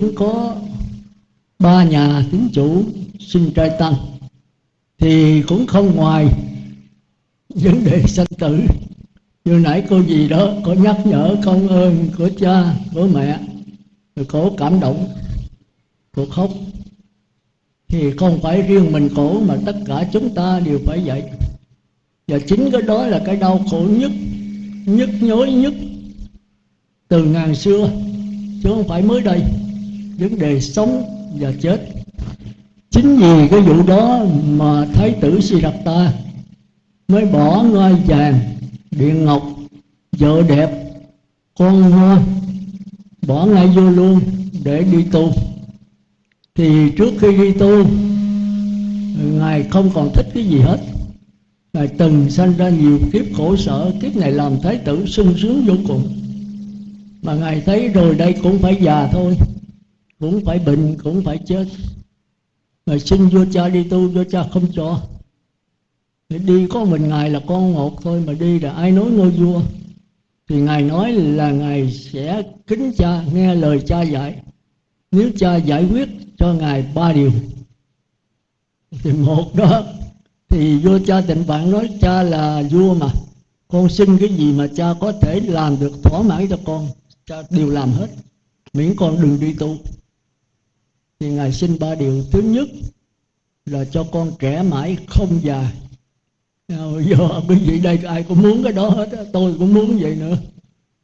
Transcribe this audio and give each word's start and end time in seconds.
cũng 0.00 0.14
có 0.14 0.56
ba 1.58 1.84
nhà 1.84 2.24
tín 2.30 2.48
chủ 2.52 2.84
sinh 3.18 3.50
trai 3.54 3.70
tăng, 3.78 3.94
thì 4.98 5.42
cũng 5.42 5.66
không 5.66 5.96
ngoài 5.96 6.26
vấn 7.48 7.84
đề 7.84 8.02
sanh 8.06 8.26
tử. 8.38 8.60
Như 9.44 9.58
nãy 9.58 9.84
cô 9.90 10.02
gì 10.02 10.28
đó 10.28 10.52
có 10.64 10.72
nhắc 10.72 10.96
nhở 11.06 11.36
công 11.44 11.68
ơn 11.68 12.08
của 12.18 12.30
cha 12.38 12.74
của 12.94 13.08
mẹ, 13.14 13.40
rồi 14.16 14.26
cổ 14.26 14.50
cảm 14.56 14.80
động 14.80 15.08
cổ 16.16 16.26
khóc. 16.26 16.50
Thì 17.88 18.10
không 18.16 18.40
phải 18.42 18.62
riêng 18.62 18.92
mình 18.92 19.08
khổ 19.14 19.40
mà 19.40 19.56
tất 19.66 19.76
cả 19.86 20.08
chúng 20.12 20.34
ta 20.34 20.60
đều 20.60 20.78
phải 20.86 21.02
vậy. 21.04 21.22
Và 22.28 22.38
chính 22.38 22.70
cái 22.72 22.82
đó 22.82 23.06
là 23.06 23.22
cái 23.26 23.36
đau 23.36 23.64
khổ 23.70 23.86
nhất, 23.90 24.10
nhức 24.86 25.10
nhối 25.20 25.52
nhất 25.52 25.74
từ 27.08 27.24
ngàn 27.24 27.54
xưa, 27.54 27.90
chứ 28.62 28.68
không 28.68 28.88
phải 28.88 29.02
mới 29.02 29.20
đây 29.20 29.42
vấn 30.18 30.38
đề 30.38 30.60
sống 30.60 31.02
và 31.40 31.52
chết. 31.60 31.80
Chính 32.90 33.16
vì 33.16 33.48
cái 33.48 33.60
vụ 33.60 33.82
đó 33.86 34.24
mà 34.44 34.86
thái 34.92 35.10
tử 35.20 35.40
Siddhartha 35.40 36.12
mới 37.08 37.24
bỏ 37.24 37.62
ngai 37.62 37.92
vàng 38.06 38.40
điện 38.90 39.24
ngọc, 39.24 39.42
vợ 40.18 40.42
đẹp, 40.48 40.70
con 41.58 41.90
ngon 41.90 42.22
bỏ 43.26 43.46
ngay 43.46 43.66
vô 43.66 43.90
luôn 43.90 44.20
để 44.64 44.84
đi 44.92 45.04
tu. 45.12 45.32
Thì 46.54 46.90
trước 46.96 47.14
khi 47.20 47.36
đi 47.36 47.52
tu, 47.52 47.84
ngài 49.38 49.62
không 49.62 49.90
còn 49.94 50.10
thích 50.14 50.26
cái 50.34 50.44
gì 50.44 50.58
hết. 50.58 50.78
Ngài 51.72 51.88
từng 51.88 52.30
sanh 52.30 52.52
ra 52.56 52.68
nhiều 52.68 52.98
kiếp 53.12 53.24
khổ 53.36 53.56
sở, 53.56 53.92
kiếp 54.00 54.16
này 54.16 54.32
làm 54.32 54.60
thái 54.62 54.76
tử 54.76 55.06
sung 55.06 55.34
sướng 55.38 55.64
vô 55.66 55.74
cùng. 55.88 56.08
Mà 57.22 57.34
ngài 57.34 57.60
thấy 57.60 57.88
rồi 57.88 58.14
đây 58.14 58.34
cũng 58.42 58.58
phải 58.58 58.76
già 58.80 59.08
thôi 59.12 59.36
cũng 60.20 60.44
phải 60.44 60.58
bệnh, 60.58 60.96
cũng 61.04 61.24
phải 61.24 61.38
chết. 61.46 61.66
Mà 62.86 62.98
xin 62.98 63.28
vua 63.28 63.44
cha 63.52 63.68
đi 63.68 63.84
tu, 63.84 64.08
vua 64.08 64.24
cha 64.24 64.44
không 64.52 64.66
cho. 64.72 65.00
Để 66.28 66.38
đi 66.38 66.66
có 66.70 66.84
mình 66.84 67.08
ngài 67.08 67.30
là 67.30 67.40
con 67.46 67.74
một 67.74 68.02
thôi, 68.02 68.22
mà 68.26 68.32
đi 68.32 68.58
là 68.58 68.72
ai 68.72 68.90
nói 68.90 69.10
ngôi 69.10 69.30
vua? 69.30 69.62
Thì 70.48 70.60
ngài 70.60 70.82
nói 70.82 71.12
là 71.12 71.50
ngài 71.50 71.92
sẽ 71.92 72.42
kính 72.66 72.92
cha, 72.96 73.22
nghe 73.32 73.54
lời 73.54 73.80
cha 73.86 74.02
dạy. 74.02 74.42
Nếu 75.10 75.30
cha 75.36 75.56
giải 75.56 75.86
quyết 75.90 76.08
cho 76.38 76.52
ngài 76.52 76.84
ba 76.94 77.12
điều, 77.12 77.32
thì 78.90 79.12
một 79.12 79.54
đó, 79.54 79.84
thì 80.48 80.78
vua 80.78 80.98
cha 81.06 81.20
tịnh 81.20 81.46
bạn 81.46 81.70
nói, 81.70 81.90
cha 82.00 82.22
là 82.22 82.62
vua 82.70 82.94
mà. 82.94 83.06
Con 83.68 83.88
xin 83.88 84.18
cái 84.18 84.28
gì 84.28 84.52
mà 84.52 84.66
cha 84.76 84.94
có 85.00 85.12
thể 85.12 85.40
làm 85.40 85.80
được 85.80 85.92
thỏa 86.02 86.22
mãn 86.22 86.48
cho 86.48 86.58
con, 86.64 86.88
cha 87.26 87.42
đều 87.50 87.70
làm 87.70 87.92
hết. 87.92 88.08
Miễn 88.72 88.96
con 88.96 89.22
đừng 89.22 89.40
đi 89.40 89.52
tu 89.52 89.76
thì 91.20 91.30
ngài 91.30 91.52
xin 91.52 91.78
ba 91.78 91.94
điều 91.94 92.24
thứ 92.32 92.42
nhất 92.42 92.68
là 93.66 93.84
cho 93.84 94.04
con 94.12 94.32
trẻ 94.38 94.62
mãi 94.62 94.96
không 95.06 95.40
già. 95.42 95.72
Ờ, 96.68 97.02
giờ 97.02 97.40
quý 97.48 97.56
vị 97.56 97.80
đây, 97.80 97.98
ai 98.06 98.22
cũng 98.22 98.42
muốn 98.42 98.62
cái 98.62 98.72
đó 98.72 98.88
hết 98.88 99.08
tôi 99.32 99.54
cũng 99.58 99.74
muốn 99.74 99.98
vậy 100.00 100.16
nữa. 100.16 100.36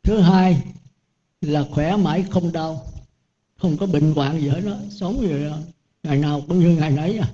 Thứ 0.03 0.19
hai 0.19 0.63
là 1.41 1.65
khỏe 1.71 1.97
mãi 1.97 2.25
không 2.31 2.53
đau, 2.53 2.87
không 3.59 3.77
có 3.77 3.87
bệnh 3.87 4.13
hoạn 4.13 4.41
gì 4.41 4.49
hết 4.49 4.61
đó 4.61 4.77
sống 4.91 5.19
vậy 5.21 5.45
đó. 5.45 5.57
ngày 6.03 6.19
nào 6.19 6.43
cũng 6.49 6.61
như 6.61 6.77
ngày 6.77 6.91
nấy 6.91 7.19
à. 7.19 7.29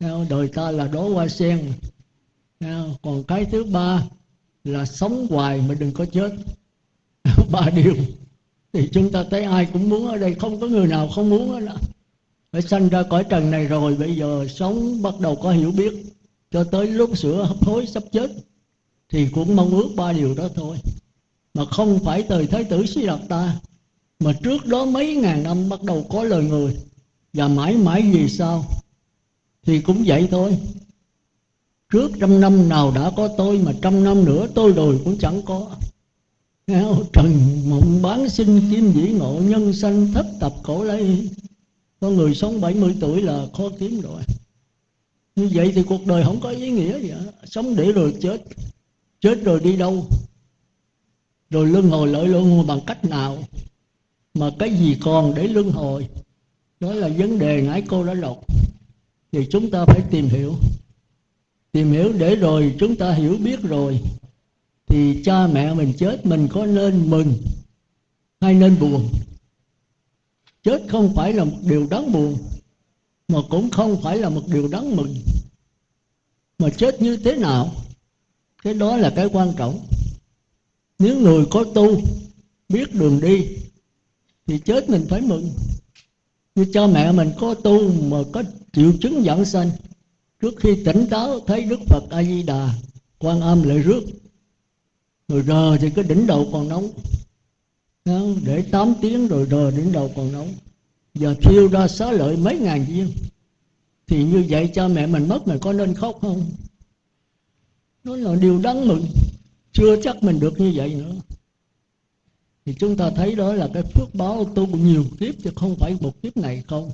Ờ, 0.00 0.26
đời 0.30 0.48
ta 0.48 0.70
là 0.70 0.86
đố 0.88 1.08
hoa 1.08 1.28
sen. 1.28 1.72
Ờ, 2.60 2.88
còn 3.02 3.24
cái 3.24 3.44
thứ 3.44 3.64
ba 3.64 4.02
là 4.64 4.84
sống 4.84 5.26
hoài 5.30 5.62
mà 5.68 5.74
đừng 5.74 5.92
có 5.92 6.04
chết. 6.04 6.32
Ba 7.52 7.70
điều 7.70 7.94
thì 8.72 8.88
chúng 8.92 9.12
ta 9.12 9.24
thấy 9.30 9.42
ai 9.42 9.68
cũng 9.72 9.88
muốn 9.88 10.08
ở 10.08 10.16
đây, 10.16 10.34
không 10.34 10.60
có 10.60 10.66
người 10.66 10.86
nào 10.86 11.08
không 11.08 11.30
muốn 11.30 11.50
hết 11.50 11.60
đó 11.60 11.76
phải 12.52 12.62
sanh 12.62 12.88
ra 12.88 13.02
cõi 13.02 13.24
trần 13.24 13.50
này 13.50 13.66
rồi, 13.66 13.94
bây 13.94 14.16
giờ 14.16 14.46
sống 14.48 15.02
bắt 15.02 15.14
đầu 15.20 15.36
có 15.36 15.50
hiểu 15.50 15.70
biết. 15.70 15.92
Cho 16.50 16.64
tới 16.64 16.86
lúc 16.86 17.18
sửa 17.18 17.44
hấp 17.44 17.64
hối 17.64 17.86
sắp 17.86 18.02
chết, 18.12 18.30
thì 19.08 19.28
cũng 19.28 19.56
mong 19.56 19.70
ước 19.70 19.88
ba 19.96 20.12
điều 20.12 20.34
đó 20.34 20.48
thôi. 20.54 20.76
Mà 21.54 21.64
không 21.64 21.98
phải 22.04 22.22
từ 22.22 22.46
thái 22.46 22.64
tử 22.64 22.86
suy 22.86 23.06
đạt 23.06 23.20
ta, 23.28 23.60
mà 24.20 24.32
trước 24.32 24.66
đó 24.66 24.84
mấy 24.84 25.16
ngàn 25.16 25.42
năm 25.42 25.68
bắt 25.68 25.82
đầu 25.82 26.06
có 26.10 26.24
lời 26.24 26.44
người. 26.44 26.76
Và 27.32 27.48
mãi 27.48 27.76
mãi 27.76 28.02
vì 28.02 28.28
sao? 28.28 28.64
Thì 29.66 29.80
cũng 29.80 30.02
vậy 30.06 30.28
thôi. 30.30 30.58
Trước 31.92 32.10
trăm 32.20 32.40
năm 32.40 32.68
nào 32.68 32.92
đã 32.94 33.10
có 33.16 33.28
tôi, 33.36 33.58
mà 33.58 33.72
trăm 33.82 34.04
năm 34.04 34.24
nữa 34.24 34.46
tôi 34.54 34.72
rồi 34.72 35.00
cũng 35.04 35.18
chẳng 35.18 35.42
có. 35.42 35.70
Trần 37.12 37.60
mộng 37.70 38.02
bán 38.02 38.28
sinh 38.28 38.60
kim 38.70 38.92
dĩ 38.92 39.08
ngộ, 39.08 39.40
nhân 39.40 39.72
sanh 39.72 40.12
thất 40.12 40.26
tập 40.40 40.52
khổ 40.62 40.84
lấy 40.84 41.28
có 42.02 42.10
người 42.10 42.34
sống 42.34 42.60
70 42.60 42.96
tuổi 43.00 43.22
là 43.22 43.46
khó 43.52 43.68
kiếm 43.78 44.00
rồi. 44.00 44.22
Như 45.36 45.50
vậy 45.52 45.72
thì 45.74 45.82
cuộc 45.82 46.06
đời 46.06 46.24
không 46.24 46.40
có 46.40 46.48
ý 46.48 46.70
nghĩa 46.70 46.98
gì 47.00 47.08
hết. 47.08 47.32
Sống 47.44 47.76
để 47.76 47.92
rồi 47.92 48.14
chết. 48.20 48.42
Chết 49.20 49.42
rồi 49.44 49.60
đi 49.60 49.76
đâu? 49.76 50.06
Rồi 51.50 51.66
luân 51.66 51.90
hồi 51.90 52.08
lợi 52.08 52.28
luân 52.28 52.50
hồi 52.50 52.64
bằng 52.66 52.80
cách 52.86 53.04
nào? 53.04 53.38
Mà 54.34 54.50
cái 54.58 54.74
gì 54.74 54.96
còn 55.00 55.34
để 55.34 55.48
luân 55.48 55.70
hồi? 55.70 56.08
Đó 56.80 56.92
là 56.92 57.08
vấn 57.08 57.38
đề 57.38 57.62
nãy 57.62 57.82
cô 57.88 58.04
đã 58.04 58.14
đọc. 58.14 58.44
Thì 59.32 59.46
chúng 59.50 59.70
ta 59.70 59.84
phải 59.84 60.00
tìm 60.10 60.28
hiểu. 60.28 60.54
Tìm 61.72 61.92
hiểu 61.92 62.12
để 62.12 62.36
rồi 62.36 62.74
chúng 62.78 62.96
ta 62.96 63.12
hiểu 63.12 63.36
biết 63.36 63.62
rồi. 63.62 64.00
Thì 64.86 65.22
cha 65.24 65.46
mẹ 65.46 65.74
mình 65.74 65.92
chết, 65.98 66.26
mình 66.26 66.48
có 66.50 66.66
nên 66.66 67.10
mừng 67.10 67.34
hay 68.40 68.54
nên 68.54 68.78
buồn? 68.80 69.08
Chết 70.62 70.82
không 70.88 71.12
phải 71.14 71.32
là 71.32 71.44
một 71.44 71.56
điều 71.62 71.86
đáng 71.90 72.12
buồn, 72.12 72.38
mà 73.28 73.38
cũng 73.50 73.70
không 73.70 74.02
phải 74.02 74.18
là 74.18 74.28
một 74.28 74.42
điều 74.46 74.68
đáng 74.68 74.96
mừng. 74.96 75.14
Mà 76.58 76.70
chết 76.70 77.02
như 77.02 77.16
thế 77.16 77.36
nào? 77.36 77.74
Cái 78.62 78.74
đó 78.74 78.96
là 78.96 79.12
cái 79.16 79.28
quan 79.32 79.52
trọng. 79.56 79.86
Nếu 80.98 81.20
người 81.20 81.46
có 81.50 81.64
tu, 81.74 82.00
biết 82.68 82.94
đường 82.94 83.20
đi, 83.20 83.46
thì 84.46 84.58
chết 84.58 84.90
mình 84.90 85.06
phải 85.08 85.20
mừng. 85.20 85.50
Như 86.54 86.66
cha 86.72 86.86
mẹ 86.86 87.12
mình 87.12 87.32
có 87.40 87.54
tu 87.54 87.92
mà 87.92 88.18
có 88.32 88.42
triệu 88.72 88.92
chứng 89.00 89.22
giảng 89.22 89.44
sanh, 89.44 89.70
trước 90.40 90.54
khi 90.56 90.84
tỉnh 90.84 91.06
táo 91.10 91.40
thấy 91.40 91.62
đức 91.64 91.80
phật 91.86 92.02
a 92.10 92.22
di 92.22 92.42
đà, 92.42 92.74
quan 93.18 93.40
âm 93.40 93.62
lại 93.62 93.78
rước, 93.78 94.02
rồi 95.28 95.42
rờ 95.42 95.78
thì 95.80 95.90
cái 95.90 96.04
đỉnh 96.04 96.26
đầu 96.26 96.48
còn 96.52 96.68
nóng 96.68 96.88
để 98.44 98.64
8 98.70 98.94
tiếng 99.00 99.28
rồi 99.28 99.44
rồi 99.44 99.72
đến 99.72 99.92
đầu 99.92 100.12
còn 100.16 100.32
nóng. 100.32 100.48
Giờ 101.14 101.34
thiêu 101.42 101.68
ra 101.68 101.88
xá 101.88 102.12
lợi 102.12 102.36
mấy 102.36 102.58
ngàn 102.58 102.84
viên. 102.88 103.12
Thì 104.06 104.24
như 104.24 104.44
vậy 104.48 104.70
cha 104.74 104.88
mẹ 104.88 105.06
mình 105.06 105.28
mất 105.28 105.48
mình 105.48 105.58
có 105.60 105.72
nên 105.72 105.94
khóc 105.94 106.18
không? 106.20 106.46
Nó 108.04 108.16
là 108.16 108.34
điều 108.34 108.58
đáng 108.58 108.88
mừng. 108.88 109.06
Chưa 109.72 110.02
chắc 110.02 110.22
mình 110.22 110.40
được 110.40 110.60
như 110.60 110.72
vậy 110.74 110.94
nữa. 110.94 111.14
Thì 112.64 112.74
chúng 112.78 112.96
ta 112.96 113.10
thấy 113.10 113.34
đó 113.34 113.52
là 113.52 113.68
cái 113.74 113.82
phước 113.82 114.14
báo 114.14 114.44
tu 114.44 114.66
nhiều 114.66 115.04
kiếp 115.20 115.34
chứ 115.44 115.50
không 115.56 115.76
phải 115.76 115.96
một 116.00 116.22
kiếp 116.22 116.36
này 116.36 116.62
không. 116.68 116.90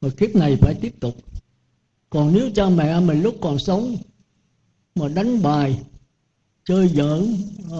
Mà 0.00 0.08
kiếp 0.16 0.36
này 0.36 0.56
phải 0.56 0.74
tiếp 0.74 1.00
tục. 1.00 1.16
Còn 2.10 2.32
nếu 2.32 2.50
cha 2.54 2.68
mẹ 2.68 3.00
mình 3.00 3.22
lúc 3.22 3.36
còn 3.40 3.58
sống 3.58 3.96
mà 4.94 5.08
đánh 5.08 5.42
bài, 5.42 5.78
chơi 6.64 6.88
giỡn, 6.88 7.36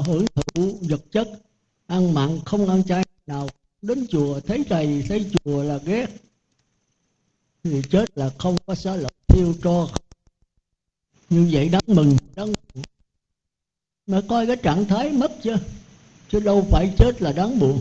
hưởng 0.06 0.24
thụ 0.34 0.78
vật 0.80 1.00
chất 1.12 1.28
ăn 1.86 2.14
mặn 2.14 2.40
không 2.44 2.68
ăn 2.68 2.82
chay 2.84 3.04
nào. 3.26 3.48
Đến 3.82 4.06
chùa 4.10 4.40
thấy 4.40 4.64
thầy, 4.68 5.04
thấy 5.08 5.30
chùa 5.44 5.62
là 5.62 5.78
ghét. 5.84 6.06
Thì 7.64 7.82
chết 7.90 8.18
là 8.18 8.30
không 8.38 8.56
có 8.66 8.74
xá 8.74 8.96
lợi, 8.96 9.12
thiêu 9.28 9.54
cho 9.62 9.88
như 11.30 11.48
vậy 11.52 11.68
đáng 11.68 11.82
mừng, 11.86 12.16
đáng 12.36 12.46
buồn. 12.46 12.84
Mà 14.06 14.20
coi 14.28 14.46
cái 14.46 14.56
trạng 14.56 14.84
thái 14.84 15.12
mất 15.12 15.32
chưa 15.42 15.56
chứ 16.28 16.40
đâu 16.40 16.66
phải 16.70 16.94
chết 16.98 17.22
là 17.22 17.32
đáng 17.32 17.58
buồn. 17.58 17.80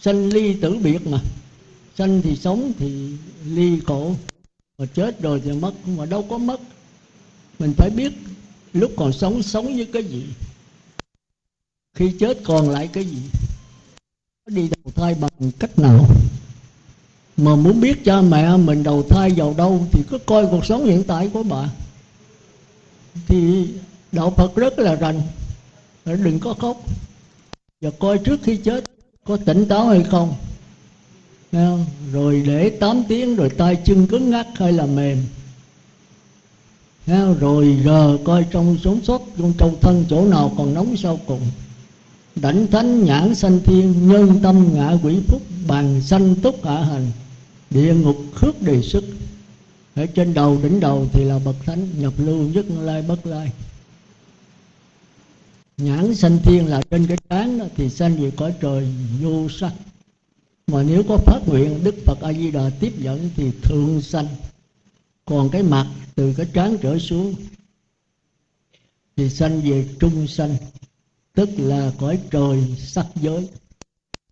Sanh 0.00 0.32
ly 0.32 0.60
tử 0.60 0.76
biệt 0.82 1.06
mà. 1.06 1.20
Sanh 1.96 2.22
thì 2.22 2.36
sống 2.36 2.72
thì 2.78 3.16
ly 3.44 3.80
khổ. 3.86 4.14
Mà 4.78 4.86
chết 4.86 5.22
rồi 5.22 5.40
thì 5.44 5.52
mất, 5.52 5.88
mà 5.88 6.06
đâu 6.06 6.26
có 6.30 6.38
mất. 6.38 6.60
Mình 7.58 7.72
phải 7.76 7.90
biết 7.90 8.12
lúc 8.72 8.92
còn 8.96 9.12
sống 9.12 9.42
sống 9.42 9.66
với 9.66 9.88
cái 9.92 10.04
gì 10.04 10.24
khi 11.98 12.12
chết 12.20 12.38
còn 12.44 12.70
lại 12.70 12.88
cái 12.92 13.04
gì? 13.04 13.18
Đi 14.46 14.68
đầu 14.68 14.92
thai 14.94 15.14
bằng 15.14 15.50
cách 15.58 15.78
nào? 15.78 16.06
Mà 17.36 17.54
muốn 17.54 17.80
biết 17.80 18.04
cha 18.04 18.20
mẹ 18.20 18.56
mình 18.56 18.82
đầu 18.82 19.02
thai 19.02 19.30
vào 19.30 19.54
đâu 19.58 19.86
thì 19.92 20.02
cứ 20.10 20.18
coi 20.18 20.46
cuộc 20.46 20.66
sống 20.66 20.84
hiện 20.84 21.04
tại 21.04 21.30
của 21.32 21.42
bà. 21.42 21.70
Thì 23.26 23.68
đạo 24.12 24.30
phật 24.36 24.56
rất 24.56 24.78
là 24.78 24.94
rành. 24.94 25.22
Đừng 26.04 26.38
có 26.40 26.54
khóc. 26.54 26.76
Và 27.80 27.90
coi 27.98 28.18
trước 28.18 28.40
khi 28.42 28.56
chết 28.56 28.84
có 29.24 29.36
tỉnh 29.36 29.68
táo 29.68 29.88
hay 29.88 30.04
không. 30.10 30.34
Rồi 32.12 32.42
để 32.46 32.70
8 32.80 33.02
tiếng 33.08 33.36
rồi 33.36 33.50
tay 33.50 33.76
chân 33.84 34.06
cứng 34.06 34.30
ngắc 34.30 34.46
hay 34.54 34.72
là 34.72 34.86
mềm. 34.86 35.24
Rồi 37.40 37.80
giờ 37.84 38.18
coi 38.24 38.46
trong 38.50 38.78
sống 38.84 39.00
sót, 39.04 39.22
trong 39.38 39.52
trong 39.58 39.76
thân 39.80 40.04
chỗ 40.10 40.26
nào 40.26 40.52
còn 40.58 40.74
nóng 40.74 40.96
sau 40.96 41.20
cùng 41.26 41.40
đảnh 42.42 42.66
thánh 42.66 43.04
nhãn 43.04 43.34
sanh 43.34 43.60
thiên, 43.64 44.08
nhân 44.08 44.40
tâm 44.42 44.74
ngạ 44.74 44.92
quỷ 45.02 45.20
phúc 45.28 45.42
bàn 45.66 46.02
sanh 46.02 46.34
túc 46.34 46.64
hạ 46.64 46.84
hành. 46.84 47.10
Địa 47.70 47.94
ngục 47.94 48.16
khước 48.34 48.62
đề 48.62 48.82
sức 48.82 49.04
ở 49.94 50.06
trên 50.06 50.34
đầu, 50.34 50.58
đỉnh 50.62 50.80
đầu 50.80 51.06
thì 51.12 51.24
là 51.24 51.38
bậc 51.38 51.56
thánh, 51.66 51.88
nhập 52.00 52.12
lưu 52.18 52.48
nhất 52.48 52.66
lai 52.80 53.02
bất 53.02 53.26
lai. 53.26 53.52
Nhãn 55.76 56.14
sanh 56.14 56.38
thiên 56.42 56.66
là 56.66 56.82
trên 56.90 57.06
cái 57.06 57.18
trán 57.30 57.58
đó, 57.58 57.64
thì 57.76 57.90
sanh 57.90 58.16
về 58.16 58.30
cõi 58.36 58.54
trời 58.60 58.88
vô 59.20 59.48
sắc 59.48 59.72
mà 60.66 60.82
nếu 60.82 61.02
có 61.08 61.16
phát 61.16 61.40
nguyện, 61.46 61.84
đức 61.84 61.94
phật 62.04 62.20
a 62.20 62.32
di 62.32 62.50
đà 62.50 62.70
tiếp 62.80 62.92
dẫn 62.98 63.30
thì 63.36 63.50
thượng 63.62 64.02
sanh. 64.02 64.26
Còn 65.24 65.50
cái 65.50 65.62
mặt, 65.62 65.86
từ 66.14 66.34
cái 66.36 66.46
trán 66.52 66.76
trở 66.82 66.98
xuống, 66.98 67.34
thì 69.16 69.30
sanh 69.30 69.60
về 69.60 69.88
trung 70.00 70.26
sanh 70.26 70.56
tức 71.38 71.48
là 71.56 71.92
cõi 71.98 72.18
trời 72.30 72.64
sắc 72.78 73.06
giới. 73.14 73.48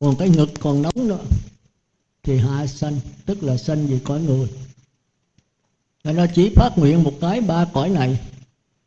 Còn 0.00 0.16
cái 0.16 0.28
ngực 0.28 0.50
còn 0.60 0.82
nóng 0.82 1.08
nữa, 1.08 1.24
thì 2.22 2.38
hạ 2.38 2.66
sanh, 2.66 3.00
tức 3.26 3.42
là 3.42 3.56
sanh 3.56 3.86
về 3.86 4.00
cõi 4.04 4.20
người. 4.20 4.48
Và 6.04 6.12
nó 6.12 6.26
chỉ 6.34 6.52
phát 6.56 6.78
nguyện 6.78 7.02
một 7.02 7.12
cái 7.20 7.40
ba 7.40 7.64
cõi 7.72 7.88
này, 7.88 8.20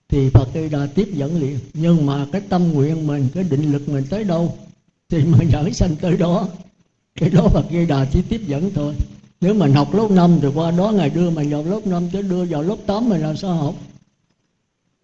thì 0.09 0.29
Phật 0.29 0.53
đi 0.53 0.69
đà 0.69 0.87
tiếp 0.95 1.09
dẫn 1.13 1.39
liền. 1.41 1.59
Nhưng 1.73 2.05
mà 2.05 2.25
cái 2.31 2.41
tâm 2.49 2.71
nguyện 2.73 3.07
mình, 3.07 3.27
cái 3.33 3.43
định 3.43 3.71
lực 3.71 3.89
mình 3.89 4.03
tới 4.09 4.23
đâu, 4.23 4.57
thì 5.09 5.17
mình 5.37 5.49
dẫn 5.51 5.73
sanh 5.73 5.95
tới 5.95 6.17
đó. 6.17 6.47
Cái 7.15 7.29
đó 7.29 7.47
Phật 7.47 7.65
Di 7.71 7.85
Đà 7.85 8.05
chỉ 8.13 8.21
tiếp 8.21 8.41
dẫn 8.47 8.71
thôi. 8.75 8.93
Nếu 9.41 9.53
mình 9.53 9.73
học 9.73 9.93
lớp 9.93 10.11
5 10.11 10.39
thì 10.41 10.47
qua 10.55 10.71
đó 10.71 10.91
ngày 10.91 11.09
đưa 11.09 11.29
mình 11.29 11.49
vào 11.49 11.63
lớp 11.63 11.87
5 11.87 12.09
chứ 12.09 12.21
đưa 12.21 12.45
vào 12.45 12.61
lớp 12.61 12.77
8 12.85 13.09
mình 13.09 13.21
làm 13.21 13.37
sao 13.37 13.53
học? 13.53 13.75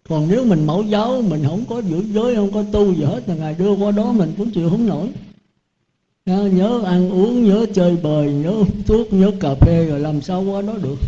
Còn 0.08 0.28
nếu 0.28 0.44
mình 0.44 0.66
mẫu 0.66 0.82
giáo, 0.82 1.22
mình 1.22 1.44
không 1.46 1.64
có 1.68 1.78
giữ 1.78 2.04
giới, 2.12 2.36
không 2.36 2.52
có 2.52 2.64
tu 2.72 2.94
gì 2.94 3.04
hết 3.04 3.28
là 3.28 3.34
ngài 3.34 3.54
đưa 3.54 3.72
qua 3.72 3.90
đó 3.90 4.12
mình 4.12 4.34
cũng 4.38 4.50
chịu 4.50 4.70
không 4.70 4.86
nổi. 4.86 5.08
Nhớ 6.26 6.82
ăn 6.84 7.10
uống, 7.10 7.44
nhớ 7.44 7.66
chơi 7.74 7.96
bời, 7.96 8.32
nhớ 8.32 8.64
thuốc, 8.86 9.12
nhớ 9.12 9.30
cà 9.40 9.54
phê, 9.54 9.86
rồi 9.86 10.00
làm 10.00 10.20
sao 10.20 10.42
qua 10.42 10.62
đó 10.62 10.74
được. 10.82 10.98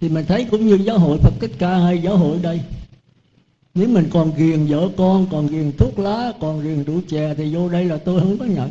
Thì 0.00 0.08
mình 0.08 0.24
thấy 0.28 0.46
cũng 0.50 0.66
như 0.66 0.74
giáo 0.74 0.98
hội 0.98 1.18
Phật 1.18 1.34
Tích 1.40 1.52
Ca 1.58 1.78
hay 1.78 2.02
giáo 2.02 2.16
hội 2.16 2.38
đây. 2.42 2.60
Nếu 3.74 3.88
mình 3.88 4.08
còn 4.10 4.32
ghiền 4.36 4.66
vợ 4.66 4.88
con, 4.96 5.26
còn 5.30 5.46
ghiền 5.46 5.72
thuốc 5.72 5.98
lá, 5.98 6.32
còn 6.40 6.62
ghiền 6.62 6.84
rượu 6.84 7.00
chè, 7.08 7.34
thì 7.34 7.54
vô 7.54 7.68
đây 7.68 7.84
là 7.84 7.96
tôi 7.96 8.20
không 8.20 8.38
có 8.38 8.44
nhận. 8.44 8.70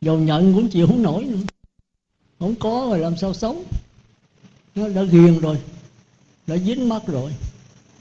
Dầu 0.00 0.18
nhận 0.18 0.54
cũng 0.54 0.68
chịu 0.68 0.86
không 0.86 1.02
nổi 1.02 1.24
nữa. 1.24 1.38
Không 2.38 2.54
có 2.54 2.86
rồi 2.90 2.98
làm 2.98 3.16
sao 3.16 3.34
sống. 3.34 3.62
Nó 4.74 4.88
đã 4.88 5.02
ghiền 5.02 5.38
rồi, 5.38 5.56
đã 6.46 6.56
dính 6.56 6.88
mắt 6.88 7.02
rồi 7.06 7.32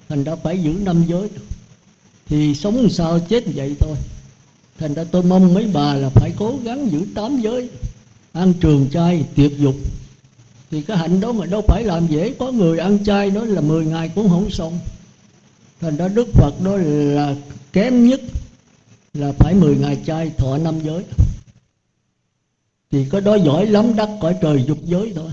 thành 0.09 0.23
ra 0.23 0.35
phải 0.35 0.59
giữ 0.63 0.71
năm 0.71 1.03
giới 1.07 1.29
thì 2.25 2.55
sống 2.55 2.75
làm 2.75 2.89
sao 2.89 3.19
chết 3.19 3.43
vậy 3.55 3.75
thôi. 3.79 3.95
Thành 4.79 4.93
ra 4.93 5.03
tôi 5.03 5.23
mong 5.23 5.53
mấy 5.53 5.67
bà 5.73 5.93
là 5.93 6.09
phải 6.09 6.33
cố 6.37 6.59
gắng 6.63 6.91
giữ 6.91 7.05
tám 7.15 7.41
giới. 7.41 7.69
Ăn 8.33 8.53
trường 8.61 8.89
chay 8.91 9.23
tiệp 9.35 9.51
dục. 9.57 9.75
Thì 10.71 10.81
cái 10.81 10.97
hạnh 10.97 11.19
đó 11.19 11.31
mà 11.31 11.45
đâu 11.45 11.61
phải 11.67 11.83
làm 11.83 12.07
dễ 12.07 12.33
có 12.39 12.51
người 12.51 12.77
ăn 12.79 13.03
chay 13.05 13.31
đó 13.31 13.43
là 13.43 13.61
10 13.61 13.85
ngày 13.85 14.11
cũng 14.15 14.29
không 14.29 14.51
xong. 14.51 14.79
Thành 15.81 15.97
ra 15.97 16.07
đức 16.07 16.27
phật 16.33 16.61
đó 16.63 16.77
là 16.77 17.35
kém 17.73 18.07
nhất 18.07 18.21
là 19.13 19.31
phải 19.31 19.53
10 19.53 19.75
ngày 19.77 19.97
chay 20.05 20.31
thọ 20.37 20.57
năm 20.57 20.79
giới. 20.83 21.03
Thì 22.91 23.05
có 23.09 23.19
đó 23.19 23.35
giỏi 23.35 23.65
lắm, 23.65 23.95
đắc 23.95 24.09
cõi 24.21 24.35
trời 24.41 24.63
dục 24.67 24.77
giới 24.85 25.13
thôi. 25.15 25.29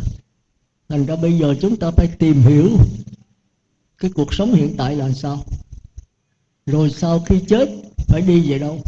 Thành 0.89 1.07
ra 1.07 1.17
bây 1.17 1.39
giờ 1.39 1.55
chúng 1.61 1.77
ta 1.77 1.91
phải 1.91 2.07
tìm 2.19 2.43
hiểu 2.43 2.69
cái 4.03 4.11
cuộc 4.15 4.35
sống 4.35 4.55
hiện 4.55 4.75
tại 4.77 4.97
là 4.97 5.13
sao? 5.13 5.45
Rồi 6.67 6.91
sau 6.91 7.21
khi 7.21 7.41
chết, 7.49 7.69
phải 8.09 8.21
đi 8.21 8.51
về 8.51 8.59
đâu? 8.59 8.79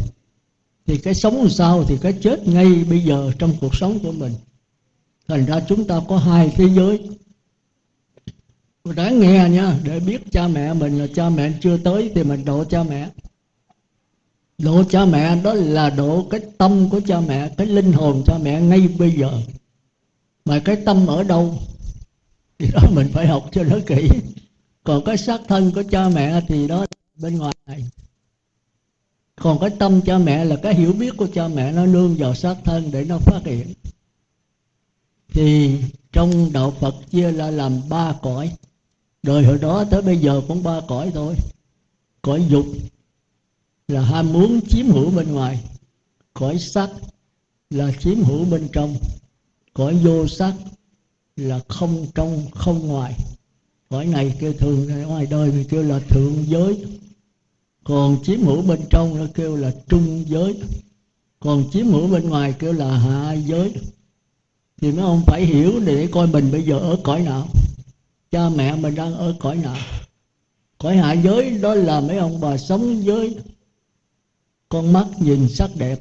Thì 0.85 0.97
cái 0.97 1.13
sống 1.13 1.49
sao 1.49 1.83
thì 1.83 1.97
cái 2.01 2.13
chết 2.13 2.47
ngay 2.47 2.83
bây 2.89 2.99
giờ 2.99 3.31
trong 3.39 3.53
cuộc 3.61 3.75
sống 3.75 3.99
của 3.99 4.11
mình. 4.11 4.33
Thành 5.27 5.45
ra 5.45 5.59
chúng 5.67 5.87
ta 5.87 6.01
có 6.07 6.17
hai 6.17 6.49
thế 6.55 6.69
giới. 6.75 7.09
Đáng 8.95 9.19
nghe 9.19 9.49
nha, 9.49 9.79
để 9.83 9.99
biết 9.99 10.21
cha 10.31 10.47
mẹ 10.47 10.73
mình 10.73 10.97
là 10.99 11.07
cha 11.15 11.29
mẹ 11.29 11.51
chưa 11.61 11.77
tới 11.77 12.11
thì 12.15 12.23
mình 12.23 12.45
độ 12.45 12.63
cha 12.63 12.83
mẹ. 12.83 13.09
Độ 14.57 14.83
cha 14.83 15.05
mẹ 15.05 15.41
đó 15.43 15.53
là 15.53 15.89
độ 15.89 16.27
cái 16.29 16.41
tâm 16.57 16.89
của 16.89 17.01
cha 17.07 17.19
mẹ, 17.19 17.49
cái 17.57 17.67
linh 17.67 17.91
hồn 17.91 18.23
cha 18.25 18.37
mẹ 18.37 18.61
ngay 18.61 18.87
bây 18.87 19.11
giờ. 19.11 19.41
Mà 20.45 20.59
cái 20.65 20.75
tâm 20.85 21.07
ở 21.07 21.23
đâu? 21.23 21.57
Thì 22.59 22.67
đó 22.73 22.81
mình 22.91 23.07
phải 23.13 23.27
học 23.27 23.49
cho 23.51 23.63
nó 23.63 23.77
kỹ 23.87 24.09
còn 24.85 25.03
cái 25.05 25.17
xác 25.17 25.41
thân 25.47 25.71
của 25.75 25.83
cha 25.91 26.09
mẹ 26.09 26.41
thì 26.47 26.67
đó 26.67 26.85
bên 27.15 27.37
ngoài 27.37 27.53
này. 27.65 27.85
Còn 29.35 29.59
cái 29.59 29.69
tâm 29.69 30.01
cha 30.01 30.17
mẹ 30.17 30.45
là 30.45 30.55
cái 30.55 30.75
hiểu 30.75 30.93
biết 30.93 31.17
của 31.17 31.27
cha 31.33 31.47
mẹ 31.47 31.71
nó 31.71 31.85
nương 31.85 32.15
vào 32.15 32.35
xác 32.35 32.55
thân 32.63 32.91
để 32.91 33.05
nó 33.05 33.17
phát 33.17 33.41
hiện. 33.45 33.73
Thì 35.33 35.79
trong 36.11 36.53
đạo 36.53 36.71
Phật 36.71 36.95
chia 37.11 37.31
ra 37.31 37.51
làm 37.51 37.89
ba 37.89 38.15
cõi. 38.21 38.55
Đời 39.23 39.43
hồi 39.45 39.57
đó 39.57 39.83
tới 39.91 40.01
bây 40.01 40.17
giờ 40.17 40.41
cũng 40.47 40.63
ba 40.63 40.81
cõi 40.87 41.11
thôi. 41.13 41.35
Cõi 42.21 42.45
dục 42.49 42.65
là 43.87 44.01
ham 44.01 44.33
muốn 44.33 44.59
chiếm 44.69 44.85
hữu 44.85 45.11
bên 45.11 45.31
ngoài. 45.31 45.63
Cõi 46.33 46.59
sắc 46.59 46.89
là 47.69 47.91
chiếm 47.99 48.23
hữu 48.23 48.45
bên 48.45 48.67
trong. 48.73 48.95
Cõi 49.73 49.99
vô 50.03 50.27
sắc 50.27 50.53
là 51.35 51.59
không 51.67 52.07
trong, 52.15 52.45
không 52.55 52.87
ngoài 52.87 53.15
cõi 53.95 54.05
này 54.05 54.33
kêu 54.39 54.53
thường 54.53 55.07
ngoài 55.07 55.27
đời 55.29 55.51
thì 55.51 55.63
kêu 55.63 55.83
là 55.83 55.99
thượng 55.99 56.43
giới. 56.47 56.85
Còn 57.83 58.17
chiếm 58.23 58.41
hữu 58.41 58.61
bên 58.61 58.79
trong 58.89 59.19
nó 59.19 59.25
kêu 59.33 59.55
là 59.55 59.71
trung 59.87 60.23
giới. 60.27 60.55
Còn 61.39 61.63
chiếm 61.71 61.87
hữu 61.87 62.07
bên 62.07 62.29
ngoài 62.29 62.53
kêu 62.59 62.73
là 62.73 62.97
hạ 62.97 63.33
giới. 63.33 63.73
Thì 64.81 64.91
mấy 64.91 65.01
ông 65.01 65.21
phải 65.27 65.45
hiểu 65.45 65.79
để 65.79 66.07
coi 66.11 66.27
mình 66.27 66.51
bây 66.51 66.63
giờ 66.63 66.79
ở 66.79 66.97
cõi 67.03 67.21
nào. 67.21 67.47
Cha 68.31 68.49
mẹ 68.49 68.75
mình 68.75 68.95
đang 68.95 69.15
ở 69.15 69.35
cõi 69.39 69.57
nào. 69.57 69.77
Cõi 70.77 70.97
hạ 70.97 71.13
giới 71.13 71.57
đó 71.57 71.73
là 71.73 72.01
mấy 72.01 72.17
ông 72.17 72.39
bà 72.41 72.57
sống 72.57 73.01
với 73.05 73.35
con 74.69 74.93
mắt 74.93 75.07
nhìn 75.19 75.47
sắc 75.49 75.69
đẹp. 75.75 75.99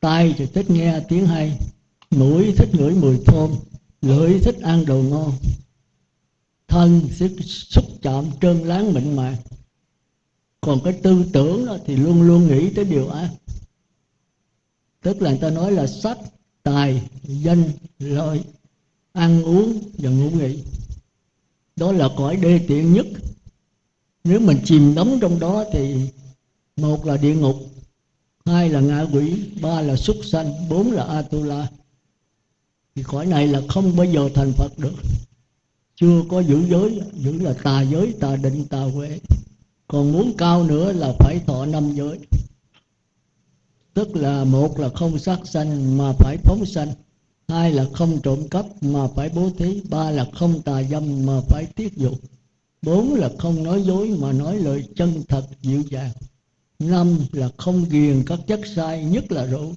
Tai 0.00 0.34
thì 0.38 0.46
thích 0.46 0.70
nghe 0.70 1.00
tiếng 1.08 1.26
hay. 1.26 1.58
Mũi 2.10 2.52
thích 2.56 2.68
ngửi 2.72 2.94
mùi 2.94 3.18
thơm. 3.26 3.50
Lưỡi 4.02 4.38
thích 4.38 4.56
ăn 4.62 4.84
đồ 4.86 5.02
ngon 5.02 5.32
thân 6.68 7.00
sức 7.12 7.32
xúc 7.44 7.84
chạm 8.02 8.24
trơn 8.40 8.58
láng 8.58 8.94
mịn 8.94 9.16
màng. 9.16 9.36
Còn 10.60 10.80
cái 10.84 10.92
tư 11.02 11.24
tưởng 11.32 11.66
đó 11.66 11.78
thì 11.86 11.96
luôn 11.96 12.22
luôn 12.22 12.48
nghĩ 12.48 12.70
tới 12.70 12.84
điều 12.84 13.08
ác 13.08 13.30
tức 15.02 15.22
là 15.22 15.30
người 15.30 15.38
ta 15.38 15.50
nói 15.50 15.72
là 15.72 15.86
sắc 15.86 16.18
tài, 16.62 17.02
danh, 17.22 17.64
lợi, 17.98 18.40
ăn 19.12 19.42
uống 19.42 19.78
và 19.98 20.10
ngủ 20.10 20.30
nghỉ. 20.30 20.58
Đó 21.76 21.92
là 21.92 22.08
cõi 22.16 22.36
đê 22.36 22.60
tiện 22.68 22.92
nhất. 22.92 23.06
Nếu 24.24 24.40
mình 24.40 24.58
chìm 24.64 24.94
đắm 24.94 25.18
trong 25.20 25.40
đó 25.40 25.64
thì 25.72 26.10
một 26.76 27.06
là 27.06 27.16
địa 27.16 27.34
ngục, 27.34 27.56
hai 28.44 28.68
là 28.68 28.80
ngạ 28.80 29.06
quỷ, 29.12 29.42
ba 29.62 29.80
là 29.80 29.96
súc 29.96 30.16
sanh, 30.24 30.68
bốn 30.68 30.92
là 30.92 31.04
atula. 31.04 31.68
Thì 32.94 33.02
cõi 33.02 33.26
này 33.26 33.46
là 33.46 33.62
không 33.68 33.96
bao 33.96 34.06
giờ 34.06 34.28
thành 34.34 34.52
phật 34.52 34.78
được 34.78 34.94
chưa 36.00 36.22
có 36.28 36.40
giữ 36.40 36.66
giới 36.68 37.00
giữ 37.14 37.32
là 37.42 37.54
tà 37.62 37.82
giới, 37.82 38.14
tà 38.20 38.36
định, 38.36 38.64
tà 38.70 38.80
huệ. 38.80 39.18
Còn 39.88 40.12
muốn 40.12 40.32
cao 40.38 40.64
nữa 40.64 40.92
là 40.92 41.12
phải 41.18 41.40
thọ 41.46 41.66
năm 41.66 41.94
giới. 41.94 42.18
Tức 43.94 44.16
là 44.16 44.44
một 44.44 44.78
là 44.78 44.88
không 44.88 45.18
sát 45.18 45.40
sanh, 45.44 45.98
mà 45.98 46.12
phải 46.12 46.36
phóng 46.44 46.66
sanh. 46.66 46.88
Hai 47.48 47.72
là 47.72 47.86
không 47.92 48.20
trộm 48.22 48.48
cắp, 48.48 48.82
mà 48.82 49.08
phải 49.16 49.28
bố 49.28 49.50
thí. 49.58 49.82
Ba 49.90 50.10
là 50.10 50.26
không 50.34 50.62
tà 50.62 50.82
dâm, 50.82 51.26
mà 51.26 51.40
phải 51.48 51.66
tiết 51.66 51.96
dục. 51.96 52.14
Bốn 52.82 53.14
là 53.14 53.30
không 53.38 53.62
nói 53.62 53.82
dối, 53.82 54.16
mà 54.20 54.32
nói 54.32 54.56
lời 54.56 54.84
chân 54.96 55.22
thật, 55.28 55.46
dịu 55.62 55.82
dàng. 55.90 56.10
Năm 56.78 57.18
là 57.32 57.48
không 57.56 57.84
ghiền 57.88 58.22
các 58.26 58.38
chất 58.46 58.60
sai, 58.74 59.04
nhất 59.04 59.32
là 59.32 59.44
rượu. 59.44 59.72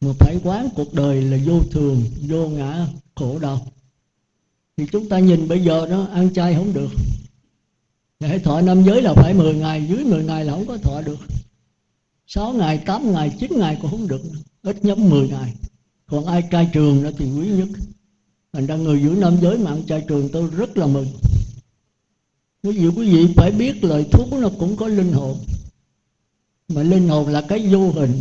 Mà 0.00 0.12
phải 0.18 0.40
quán 0.44 0.68
cuộc 0.76 0.94
đời 0.94 1.22
là 1.22 1.38
vô 1.46 1.60
thường, 1.70 2.02
vô 2.28 2.48
ngã, 2.48 2.86
khổ 3.14 3.38
đau 3.38 3.66
thì 4.76 4.86
chúng 4.92 5.08
ta 5.08 5.18
nhìn 5.18 5.48
bây 5.48 5.64
giờ 5.64 5.86
nó 5.90 6.06
ăn 6.06 6.34
chay 6.34 6.54
không 6.54 6.72
được. 6.72 6.90
Để 8.20 8.38
thọ 8.38 8.60
năm 8.60 8.84
giới 8.84 9.02
là 9.02 9.14
phải 9.14 9.34
10 9.34 9.54
ngày, 9.54 9.86
dưới 9.88 10.04
10 10.04 10.24
ngày 10.24 10.44
là 10.44 10.52
không 10.52 10.66
có 10.66 10.76
thọ 10.76 11.02
được. 11.02 11.18
6 12.26 12.52
ngày 12.52 12.78
8 12.86 13.12
ngày 13.12 13.36
9 13.40 13.58
ngày 13.58 13.78
cũng 13.82 13.90
không 13.90 14.08
được. 14.08 14.20
Ít 14.62 14.84
nhất 14.84 14.98
10 14.98 15.28
ngày. 15.28 15.54
Còn 16.06 16.26
ai 16.26 16.42
cai 16.50 16.70
trường 16.72 17.02
đó 17.02 17.10
thì 17.18 17.24
quý 17.24 17.48
nhất. 17.48 17.68
Thành 18.52 18.66
ra 18.66 18.76
người 18.76 19.02
giữ 19.02 19.08
năm 19.08 19.36
giới 19.40 19.58
mà 19.58 19.70
ăn 19.70 19.82
chay 19.86 20.04
trường 20.08 20.28
tôi 20.28 20.50
rất 20.50 20.76
là 20.76 20.86
mừng. 20.86 21.06
Quý 22.62 22.78
vị 22.78 22.88
quý 22.96 23.10
vị 23.10 23.32
phải 23.36 23.50
biết 23.50 23.84
lời 23.84 24.06
thuốc 24.12 24.32
nó 24.32 24.48
cũng 24.58 24.76
có 24.76 24.88
linh 24.88 25.12
hồn. 25.12 25.38
Mà 26.68 26.82
linh 26.82 27.08
hồn 27.08 27.28
là 27.28 27.40
cái 27.48 27.68
vô 27.72 27.90
hình. 27.90 28.20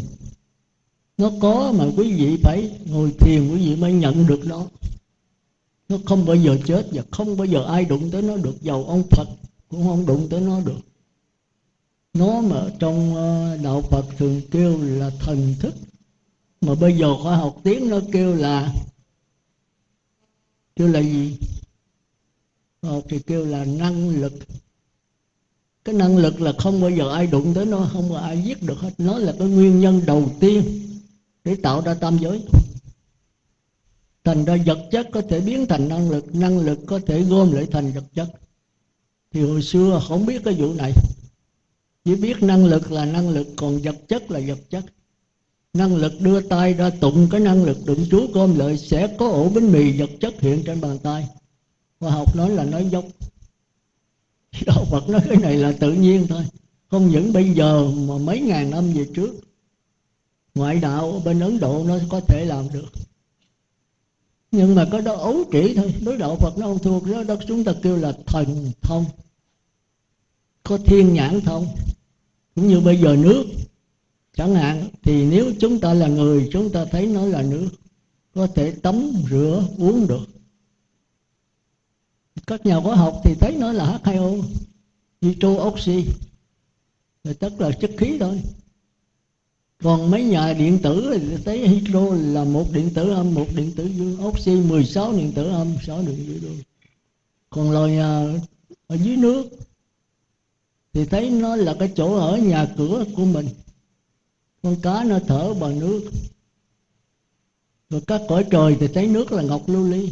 Nó 1.17 1.31
có 1.41 1.74
mà 1.77 1.85
quý 1.97 2.13
vị 2.13 2.38
phải 2.43 2.71
ngồi 2.85 3.12
thiền, 3.19 3.50
quý 3.51 3.69
vị 3.69 3.75
mới 3.75 3.93
nhận 3.93 4.27
được 4.27 4.41
nó 4.45 4.67
nó 5.89 5.98
không 6.06 6.25
bao 6.25 6.36
giờ 6.36 6.58
chết 6.65 6.88
và 6.92 7.04
không 7.12 7.38
bao 7.38 7.46
giờ 7.46 7.65
ai 7.65 7.86
đụng 7.86 8.12
tới 8.12 8.22
nó 8.22 8.38
được. 8.38 8.62
Dầu 8.62 8.86
ông 8.86 9.04
phật 9.12 9.27
cũng 9.70 9.84
không 9.84 10.06
đụng 10.06 10.27
tới 10.30 10.42
nó 10.42 10.60
được. 10.60 10.80
Nó 12.13 12.42
mà 12.42 12.62
trong 12.80 13.15
ờ, 13.15 13.58
đạo 13.63 13.82
phật 13.82 14.06
thường 14.18 14.42
kêu 14.51 14.80
là 14.82 15.10
thần 15.20 15.56
thức. 15.60 15.75
Mà 16.62 16.75
bây 16.75 16.98
giờ 16.98 17.15
khoa 17.24 17.36
học 17.36 17.56
tiếng 17.63 17.89
nó 17.89 18.00
kêu 18.12 18.36
là 18.36 18.74
kêu 20.75 20.88
là 20.88 21.00
gì? 21.00 21.38
Ờ, 22.82 23.01
thì 23.10 23.20
kêu 23.20 23.46
là 23.46 23.65
năng 23.65 24.10
lực. 24.10 24.34
Cái 25.86 25.96
năng 25.96 26.18
lực 26.18 26.42
là 26.42 26.54
không 26.58 26.82
bao 26.82 26.89
giờ 26.89 27.12
ai 27.12 27.27
đụng 27.27 27.54
tới 27.54 27.65
nó 27.65 27.89
không 27.94 28.10
bao 28.10 28.24
ai 28.24 28.42
giết 28.44 28.63
được 28.63 28.77
hết. 28.77 28.92
Nó 28.98 29.20
là 29.20 29.34
cái 29.39 29.48
nguyên 29.48 29.80
nhân 29.80 30.01
đầu 30.06 30.32
tiên 30.39 30.63
để 31.44 31.56
tạo 31.56 31.82
ra 31.82 31.94
tam 31.94 32.18
giới 32.18 32.44
thành 34.25 34.46
ra 34.46 34.58
vật 34.65 34.79
chất 34.91 35.08
có 35.12 35.22
thể 35.29 35.39
biến 35.39 35.65
thành 35.65 35.89
năng 35.89 36.10
lực 36.10 36.36
năng 36.36 36.60
lực 36.60 36.79
có 36.88 37.00
thể 37.08 37.22
gom 37.22 37.51
lại 37.51 37.67
thành 37.72 37.91
vật 37.91 38.03
chất. 38.15 38.27
Thì 39.32 39.41
hồi 39.41 39.62
xưa 39.62 40.01
không 40.08 40.25
biết 40.25 40.41
cái 40.44 40.53
vụ 40.53 40.74
này. 40.74 40.94
Chỉ 42.05 42.15
biết 42.15 42.44
năng 42.44 42.65
lực 42.65 42.91
là 42.91 43.05
năng 43.05 43.29
lực, 43.29 43.48
còn 43.55 43.77
vật 43.82 43.96
chất 44.08 44.32
là 44.32 44.39
vật 44.48 44.60
chất. 44.70 44.86
Năng 45.74 45.96
lực 45.96 46.13
đưa 46.20 46.41
tay 46.41 46.74
ra 46.74 46.89
tụng 46.89 47.27
cái 47.32 47.41
năng 47.41 47.63
lực 47.63 47.77
đựng 47.86 48.05
chú 48.12 48.27
gom 48.34 48.55
lại 48.55 48.77
sẽ 48.77 49.08
có 49.17 49.29
ổ 49.29 49.50
bánh 49.50 49.72
mì 49.72 50.00
vật 50.00 50.10
chất 50.20 50.41
hiện 50.41 50.63
trên 50.65 50.82
bàn 50.82 50.98
tay. 51.00 51.27
Khoa 52.00 52.12
học 52.12 52.36
nói 52.36 52.50
là 52.50 52.63
nói 52.63 52.88
dốc. 52.91 53.05
Đạo 54.65 54.86
phật 54.91 55.10
nói 55.10 55.22
cái 55.29 55.38
này 55.38 55.55
là 55.55 55.72
tự 55.79 55.94
nhiên 55.94 56.27
thôi. 56.29 56.44
Không 56.88 57.10
những 57.10 57.34
bây 57.34 57.50
giờ 57.50 57.88
mà 58.08 58.17
mấy 58.17 58.39
ngàn 58.39 58.72
năm 58.72 58.94
về 58.94 59.05
trước, 59.15 59.36
ngoại 60.55 60.79
đạo 60.79 61.22
bên 61.25 61.39
ấn 61.39 61.60
độ 61.60 61.84
nó 61.88 62.00
có 62.10 62.20
thể 62.20 62.46
làm 62.46 62.67
được 62.74 62.89
nhưng 64.57 64.75
mà 64.75 64.88
có 64.91 65.01
đó 65.01 65.13
ấu 65.13 65.43
trĩ 65.51 65.74
thôi. 65.75 65.93
Đối 66.01 66.17
đạo 66.17 66.35
phật 66.35 66.57
nó 66.57 66.65
không 66.67 66.79
thuộc 66.79 67.03
đó, 67.07 67.24
đó 67.24 67.35
chúng 67.47 67.63
ta 67.63 67.74
kêu 67.83 67.97
là 67.97 68.13
thần 68.25 68.71
thông. 68.81 69.05
Có 70.63 70.77
thiên 70.77 71.13
nhãn 71.13 71.41
thông. 71.41 71.67
Cũng 72.55 72.67
như 72.67 72.79
bây 72.79 73.01
giờ 73.01 73.15
nước. 73.15 73.45
Chẳng 74.38 74.55
hạn 74.55 74.89
thì 75.03 75.25
nếu 75.25 75.53
chúng 75.59 75.79
ta 75.79 75.93
là 75.93 76.07
người 76.07 76.50
chúng 76.51 76.69
ta 76.69 76.85
thấy 76.85 77.07
nó 77.07 77.25
là 77.25 77.41
nước 77.41 77.69
có 78.35 78.47
thể 78.47 78.71
tắm 78.71 79.12
rửa 79.29 79.63
uống 79.77 80.07
được. 80.07 80.25
Các 82.47 82.65
nhà 82.65 82.79
khoa 82.79 82.95
học 82.95 83.21
thì 83.24 83.35
thấy 83.39 83.55
nó 83.59 83.71
là 83.71 84.00
H2O 84.03 84.43
nitro 85.21 85.50
oxy. 85.50 86.05
Rồi 87.24 87.33
tất 87.33 87.62
là 87.62 87.71
chất 87.71 87.91
khí 87.97 88.17
thôi 88.19 88.41
còn 89.84 90.12
mấy 90.12 90.24
nhà 90.24 90.53
điện 90.53 90.79
tử 90.84 91.17
thì 91.20 91.44
thấy 91.46 91.67
hydro 91.67 92.08
là 92.13 92.44
một 92.44 92.65
điện 92.74 92.89
tử 92.94 93.10
âm, 93.10 93.34
một 93.34 93.48
điện 93.55 93.72
tử 93.75 93.86
dương 93.86 94.27
oxy 94.27 94.55
16 94.55 95.13
điện 95.13 95.32
tử 95.36 95.50
âm 95.50 95.75
6 95.86 96.01
điện 96.01 96.25
tử 96.27 96.39
dương 96.41 96.58
còn 97.55 97.72
loài 97.72 97.98
à, 97.98 98.25
ở 98.88 98.96
dưới 98.96 99.17
nước, 99.17 99.46
thì 100.94 101.05
thấy 101.05 101.29
nó 101.29 101.55
là 101.55 101.75
cái 101.79 101.91
chỗ 101.96 102.15
ở 102.15 102.38
nhà 102.38 102.74
cửa 102.77 103.05
của 103.15 103.25
mình. 103.25 103.48
Con 104.63 104.75
cá 104.82 105.03
nó 105.03 105.20
thở 105.27 105.53
bằng 105.53 105.79
nước. 105.79 106.12
Rồi 107.89 108.01
các 108.08 108.22
cõi 108.29 108.46
trời 108.51 108.77
thì 108.79 108.88
thấy 108.88 109.08
nước 109.08 109.32
là 109.32 109.44
ngọc 109.44 109.63
lưu 109.67 109.88
ly. 109.88 110.12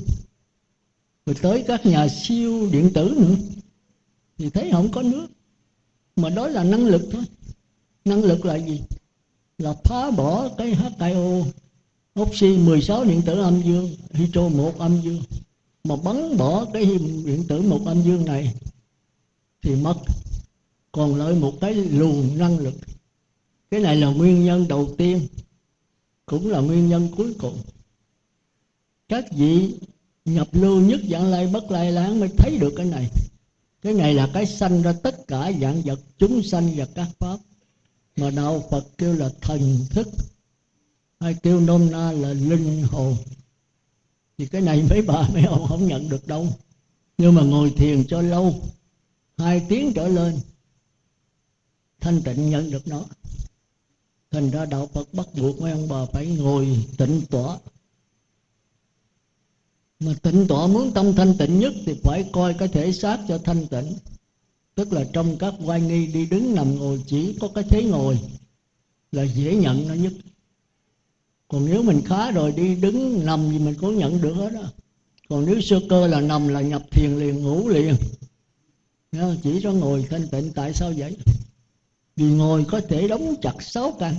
Rồi 1.25 1.35
tới 1.41 1.63
các 1.67 1.85
nhà 1.85 2.07
siêu 2.07 2.69
điện 2.71 2.91
tử 2.93 3.15
nữa, 3.17 3.35
thì 4.37 4.49
thấy 4.49 4.69
không 4.71 4.91
có 4.91 5.01
nước. 5.01 5.27
Mà 6.15 6.29
đó 6.29 6.47
là 6.47 6.63
năng 6.63 6.85
lực 6.85 7.01
thôi. 7.11 7.23
Năng 8.05 8.23
lực 8.23 8.45
là 8.45 8.55
gì? 8.55 8.81
Là 9.63 9.73
phá 9.83 10.11
bỏ 10.11 10.49
cái 10.57 10.75
H2O 10.75 11.43
oxy 12.19 12.57
16 12.57 13.05
điện 13.05 13.21
tử 13.25 13.41
âm 13.41 13.61
dương, 13.61 13.95
hydro 14.11 14.49
một 14.49 14.77
âm 14.77 15.01
dương. 15.01 15.21
Mà 15.83 15.95
bắn 15.95 16.37
bỏ 16.37 16.65
cái 16.73 16.85
điện 17.25 17.43
tử 17.47 17.61
một 17.61 17.79
âm 17.85 18.01
dương 18.01 18.25
này 18.25 18.53
thì 19.61 19.75
mất. 19.75 19.95
Còn 20.91 21.15
lại 21.15 21.33
một 21.33 21.53
cái 21.61 21.73
luồng 21.73 22.37
năng 22.37 22.57
lực. 22.57 22.73
Cái 23.71 23.79
này 23.79 23.95
là 23.95 24.07
nguyên 24.07 24.45
nhân 24.45 24.67
đầu 24.67 24.95
tiên, 24.97 25.27
cũng 26.25 26.51
là 26.51 26.59
nguyên 26.59 26.89
nhân 26.89 27.07
cuối 27.17 27.33
cùng. 27.39 27.57
Các 29.09 29.25
vị 29.31 29.75
nhập 30.25 30.47
lưu 30.51 30.81
nhất 30.81 30.99
dạng 31.09 31.31
lai 31.31 31.47
bất 31.47 31.71
lai 31.71 31.91
láng 31.91 32.19
mới 32.19 32.29
thấy 32.37 32.57
được 32.57 32.73
cái 32.75 32.85
này. 32.85 33.09
Cái 33.81 33.93
này 33.93 34.13
là 34.13 34.29
cái 34.33 34.45
sanh 34.45 34.81
ra 34.81 34.93
tất 35.03 35.27
cả 35.27 35.51
dạng 35.61 35.81
vật, 35.81 35.99
chúng 36.17 36.43
sanh 36.43 36.69
và 36.75 36.85
các 36.95 37.07
pháp 37.19 37.37
mà 38.15 38.29
đạo 38.29 38.63
phật 38.71 38.85
kêu 38.97 39.13
là 39.13 39.29
thần 39.41 39.85
thức. 39.89 40.07
Hay 41.19 41.35
kêu 41.43 41.59
nôm 41.59 41.91
na 41.91 42.11
là 42.11 42.33
linh 42.33 42.83
hồn. 42.83 43.15
Thì 44.37 44.45
cái 44.45 44.61
này 44.61 44.83
mấy 44.89 45.01
bà, 45.01 45.27
mấy 45.33 45.43
ông 45.43 45.67
không 45.67 45.87
nhận 45.87 46.09
được 46.09 46.27
đâu. 46.27 46.47
Nhưng 47.17 47.35
mà 47.35 47.41
ngồi 47.41 47.71
thiền 47.71 48.07
cho 48.07 48.21
lâu, 48.21 48.55
hai 49.37 49.65
tiếng 49.69 49.93
trở 49.93 50.07
lên, 50.07 50.39
thanh 51.99 52.21
tịnh 52.21 52.49
nhận 52.49 52.71
được 52.71 52.87
nó. 52.87 53.05
Thành 54.31 54.49
ra 54.49 54.65
đạo 54.65 54.89
phật 54.93 55.13
bắt 55.13 55.27
buộc 55.35 55.61
mấy 55.61 55.71
ông 55.71 55.87
bà 55.89 56.05
phải 56.05 56.27
ngồi 56.27 56.85
tịnh 56.97 57.21
tỏa 57.29 57.57
mà 59.99 60.13
tịnh 60.21 60.47
tỏa 60.47 60.67
muốn 60.67 60.91
tâm 60.93 61.13
thanh 61.15 61.37
tịnh 61.37 61.59
nhất 61.59 61.73
thì 61.85 61.93
phải 62.03 62.29
coi 62.33 62.53
cái 62.53 62.67
thể 62.67 62.91
xác 62.93 63.19
cho 63.27 63.37
thanh 63.37 63.67
tịnh 63.67 63.93
tức 64.75 64.93
là 64.93 65.03
trong 65.13 65.37
các 65.37 65.53
quan 65.65 65.87
nghi 65.87 66.07
đi 66.07 66.25
đứng 66.25 66.55
nằm 66.55 66.75
ngồi 66.75 67.03
chỉ 67.07 67.37
có 67.39 67.47
cái 67.55 67.63
thế 67.69 67.83
ngồi 67.83 68.19
là 69.11 69.23
dễ 69.23 69.55
nhận 69.55 69.87
nó 69.87 69.93
nhất. 69.93 70.13
Còn 71.47 71.65
nếu 71.65 71.83
mình 71.83 72.01
khá 72.05 72.31
rồi 72.31 72.51
đi 72.51 72.75
đứng 72.75 73.25
nằm 73.25 73.51
gì 73.51 73.59
mình 73.59 73.75
cũng 73.81 73.97
nhận 73.97 74.21
được 74.21 74.33
hết 74.33 74.49
đó 74.53 74.63
còn 75.29 75.45
nếu 75.45 75.61
sơ 75.61 75.79
cơ 75.89 76.07
là 76.07 76.21
nằm 76.21 76.47
là 76.47 76.61
nhập 76.61 76.83
thiền 76.91 77.19
liền, 77.19 77.43
ngủ 77.43 77.69
liền. 77.69 77.95
Chỉ 79.43 79.59
cho 79.63 79.71
ngồi 79.71 80.07
thanh 80.09 80.27
tịnh, 80.27 80.51
tại 80.55 80.73
sao 80.73 80.93
vậy? 80.97 81.17
Vì 82.15 82.25
ngồi 82.25 82.65
có 82.65 82.81
thể 82.81 83.07
đóng 83.07 83.35
chặt 83.41 83.61
sáu 83.61 83.91
căn. 83.99 84.15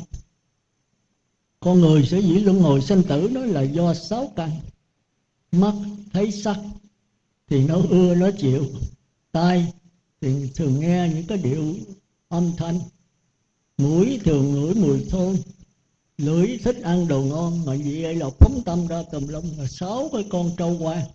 Con 1.60 1.80
người 1.80 2.06
sẽ 2.06 2.20
dĩ 2.20 2.34
luân 2.34 2.60
hồi 2.60 2.82
sanh 2.82 3.02
tử 3.02 3.28
đó 3.28 3.40
là 3.40 3.62
do 3.62 3.94
sáu 3.94 4.32
căn. 4.36 4.50
Mắt, 5.52 5.74
thấy 6.12 6.32
sắc, 6.32 6.56
thì 7.48 7.66
nó 7.66 7.80
ưa, 7.90 8.14
nó 8.14 8.30
chịu. 8.38 8.66
Tai 9.32 9.72
thì 10.24 10.50
thường 10.54 10.80
nghe 10.80 11.10
những 11.14 11.26
cái 11.26 11.38
điệu 11.38 11.74
âm 12.28 12.52
thanh. 12.56 12.80
Mũi 13.78 14.20
thường 14.24 14.52
ngửi 14.52 14.74
mùi 14.74 15.04
thơm. 15.10 15.36
Lưỡi 16.18 16.58
thích 16.64 16.76
ăn 16.82 17.08
đồ 17.08 17.22
ngon, 17.22 17.64
mà 17.66 17.76
vậy 17.84 18.14
là 18.14 18.30
phóng 18.40 18.62
tâm 18.64 18.86
ra 18.86 19.02
tùm 19.12 19.26
lum 19.26 19.44
là 19.58 19.66
sáu 19.66 20.08
cái 20.12 20.26
con 20.30 20.50
trâu 20.56 20.76
qua 20.80 21.06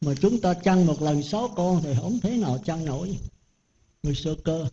mà 0.00 0.14
chúng 0.20 0.40
ta 0.40 0.54
chăn 0.54 0.86
một 0.86 1.02
lần 1.02 1.22
sáu 1.22 1.48
con 1.56 1.80
thì 1.82 1.94
không 2.00 2.18
thế 2.22 2.36
nào 2.36 2.58
chăn 2.64 2.84
nổi. 2.84 3.18
Người 4.02 4.14
sơ 4.14 4.34
cơ, 4.44 4.66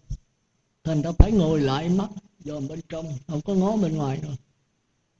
thành 0.83 1.01
ra 1.01 1.11
phải 1.19 1.31
ngồi 1.31 1.61
lại 1.61 1.89
mắt 1.89 2.09
dòm 2.39 2.67
bên 2.67 2.79
trong, 2.89 3.17
không 3.27 3.41
có 3.41 3.53
ngó 3.53 3.77
bên 3.77 3.95
ngoài 3.95 4.19
rồi 4.21 4.35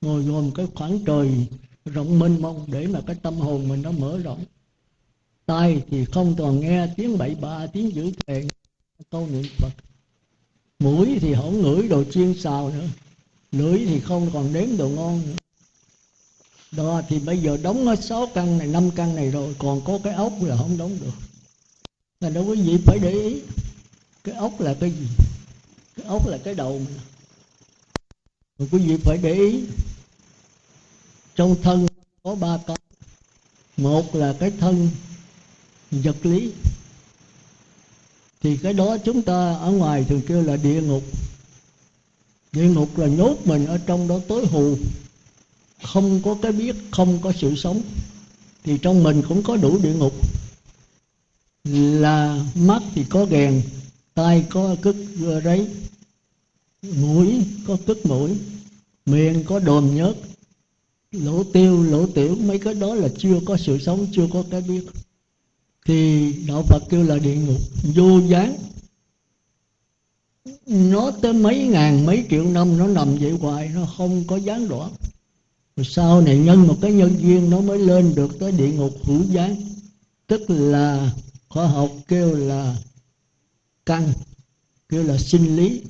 ngồi 0.01 0.24
dòm 0.24 0.51
cái 0.51 0.67
khoảng 0.75 1.00
trời 1.05 1.47
rộng 1.85 2.19
mênh 2.19 2.41
mông 2.41 2.65
để 2.67 2.88
mà 2.88 3.01
cái 3.07 3.15
tâm 3.15 3.38
hồn 3.38 3.67
mình 3.67 3.81
nó 3.81 3.91
mở 3.91 4.17
rộng 4.17 4.45
tai 5.46 5.82
thì 5.90 6.06
không 6.06 6.36
còn 6.38 6.60
nghe 6.60 6.88
tiếng 6.98 7.18
bậy 7.18 7.36
bạ 7.36 7.68
tiếng 7.74 7.96
dữ 7.96 8.12
thề, 8.27 8.48
câu 9.12 9.27
niệm 9.27 9.46
phật. 9.58 9.74
Mũi 10.79 11.18
thì 11.22 11.36
không 11.36 11.62
ngửi 11.62 11.88
đồ 11.88 12.03
chiên 12.12 12.34
xào 12.40 12.70
nữa. 12.70 12.88
Lưỡi 13.51 13.86
thì 13.86 14.00
không 14.00 14.29
còn 14.34 14.53
đếm 14.53 14.77
đồ 14.77 14.90
ngon 14.90 15.22
nữa. 15.25 15.36
Đó 16.72 17.01
thì 17.10 17.20
bây 17.20 17.38
giờ 17.38 17.58
đóng 17.58 17.86
hết 17.86 18.03
sáu 18.03 18.27
căn 18.34 18.58
này, 18.58 18.68
năm 18.68 18.92
căn 18.96 19.16
này 19.16 19.31
rồi, 19.31 19.55
còn 19.60 19.81
có 19.86 20.00
cái 20.03 20.14
ốc 20.14 20.34
là 20.42 20.58
không 20.58 20.77
đóng 20.77 20.98
được. 21.01 21.14
Là 22.20 22.29
đâu 22.29 22.46
quý 22.46 22.62
vị 22.62 22.77
phải 22.86 23.00
để 23.00 23.12
ý. 23.12 23.42
Cái 24.24 24.36
ốc 24.36 24.62
là 24.62 24.74
cái 24.79 24.92
gì? 24.92 25.08
Cái 25.96 26.05
ốc 26.05 26.27
là 26.27 26.38
cái 26.44 26.53
đầu 26.53 26.79
mình 26.79 27.00
rồi 28.58 28.70
quý 28.72 28.79
vị 28.79 28.98
phải 29.03 29.18
để 29.18 29.34
ý. 29.34 29.64
Trong 31.36 31.55
thân 31.62 31.88
có 32.24 32.36
ba 32.36 32.58
cái 32.68 32.77
một 33.77 34.16
là 34.16 34.36
cái 34.40 34.51
thân 34.60 34.90
vật 36.03 36.25
lý. 36.25 36.51
Thì 38.42 38.58
cái 38.58 38.74
đó 38.74 38.98
chúng 38.98 39.22
ta 39.22 39.53
ở 39.53 39.72
ngoài 39.72 40.05
thường 40.10 40.22
kêu 40.27 40.42
là 40.42 40.55
địa 40.55 40.81
ngục. 40.81 41.03
Địa 42.51 42.68
ngục 42.68 42.98
là 42.98 43.08
nhốt 43.08 43.38
mình 43.46 43.66
ở 43.66 43.77
trong 43.77 44.08
đó 44.08 44.20
tối 44.27 44.46
hù. 44.46 44.77
Không 45.84 46.22
có 46.22 46.38
cái 46.42 46.51
biết, 46.51 46.75
không 46.92 47.20
có 47.22 47.34
sự 47.40 47.55
sống. 47.55 47.81
Thì 48.64 48.77
trong 48.77 49.03
mình 49.03 49.22
cũng 49.27 49.44
có 49.44 49.58
đủ 49.58 49.79
địa 49.84 49.94
ngục. 49.94 50.14
Là 51.64 52.46
mắt 52.55 52.84
thì 52.96 53.05
có 53.10 53.25
ghèn 53.25 53.62
tai 54.14 54.46
có 54.50 54.75
cứt 54.81 54.96
rấy. 55.44 55.68
Mũi 56.81 57.44
có 57.68 57.77
cứt 57.86 58.05
mũi, 58.05 58.31
miệng 59.05 59.44
có 59.44 59.60
đồm 59.60 59.96
nhớt. 59.96 60.16
Lỗ 61.12 61.44
tiêu, 61.44 61.84
lỗ 61.84 62.08
tiểu, 62.08 62.36
mấy 62.36 62.60
cái 62.60 62.74
đó 62.74 62.96
là 62.96 63.08
chưa 63.18 63.40
có 63.46 63.58
sự 63.58 63.79
sống, 63.79 64.08
chưa 64.12 64.27
có 64.34 64.44
cái 64.51 64.62
biết 64.62 64.81
thì 65.85 66.31
đạo 66.48 66.63
phật 66.63 66.83
kêu 66.89 67.03
là 67.03 67.17
địa 67.17 67.35
ngục 67.35 67.61
vô 67.95 68.19
gián. 68.19 68.55
Nó 70.65 71.11
tới 71.11 71.33
mấy 71.33 71.67
ngàn, 71.67 72.05
mấy 72.05 72.25
triệu 72.29 72.43
năm, 72.43 72.77
nó 72.77 72.87
nằm 72.87 73.15
vậy 73.17 73.31
hoài, 73.31 73.69
nó 73.69 73.85
không 73.98 74.24
có 74.27 74.37
gián 74.37 74.67
đoạn 74.67 74.91
rồi 75.75 75.85
sau 75.85 76.21
này 76.21 76.37
nhân 76.37 76.67
một 76.67 76.77
cái 76.81 76.91
nhân 76.91 77.15
duyên, 77.21 77.50
nó 77.50 77.61
mới 77.61 77.79
lên 77.79 78.15
được 78.15 78.39
tới 78.39 78.51
địa 78.51 78.71
ngục 78.71 78.93
hữu 79.03 79.24
gián. 79.24 79.55
Tức 80.27 80.50
là 80.50 81.11
khoa 81.50 81.67
học 81.67 81.91
kêu 82.07 82.35
là 82.35 82.77
căn, 83.85 84.13
kêu 84.89 85.03
là 85.03 85.17
sinh 85.17 85.55
lý. 85.55 85.81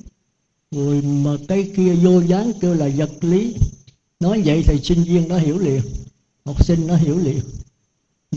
Rồi 0.70 1.02
mà 1.02 1.36
cái 1.48 1.70
kia 1.76 1.94
vô 1.94 2.20
gián 2.20 2.52
kêu 2.60 2.74
là 2.74 2.90
vật 2.96 3.10
lý. 3.20 3.54
Nói 4.20 4.42
vậy 4.44 4.62
thì 4.66 4.80
sinh 4.82 5.02
viên 5.04 5.28
nó 5.28 5.38
hiểu 5.38 5.58
liền, 5.58 5.80
học 6.44 6.64
sinh 6.64 6.86
nó 6.86 6.96
hiểu 6.96 7.18
liền 7.18 7.40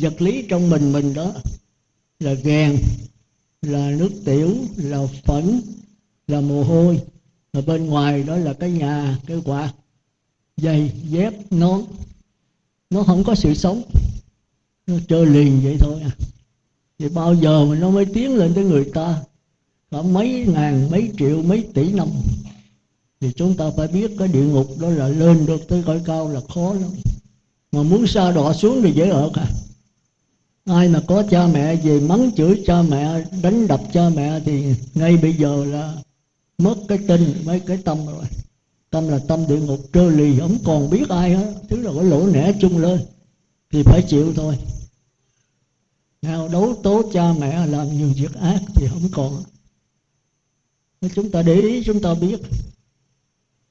vật 0.02 0.22
lý 0.22 0.46
trong 0.50 0.70
mình 0.70 0.92
mình 0.92 1.14
đó 1.14 1.34
là 2.20 2.34
gèn 2.34 2.78
là 3.62 3.92
nước 3.92 4.12
tiểu, 4.26 4.56
là 4.78 5.08
phẫn 5.24 5.62
là 6.28 6.42
mồ 6.42 6.64
hôi. 6.64 7.00
Và 7.54 7.62
bên 7.62 7.86
ngoài 7.86 8.24
đó 8.24 8.38
là 8.38 8.54
cái 8.54 8.72
nhà, 8.72 9.18
cái 9.26 9.38
quạt, 9.46 9.74
giày, 10.58 10.92
dép 11.10 11.34
nón 11.52 11.82
nó 12.90 13.04
không 13.04 13.24
có 13.24 13.36
sự 13.36 13.54
sống. 13.54 13.82
Nó 14.88 14.96
chơi 15.08 15.26
liền 15.26 15.62
vậy 15.64 15.78
thôi 15.80 16.02
à. 16.02 16.12
Thì 17.00 17.10
bao 17.10 17.34
giờ 17.34 17.66
mà 17.66 17.76
nó 17.76 17.90
mới 17.90 18.06
tiến 18.06 18.36
lên 18.36 18.54
tới 18.54 18.64
người 18.64 18.86
ta? 18.94 19.22
Khoảng 19.92 20.14
mấy 20.14 20.46
ngàn, 20.54 20.92
mấy 20.92 21.12
triệu, 21.18 21.42
mấy 21.42 21.68
tỷ 21.74 21.92
năm. 21.92 22.08
Thì 23.20 23.32
chúng 23.36 23.58
ta 23.58 23.66
phải 23.78 23.88
biết 23.88 24.12
cái 24.20 24.28
địa 24.28 24.44
ngục 24.44 24.68
đó 24.80 24.90
là 24.90 25.08
lên 25.08 25.46
được 25.46 25.68
tới 25.68 25.84
cõi 25.86 26.02
cao 26.06 26.30
là 26.30 26.42
khó 26.54 26.74
lắm. 26.74 26.92
Mà 27.72 27.84
muốn 27.84 28.08
xa 28.08 28.32
đọa 28.32 28.54
xuống 28.54 28.82
thì 28.82 28.92
dễ 28.92 29.10
ở 29.10 29.32
cả 29.34 29.52
ai 30.66 30.90
mà 30.90 31.02
có 31.08 31.24
cha 31.30 31.48
mẹ 31.48 31.76
gì, 31.76 32.00
mắng 32.00 32.32
chửi 32.38 32.64
cha 32.66 32.82
mẹ, 32.82 33.24
đánh 33.44 33.68
đập 33.68 33.82
cha 33.94 34.10
mẹ 34.10 34.40
thì 34.46 34.76
ngay 34.94 35.18
bây 35.18 35.34
giờ 35.34 35.66
là 35.66 35.96
mất 36.58 36.76
cái 36.88 36.98
tinh 37.08 37.34
mấy 37.46 37.60
cái 37.60 37.78
tâm 37.86 38.06
rồi. 38.06 38.26
Tâm 38.90 39.08
là 39.08 39.20
tâm 39.28 39.48
địa 39.48 39.60
ngục, 39.60 39.80
trơ 39.94 40.10
lì, 40.10 40.40
không 40.40 40.58
còn 40.66 40.90
biết 40.90 41.10
ai 41.10 41.36
hết. 41.36 41.54
Thứ 41.70 41.82
là 41.82 41.92
có 41.96 42.02
lỗ 42.02 42.28
nẻ 42.28 42.54
chung 42.62 42.78
lên, 42.78 43.00
thì 43.72 43.84
phải 43.84 44.02
chịu 44.02 44.34
thôi. 44.34 44.58
Nào 46.22 46.48
đấu 46.48 46.76
tố 46.84 47.04
cha 47.14 47.34
mẹ, 47.34 47.66
làm 47.66 47.98
nhiều 47.98 48.10
việc 48.16 48.34
ác 48.34 48.62
thì 48.76 48.88
không 48.88 49.10
còn. 49.12 49.44
Chúng 51.16 51.32
ta 51.32 51.42
để 51.42 51.62
ý, 51.62 51.84
chúng 51.84 52.02
ta 52.02 52.14
biết. 52.14 52.38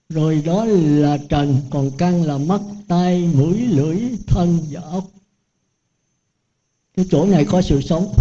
Rồi 0.08 0.42
đó 0.44 0.64
là 0.64 1.18
trần, 1.28 1.56
còn 1.70 1.90
căn 1.98 2.22
là 2.22 2.38
mắt 2.38 2.60
tay 2.88 3.28
mũi, 3.34 3.58
lưỡi, 3.58 4.00
thân 4.26 4.58
và 4.70 4.80
ốc 4.80 5.04
cái 6.98 7.06
chỗ 7.10 7.26
này 7.26 7.44
có 7.44 7.62
sự 7.62 7.80
sống 7.80 8.14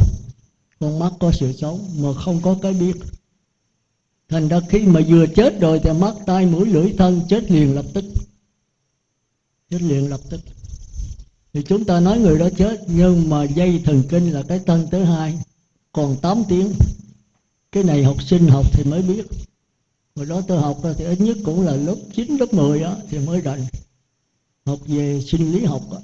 con 0.80 1.00
mắt 1.00 1.14
có 1.20 1.32
sự 1.32 1.54
sống 1.54 1.90
mà 1.98 2.14
không 2.14 2.42
có 2.42 2.56
cái 2.62 2.74
biết. 2.74 2.94
Thành 4.30 4.48
ra 4.48 4.60
khi 4.70 4.80
mà 4.80 5.00
vừa 5.08 5.26
chết 5.36 5.60
rồi 5.60 5.80
thì 5.84 5.92
mắt 5.94 6.16
tay 6.26 6.46
mũi 6.46 6.66
lưỡi 6.66 6.94
thân 6.98 7.22
chết 7.30 7.52
liền 7.52 7.76
lập 7.76 7.86
tức. 7.94 8.06
Chết 9.70 9.82
liền 9.82 10.10
lập 10.10 10.20
tức. 10.30 10.40
Thì 11.54 11.62
chúng 11.64 11.86
ta 11.86 12.00
nói 12.00 12.20
người 12.20 12.40
đó 12.40 12.50
chết 12.58 12.84
nhưng 12.88 13.30
mà 13.30 13.44
dây 13.44 13.82
thần 13.86 14.04
kinh 14.10 14.32
là 14.32 14.44
cái 14.44 14.60
thân 14.66 14.88
thứ 14.92 15.04
hai. 15.04 15.40
Còn 15.92 16.16
8 16.22 16.44
tiếng. 16.50 16.74
Cái 17.72 17.84
này 17.84 18.04
học 18.04 18.24
sinh 18.24 18.48
học 18.48 18.66
thì 18.74 18.84
mới 18.84 19.02
biết. 19.02 19.26
Hồi 20.16 20.26
đó 20.26 20.42
tôi 20.48 20.62
học 20.62 20.78
thì 20.98 21.06
ít 21.06 21.22
nhất 21.22 21.38
cũng 21.46 21.62
là 21.62 21.76
lớp 21.76 21.96
9, 22.14 22.38
lớp 22.40 22.54
10 22.54 22.80
đó, 22.80 22.96
thì 23.10 23.20
mới 23.20 23.42
rành. 23.42 23.66
Học 24.66 24.80
về 24.88 25.22
sinh 25.22 25.52
lý 25.52 25.66
học 25.66 25.82
đó 25.92 26.00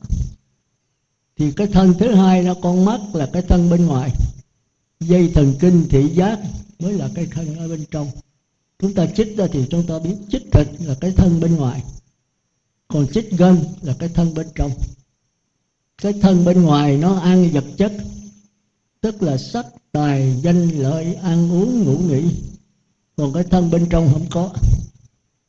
thì 1.37 1.51
cái 1.51 1.67
thân 1.67 1.93
thứ 1.99 2.15
hai 2.15 2.43
là 2.43 2.53
con 2.61 2.85
mắt 2.85 3.01
là 3.13 3.29
cái 3.33 3.41
thân 3.41 3.69
bên 3.69 3.85
ngoài. 3.85 4.11
Dây 4.99 5.31
thần 5.33 5.53
kinh 5.59 5.85
thị 5.89 6.09
giác 6.13 6.39
mới 6.79 6.93
là 6.93 7.09
cái 7.15 7.27
thân 7.31 7.55
ở 7.57 7.67
bên 7.67 7.85
trong. 7.91 8.07
Chúng 8.79 8.93
ta 8.93 9.05
chích 9.15 9.37
ra 9.37 9.47
thì 9.51 9.65
chúng 9.69 9.87
ta 9.87 9.99
biết 9.99 10.15
chích 10.29 10.51
thịt 10.51 10.67
là 10.79 10.95
cái 11.01 11.11
thân 11.11 11.39
bên 11.39 11.55
ngoài. 11.55 11.83
Còn 12.87 13.07
chích 13.07 13.31
gân 13.31 13.57
là 13.81 13.95
cái 13.99 14.09
thân 14.09 14.33
bên 14.33 14.47
trong. 14.55 14.71
Cái 16.01 16.13
thân 16.21 16.45
bên 16.45 16.61
ngoài 16.61 16.97
nó 16.97 17.19
ăn 17.19 17.49
vật 17.49 17.65
chất, 17.77 17.91
tức 19.01 19.23
là 19.23 19.37
sắc, 19.37 19.65
tài, 19.91 20.35
danh, 20.41 20.69
lợi, 20.69 21.15
ăn 21.15 21.51
uống, 21.51 21.83
ngủ, 21.83 21.97
nghỉ. 21.97 22.23
Còn 23.15 23.33
cái 23.33 23.43
thân 23.43 23.71
bên 23.71 23.89
trong 23.89 24.09
không 24.13 24.25
có. 24.29 24.53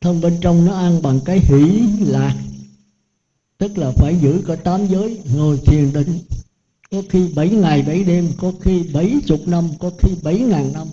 Thân 0.01 0.21
bên 0.21 0.37
trong 0.41 0.65
nó 0.65 0.77
ăn 0.77 1.01
bằng 1.01 1.19
cái 1.25 1.39
hỷ 1.39 1.81
lạc 1.99 2.35
tức 3.57 3.77
là 3.77 3.91
phải 3.91 4.15
giữ 4.21 4.41
cả 4.47 4.55
tám 4.55 4.87
giới, 4.87 5.19
ngồi 5.35 5.57
thiền 5.65 5.93
định. 5.93 6.19
Có 6.91 7.01
khi 7.09 7.27
bảy 7.35 7.49
ngày 7.49 7.81
bảy 7.81 8.03
đêm, 8.03 8.31
có 8.37 8.51
khi 8.61 8.83
bảy 8.93 9.13
chục 9.25 9.47
năm, 9.47 9.69
có 9.79 9.91
khi 9.99 10.11
bảy 10.23 10.39
ngàn 10.39 10.73
năm. 10.73 10.87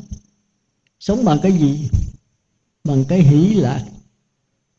Sống 1.01 1.25
bằng 1.25 1.39
cái 1.43 1.53
gì? 1.53 1.89
Bằng 2.85 3.05
cái 3.05 3.23
hỷ 3.23 3.55
lạc. 3.55 3.85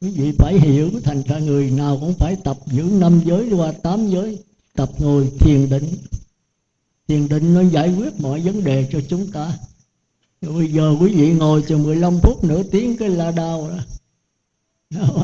Quý 0.02 0.10
vị 0.10 0.32
phải 0.38 0.60
hiểu 0.60 0.89
thành 1.04 1.24
ra 1.28 1.39
người 1.39 1.72
nào 1.72 1.98
cũng 2.02 2.13
phải 2.13 2.36
tập 2.43 2.58
giữ 2.65 2.84
năm 2.84 3.22
giới 3.26 3.50
qua 3.52 3.72
tám 3.72 4.10
giới, 4.10 4.39
tập 4.76 4.89
ngồi 4.98 5.32
thiền 5.39 5.69
định. 5.69 5.96
Thiền 7.08 7.28
định 7.28 7.54
nó 7.54 7.62
giải 7.62 7.96
quyết 7.98 8.19
mọi 8.19 8.41
vấn 8.41 8.63
đề 8.63 8.89
cho 8.91 9.00
chúng 9.10 9.32
ta. 9.32 9.58
Bây 10.41 10.72
giờ 10.72 10.96
quý 11.02 11.13
vị 11.15 11.34
ngồi 11.34 11.63
chừng 11.67 11.84
15 11.84 12.19
phút 12.19 12.43
nửa 12.43 12.63
tiếng 12.63 12.98
cái 12.98 13.10
la 13.10 13.32
đau 13.32 13.69
đó 13.69 13.78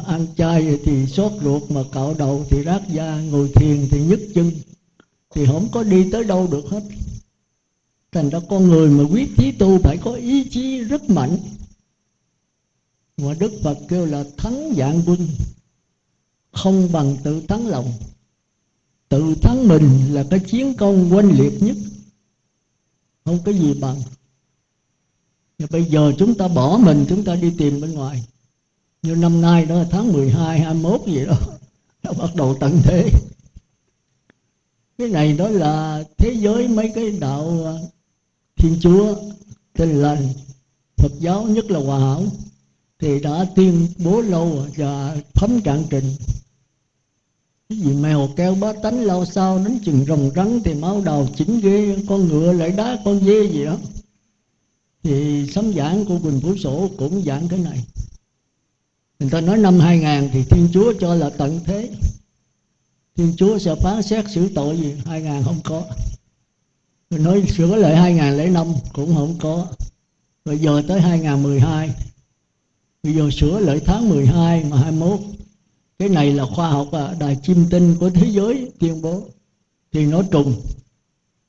ăn 0.05 0.27
chay 0.37 0.79
thì 0.83 1.05
sốt 1.05 1.31
ruột 1.43 1.71
mà 1.71 1.83
cạo 1.91 2.13
đầu 2.13 2.45
thì 2.49 2.63
rát 2.63 2.89
da, 2.89 3.21
ngồi 3.21 3.51
thiền 3.55 3.87
thì 3.91 4.03
nhức 4.03 4.19
chân. 4.35 4.51
Thì 5.29 5.45
không 5.45 5.67
có 5.71 5.83
đi 5.83 6.11
tới 6.11 6.23
đâu 6.23 6.47
được 6.51 6.65
hết. 6.65 6.83
Thành 8.11 8.29
ra 8.29 8.39
con 8.49 8.67
người 8.67 8.89
mà 8.89 9.03
quyết 9.11 9.29
chí 9.37 9.51
tu 9.51 9.79
phải 9.79 9.97
có 9.97 10.13
ý 10.13 10.49
chí 10.49 10.83
rất 10.83 11.09
mạnh. 11.09 11.37
Mà 13.17 13.33
đức 13.39 13.51
phật 13.63 13.77
kêu 13.87 14.05
là 14.05 14.23
thắng 14.37 14.73
dạng 14.77 15.01
quân, 15.05 15.27
không 16.51 16.91
bằng 16.91 17.17
tự 17.23 17.41
thắng 17.41 17.67
lòng. 17.67 17.91
Tự 19.09 19.35
thắng 19.41 19.67
mình 19.67 20.13
là 20.13 20.25
cái 20.29 20.39
chiến 20.39 20.73
công 20.73 21.13
oanh 21.13 21.31
liệt 21.39 21.63
nhất. 21.63 21.77
Không 23.25 23.39
có 23.45 23.51
gì 23.51 23.73
bằng. 23.73 24.01
Và 25.59 25.67
bây 25.71 25.85
giờ 25.85 26.13
chúng 26.17 26.35
ta 26.35 26.47
bỏ 26.47 26.77
mình, 26.77 27.05
chúng 27.09 27.23
ta 27.23 27.35
đi 27.35 27.53
tìm 27.57 27.81
bên 27.81 27.93
ngoài 27.93 28.23
như 29.01 29.15
năm 29.15 29.41
nay 29.41 29.65
đó 29.65 29.83
tháng 29.91 30.13
12, 30.13 30.59
21 30.59 31.01
gì 31.07 31.25
đó 31.25 31.37
nó 32.03 32.11
bắt 32.13 32.35
đầu 32.35 32.57
tận 32.59 32.81
thế. 32.83 33.09
Cái 34.97 35.09
này 35.09 35.33
đó 35.33 35.47
là 35.47 36.03
thế 36.17 36.35
giới 36.39 36.67
mấy 36.67 36.91
cái 36.95 37.11
đạo 37.11 37.65
à, 37.65 37.73
thiên 38.55 38.75
chúa 38.81 39.15
tin 39.73 39.89
lành 39.89 40.27
phật 40.97 41.11
giáo 41.19 41.43
nhất 41.43 41.71
là 41.71 41.79
hòa 41.79 41.99
hảo 41.99 42.23
thì 42.99 43.19
đã 43.19 43.45
tuyên 43.55 43.87
bố 43.97 44.21
lâu 44.21 44.65
và 44.77 45.17
thấm 45.33 45.61
trạng 45.61 45.83
trình. 45.89 46.15
Cái 47.69 47.77
gì 47.77 47.93
mèo 47.93 48.29
keo 48.35 48.55
bá 48.55 48.73
tánh 48.83 49.03
lao 49.03 49.25
sao 49.25 49.59
đến 49.65 49.79
chừng 49.85 50.05
rồng 50.05 50.31
rắn 50.35 50.59
thì 50.63 50.73
máu 50.73 51.01
đầu 51.05 51.27
chỉnh 51.35 51.59
ghê 51.63 51.97
con 52.07 52.27
ngựa 52.27 52.53
lại 52.53 52.71
đá 52.71 52.97
con 53.05 53.19
dê 53.19 53.47
gì 53.47 53.65
đó. 53.65 53.77
Thì 55.03 55.47
sấm 55.51 55.73
giảng 55.73 56.05
của 56.05 56.19
Quỳnh 56.19 56.41
Phú 56.41 56.57
Sổ 56.57 56.89
cũng 56.97 57.23
giảng 57.25 57.47
cái 57.47 57.59
này 57.59 57.85
người 59.19 59.29
ta 59.29 59.41
nói 59.41 59.57
năm 59.57 59.79
2000 59.79 60.29
thì 60.33 60.43
Thiên 60.43 60.69
Chúa 60.73 60.93
cho 60.99 61.15
là 61.15 61.29
tận 61.29 61.59
thế. 61.65 61.89
Thiên 63.15 63.33
Chúa 63.37 63.57
sẽ 63.57 63.75
phán 63.75 64.03
xét 64.03 64.25
xử 64.29 64.49
tội 64.55 64.77
gì? 64.77 64.95
2000 65.05 65.43
không 65.43 65.59
có. 65.63 65.83
Rồi 67.09 67.19
nói 67.19 67.43
sửa 67.57 67.75
lại 67.75 67.95
2005 67.95 68.67
cũng 68.93 69.15
không 69.15 69.35
có. 69.39 69.67
Rồi 70.45 70.59
giờ 70.59 70.83
tới 70.87 71.01
2012 71.01 71.89
bây 73.03 73.13
giờ 73.13 73.29
sửa 73.31 73.59
lại 73.59 73.79
tháng 73.85 74.09
12 74.09 74.63
mà 74.63 74.77
21 74.77 75.19
cái 75.99 76.09
này 76.09 76.33
là 76.33 76.45
khoa 76.45 76.69
học 76.69 76.87
à, 76.91 77.15
đài 77.19 77.37
chim 77.43 77.65
tinh 77.71 77.95
của 77.99 78.09
thế 78.09 78.27
giới 78.29 78.71
tuyên 78.79 79.01
bố. 79.01 79.23
Thì 79.91 80.05
nó 80.05 80.23
trùng. 80.31 80.61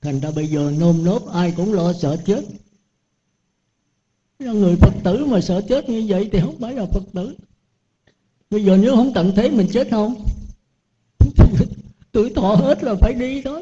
Thành 0.00 0.20
ra 0.20 0.30
bây 0.30 0.46
giờ 0.46 0.72
nôm 0.78 1.04
nốt 1.04 1.26
ai 1.32 1.52
cũng 1.56 1.72
lo 1.72 1.92
sợ 1.92 2.16
chết. 2.26 2.44
Người 4.38 4.76
phật 4.76 4.92
tử 5.04 5.24
mà 5.24 5.40
sợ 5.40 5.62
chết 5.68 5.88
như 5.88 6.04
vậy 6.08 6.28
thì 6.32 6.40
không 6.40 6.58
phải 6.60 6.74
là 6.74 6.86
phật 6.86 7.02
tử 7.12 7.36
bây 8.50 8.64
giờ 8.64 8.76
nếu 8.76 8.96
không 8.96 9.12
tận 9.14 9.32
thế 9.36 9.50
mình 9.50 9.66
chết 9.72 9.88
không? 9.90 10.26
Tuổi 12.12 12.32
thọ 12.34 12.54
hết 12.54 12.82
là 12.82 12.94
phải 12.94 13.14
đi 13.14 13.42
đó 13.42 13.60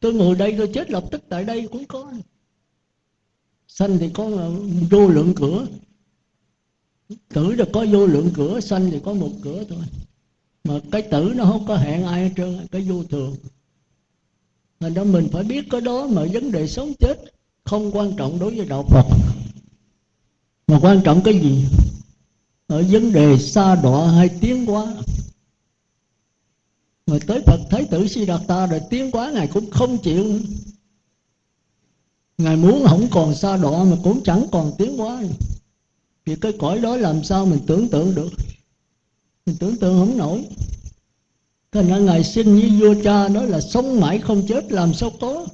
tôi 0.00 0.14
ngồi 0.14 0.36
đây 0.36 0.54
tôi 0.58 0.70
chết 0.74 0.90
lập 0.90 1.04
tức 1.10 1.22
tại 1.28 1.44
đây 1.44 1.68
cũng 1.72 1.84
có. 1.84 2.12
Sanh 3.68 3.98
thì 3.98 4.10
có 4.14 4.50
vô 4.90 5.08
lượng 5.08 5.34
cửa. 5.36 5.66
Tử 7.28 7.52
là 7.52 7.64
có 7.72 7.86
vô 7.92 8.06
lượng 8.06 8.30
cửa, 8.34 8.60
sanh 8.60 8.90
thì 8.90 9.00
có 9.04 9.12
một 9.12 9.30
cửa 9.42 9.64
thôi. 9.68 9.78
Mà 10.64 10.80
cái 10.92 11.02
tử 11.02 11.32
nó 11.36 11.44
không 11.44 11.66
có 11.66 11.76
hẹn 11.76 12.04
ai 12.04 12.22
hết 12.22 12.34
trơn, 12.36 12.66
cái 12.70 12.82
vô 12.82 13.04
thường. 13.04 13.36
Thành 14.80 14.94
ra 14.94 15.04
mình 15.04 15.28
phải 15.32 15.44
biết 15.44 15.64
cái 15.70 15.80
đó 15.80 16.06
mà 16.06 16.22
vấn 16.32 16.52
đề 16.52 16.66
sống 16.66 16.92
chết 16.98 17.16
không 17.64 17.90
quan 17.96 18.16
trọng 18.16 18.38
đối 18.38 18.56
với 18.56 18.66
đạo 18.66 18.82
phật. 18.82 19.06
Mà 20.66 20.78
quan 20.82 21.00
trọng 21.04 21.22
cái 21.22 21.40
gì? 21.40 21.64
Ở 22.68 22.84
vấn 22.90 23.12
đề 23.12 23.38
xa 23.38 23.76
đọa 23.76 24.10
hay 24.10 24.28
tiến 24.40 24.66
hóa 24.66 24.94
mà 27.06 27.18
tới 27.26 27.40
phật 27.46 27.60
thái 27.70 27.86
tử 27.90 28.08
si 28.08 28.26
đạt 28.26 28.40
ta 28.46 28.66
rồi 28.66 28.80
tiến 28.90 29.10
hóa 29.12 29.30
ngài 29.34 29.48
cũng 29.48 29.70
không 29.70 29.98
chịu 29.98 30.40
ngài 32.38 32.56
muốn 32.56 32.86
không 32.88 33.08
còn 33.10 33.34
xa 33.34 33.56
đọa 33.56 33.84
mà 33.84 33.96
cũng 34.02 34.20
chẳng 34.24 34.46
còn 34.52 34.72
tiến 34.78 34.96
hóa 34.98 35.22
thì 36.28 36.36
cái 36.36 36.52
cõi 36.52 36.80
đó 36.80 36.96
làm 36.96 37.22
sao 37.22 37.46
mình 37.46 37.60
tưởng 37.66 37.88
tượng 37.88 38.14
được? 38.14 38.28
Mình 39.46 39.56
tưởng 39.60 39.76
tượng 39.76 39.98
không 39.98 40.18
nổi. 40.18 40.44
Thế 41.72 41.82
nên 41.82 42.06
ngài 42.06 42.24
sinh 42.24 42.60
với 42.60 42.70
vua 42.80 42.94
cha 43.02 43.28
nói 43.28 43.46
là 43.48 43.60
sống 43.60 44.00
mãi 44.00 44.18
không 44.18 44.42
chết 44.46 44.72
làm 44.72 44.94
sao 44.94 45.10
có? 45.20 45.46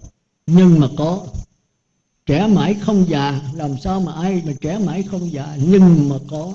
Nhưng 0.47 0.81
mà 0.81 0.89
có. 0.97 1.27
Trẻ 2.27 2.47
mãi 2.47 2.75
không 2.75 3.09
già 3.09 3.41
làm 3.55 3.79
sao 3.79 4.01
mà 4.01 4.13
ai 4.13 4.43
mà 4.47 4.53
trẻ 4.61 4.79
mãi 4.79 5.03
không 5.03 5.33
già? 5.33 5.57
Nhưng 5.69 6.09
mà 6.09 6.17
có 6.29 6.53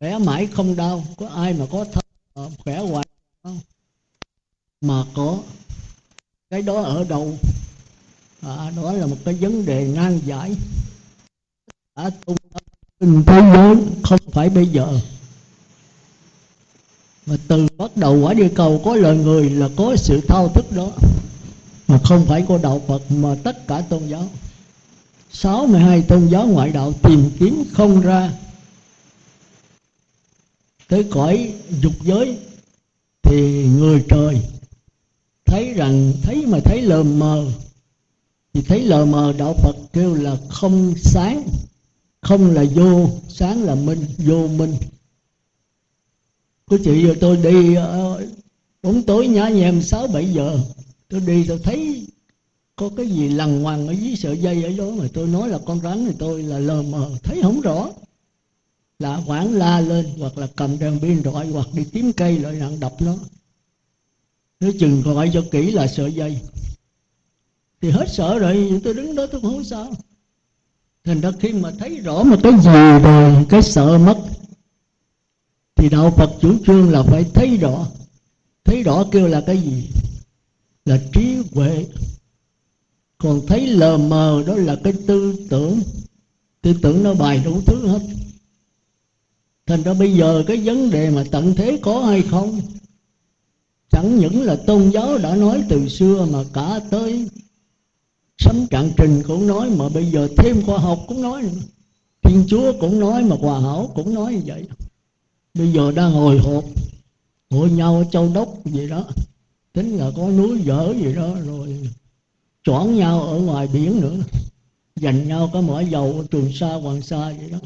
khỏe 0.00 0.18
mãi 0.18 0.46
không 0.46 0.76
đau 0.76 1.04
có 1.16 1.28
ai 1.28 1.54
mà 1.54 1.66
có 1.72 1.84
thân 1.92 2.04
ờ, 2.34 2.50
khỏe 2.58 2.78
hoài 2.78 3.06
không? 3.42 3.60
Mà 4.80 5.04
có 5.14 5.38
cái 6.50 6.62
đó 6.62 6.82
ở 6.82 7.04
đâu? 7.04 7.38
À, 8.42 8.70
đó 8.76 8.92
là 8.92 9.06
một 9.06 9.16
cái 9.24 9.34
vấn 9.34 9.66
đề 9.66 9.84
nan 9.94 10.18
giải. 10.18 10.56
Đã 11.96 12.10
tung 12.26 12.36
tình 12.98 13.22
thế 13.26 13.40
giới 13.54 13.76
không 14.02 14.20
phải 14.32 14.50
bây 14.50 14.66
giờ. 14.66 15.00
Mà 17.26 17.36
từ 17.48 17.66
bắt 17.78 17.96
đầu 17.96 18.20
quả 18.20 18.34
địa 18.34 18.48
cầu 18.54 18.82
có 18.84 18.94
lời 18.94 19.16
người 19.16 19.50
là 19.50 19.68
có 19.76 19.96
sự 19.96 20.20
thao 20.28 20.48
thức 20.48 20.72
đó. 20.72 20.90
Mà 21.88 21.98
không 22.04 22.26
phải 22.26 22.42
của 22.42 22.58
đạo 22.58 22.82
Phật 22.86 23.10
mà 23.10 23.36
tất 23.44 23.66
cả 23.66 23.80
tôn 23.80 24.06
giáo. 24.06 24.28
62 25.32 26.02
tôn 26.02 26.26
giáo 26.26 26.46
ngoại 26.46 26.70
đạo 26.70 26.92
tìm 27.02 27.30
kiếm 27.38 27.64
không 27.72 28.00
ra 28.00 28.32
tới 30.88 31.04
cõi 31.10 31.54
dục 31.82 31.92
giới, 32.02 32.38
thì 33.22 33.66
người 33.66 34.04
trời 34.08 34.40
thấy 35.44 35.72
rằng, 35.74 36.12
thấy 36.22 36.46
mà 36.46 36.58
thấy 36.64 36.82
lờ 36.82 37.02
mờ, 37.02 37.46
thì 38.54 38.62
thấy 38.62 38.82
lờ 38.82 39.04
mờ 39.04 39.32
đạo 39.38 39.54
Phật 39.54 39.76
kêu 39.92 40.14
là 40.14 40.36
không 40.48 40.94
sáng, 40.96 41.42
không 42.20 42.50
là 42.50 42.64
vô 42.74 43.10
sáng 43.28 43.62
là 43.62 43.74
minh, 43.74 44.04
vô 44.18 44.48
minh. 44.48 44.74
Cô 46.66 46.76
chị 46.84 47.04
giờ 47.06 47.14
tôi 47.20 47.36
đi 47.36 47.74
ờ, 47.74 48.26
bóng 48.82 49.02
tối 49.02 49.26
nhá 49.26 49.48
nhem 49.48 49.82
sáu 49.82 50.06
bảy 50.06 50.32
giờ, 50.32 50.58
tôi 51.08 51.20
đi 51.20 51.44
tôi 51.48 51.58
thấy 51.58 52.06
có 52.76 52.90
cái 52.96 53.06
gì 53.06 53.28
lằn 53.28 53.62
hoàng 53.62 53.86
ở 53.86 53.92
dưới 53.92 54.16
sợi 54.16 54.38
dây 54.38 54.64
ở 54.64 54.72
đó, 54.78 54.90
mà 54.90 55.04
tôi 55.12 55.26
nói 55.26 55.48
là 55.48 55.58
con 55.66 55.80
rắn 55.80 56.06
thì 56.06 56.12
tôi 56.18 56.42
là 56.42 56.58
lờ 56.58 56.82
mờ, 56.82 57.10
thấy 57.22 57.42
không 57.42 57.60
rõ 57.60 57.88
là 58.98 59.22
quảng 59.26 59.54
la 59.54 59.80
lên, 59.80 60.06
hoặc 60.18 60.38
là 60.38 60.48
cầm 60.56 60.78
đèn 60.78 61.00
pin 61.00 61.22
rọi, 61.22 61.48
hoặc 61.48 61.66
đi 61.72 61.84
kiếm 61.92 62.12
cây 62.12 62.38
lại 62.38 62.54
nặng 62.54 62.80
đập 62.80 62.92
nó. 63.00 63.16
Nó 64.60 64.68
chừng 64.78 65.02
gọi 65.02 65.30
cho 65.34 65.44
kỹ 65.50 65.70
là 65.70 65.86
sợi 65.86 66.14
dây. 66.14 66.38
Thì 67.80 67.90
hết 67.90 68.06
sợ 68.08 68.38
rồi 68.38 68.80
tôi 68.84 68.94
đứng 68.94 69.14
đó 69.14 69.26
tôi 69.26 69.40
không 69.40 69.64
sao 69.64 69.92
thành 71.04 71.20
ra 71.20 71.30
khi 71.40 71.52
mà 71.52 71.70
thấy 71.78 71.98
rõ 71.98 72.22
một 72.22 72.36
cái 72.42 72.52
gì 72.52 73.04
rồi 73.04 73.46
cái 73.48 73.62
sợ 73.62 73.98
mất, 73.98 74.18
thì 75.76 75.88
đạo 75.88 76.10
phật 76.16 76.30
chủ 76.40 76.58
trương 76.66 76.90
là 76.90 77.02
phải 77.02 77.24
thấy 77.24 77.56
rõ. 77.56 77.86
Thấy 78.64 78.82
rõ 78.82 79.04
kêu 79.10 79.26
là 79.26 79.40
cái 79.40 79.58
gì? 79.58 79.88
Là 80.84 80.98
trí 81.12 81.36
huệ. 81.52 81.86
Còn 83.18 83.46
thấy 83.46 83.66
lờ 83.66 83.96
mờ 83.96 84.42
đó 84.46 84.54
là 84.54 84.76
cái 84.84 84.92
tư 85.06 85.36
tưởng. 85.50 85.82
Tư 86.62 86.74
tưởng 86.82 87.02
nó 87.02 87.14
bài 87.14 87.42
đủ 87.44 87.60
thứ 87.66 87.86
hết 87.86 88.02
thành 89.68 89.82
ra 89.82 89.94
bây 89.94 90.12
giờ 90.12 90.44
cái 90.46 90.56
vấn 90.56 90.90
đề 90.90 91.10
mà 91.10 91.24
tận 91.30 91.54
thế 91.54 91.78
có 91.82 92.04
hay 92.04 92.22
không? 92.22 92.60
Chẳng 93.90 94.18
những 94.18 94.42
là 94.42 94.56
tôn 94.66 94.90
giáo 94.90 95.18
đã 95.18 95.36
nói 95.36 95.62
từ 95.68 95.88
xưa 95.88 96.26
mà 96.32 96.44
cả 96.52 96.80
tới 96.90 97.28
sấm 98.38 98.66
trạng 98.70 98.90
trình 98.96 99.22
cũng 99.26 99.46
nói, 99.46 99.70
mà 99.70 99.88
bây 99.88 100.06
giờ 100.10 100.28
thêm 100.36 100.62
khoa 100.66 100.78
học 100.78 100.98
cũng 101.08 101.22
nói 101.22 101.42
nữa. 101.42 101.60
thiên 102.22 102.44
chúa 102.48 102.72
cũng 102.80 103.00
nói 103.00 103.24
mà 103.24 103.36
hòa 103.40 103.60
hảo 103.60 103.90
cũng 103.94 104.14
nói 104.14 104.34
như 104.34 104.42
vậy. 104.46 104.68
Bây 105.54 105.72
giờ 105.72 105.92
đang 105.92 106.12
hồi 106.12 106.38
hộp, 106.38 106.64
hội 107.50 107.70
nhau 107.70 107.96
ở 107.96 108.04
châu 108.10 108.32
đốc 108.34 108.48
gì 108.64 108.88
đó. 108.88 109.04
Tính 109.72 109.96
là 109.96 110.10
có 110.16 110.28
núi 110.28 110.60
dở 110.64 110.94
gì 111.00 111.14
đó, 111.14 111.34
rồi 111.46 111.88
choảng 112.64 112.96
nhau 112.96 113.22
ở 113.22 113.38
ngoài 113.38 113.68
biển 113.72 114.00
nữa. 114.00 114.16
Dành 114.96 115.28
nhau 115.28 115.50
cái 115.52 115.62
mỏ 115.62 115.80
dầu 115.80 116.12
ở 116.12 116.26
trường 116.30 116.52
sa, 116.54 116.74
hoàng 116.74 117.02
sa 117.02 117.34
vậy 117.38 117.50
đó 117.50 117.58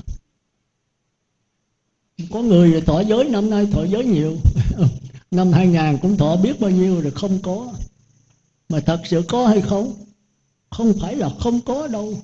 có 2.31 2.42
người 2.42 2.81
thọ 2.81 3.01
giới 3.01 3.25
năm 3.25 3.51
nay 3.51 3.66
thọ 3.72 3.85
giới 3.85 4.05
nhiều. 4.05 4.37
Năm 5.31 5.53
2000 5.53 5.98
cũng 6.03 6.16
thọ 6.16 6.37
biết 6.37 6.61
bao 6.61 6.70
nhiêu 6.70 7.01
rồi 7.01 7.11
không 7.11 7.38
có. 7.42 7.68
Mà 8.68 8.81
thật 8.81 9.01
sự 9.05 9.22
có 9.29 9.46
hay 9.46 9.61
không? 9.61 9.92
Không 10.70 10.92
phải 11.01 11.16
là 11.16 11.29
không 11.40 11.61
có 11.61 11.87
đâu. 11.87 12.14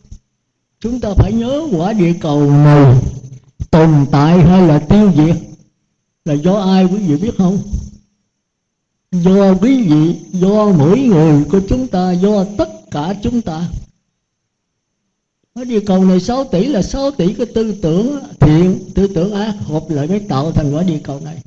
Chúng 0.80 1.00
ta 1.00 1.08
phải 1.16 1.32
nhớ 1.32 1.68
quả 1.72 1.92
địa 1.92 2.12
cầu 2.20 2.50
này 2.50 2.96
tồn 3.70 4.06
tại 4.12 4.38
hay 4.38 4.66
là 4.66 4.78
tiêu 4.78 5.12
diệt? 5.16 5.36
Là 6.24 6.34
do 6.34 6.54
ai 6.54 6.84
quý 6.84 6.98
vị 6.98 7.16
biết 7.16 7.34
không? 7.38 7.58
Do 9.12 9.54
quý 9.54 9.82
vị, 9.82 10.16
do 10.32 10.72
mỗi 10.72 11.00
người 11.00 11.44
của 11.44 11.60
chúng 11.68 11.86
ta, 11.86 12.12
do 12.12 12.44
tất 12.58 12.68
cả 12.90 13.14
chúng 13.22 13.42
ta 13.42 13.68
ở 15.58 15.64
địa 15.64 15.80
cầu 15.80 16.04
này 16.04 16.20
6 16.20 16.44
tỷ 16.44 16.66
là 16.66 16.82
6 16.82 17.10
tỷ 17.10 17.34
cái 17.34 17.46
tư 17.54 17.74
tưởng 17.82 18.18
thiện, 18.40 18.78
tư 18.94 19.08
tưởng 19.14 19.32
ác 19.32 19.54
hợp 19.60 19.84
lại 19.88 20.06
mới 20.06 20.20
tạo 20.20 20.52
thành 20.52 20.74
quả 20.74 20.82
địa 20.82 21.00
cầu 21.04 21.20
này. 21.24 21.38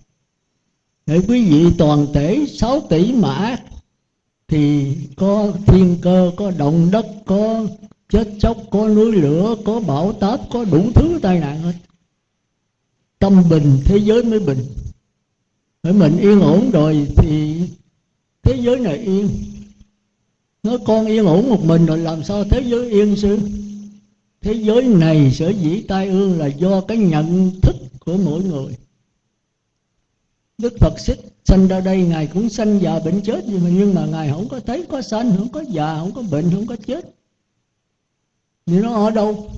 Để 1.06 1.22
quý 1.28 1.46
vị 1.46 1.66
toàn 1.78 2.08
thể 2.14 2.46
6 2.50 2.82
tỷ 2.90 3.14
mà 3.14 3.34
ác 3.34 3.62
thì 4.48 4.96
có 5.16 5.54
thiên 5.66 5.98
cơ, 6.02 6.32
có 6.36 6.52
động 6.52 6.92
đất, 6.92 7.06
có 7.26 7.66
chết 8.10 8.28
chóc, 8.40 8.58
có 8.72 8.88
núi 8.88 9.12
lửa, 9.12 9.56
có 9.66 9.80
bão 9.80 10.14
táp, 10.14 10.40
có 10.50 10.66
đủ 10.66 10.92
thứ 10.96 11.20
tai 11.22 11.40
nạn 11.40 11.62
hết. 11.62 11.74
Tâm 13.20 13.44
bình, 13.50 13.80
thế 13.86 13.98
giới 13.98 14.24
mới 14.24 14.40
bình. 14.40 14.60
Phải 15.84 15.94
mình 15.94 16.18
yên 16.18 16.40
ổn 16.40 16.72
rồi 16.72 17.08
thì 17.16 17.62
thế 18.44 18.58
giới 18.62 18.80
này 18.80 18.98
yên. 18.98 19.30
Nói 20.64 20.78
con 20.86 21.06
yên 21.06 21.26
ổn 21.26 21.50
một 21.50 21.66
mình 21.66 21.86
rồi 21.86 21.98
làm 21.98 22.24
sao 22.24 22.44
thế 22.44 22.64
giới 22.66 22.90
yên 22.90 23.16
sư 23.16 23.40
thế 24.42 24.54
giới 24.54 24.84
này 24.84 25.32
sở 25.32 25.50
dĩ 25.50 25.82
tai 25.82 26.08
ương 26.08 26.40
là 26.40 26.48
do 26.48 26.82
cái 26.82 26.98
nhận 26.98 27.52
thức 27.62 27.76
của 28.00 28.18
mỗi 28.18 28.44
người. 28.44 28.74
Đức 30.58 30.74
phật 30.80 31.00
xích, 31.00 31.20
sanh 31.46 31.68
ra 31.68 31.80
đây, 31.80 32.04
ngài 32.04 32.28
cũng 32.28 32.50
sanh, 32.50 32.82
già 32.82 33.00
bệnh 33.00 33.22
chết 33.22 33.44
nhưng 33.48 33.64
mà 33.64 33.70
nhưng 33.70 33.94
mà 33.94 34.06
ngài 34.06 34.30
không 34.30 34.48
có 34.50 34.60
thấy 34.60 34.86
có 34.90 35.02
sanh, 35.02 35.38
không 35.38 35.50
có 35.50 35.64
già, 35.70 36.00
không 36.00 36.12
có 36.12 36.22
bệnh, 36.22 36.52
không 36.52 36.68
có 36.68 36.76
chết. 36.86 37.06
Thì 38.66 38.80
nó 38.80 38.94
ở 38.94 39.12
đâu? 39.12 39.50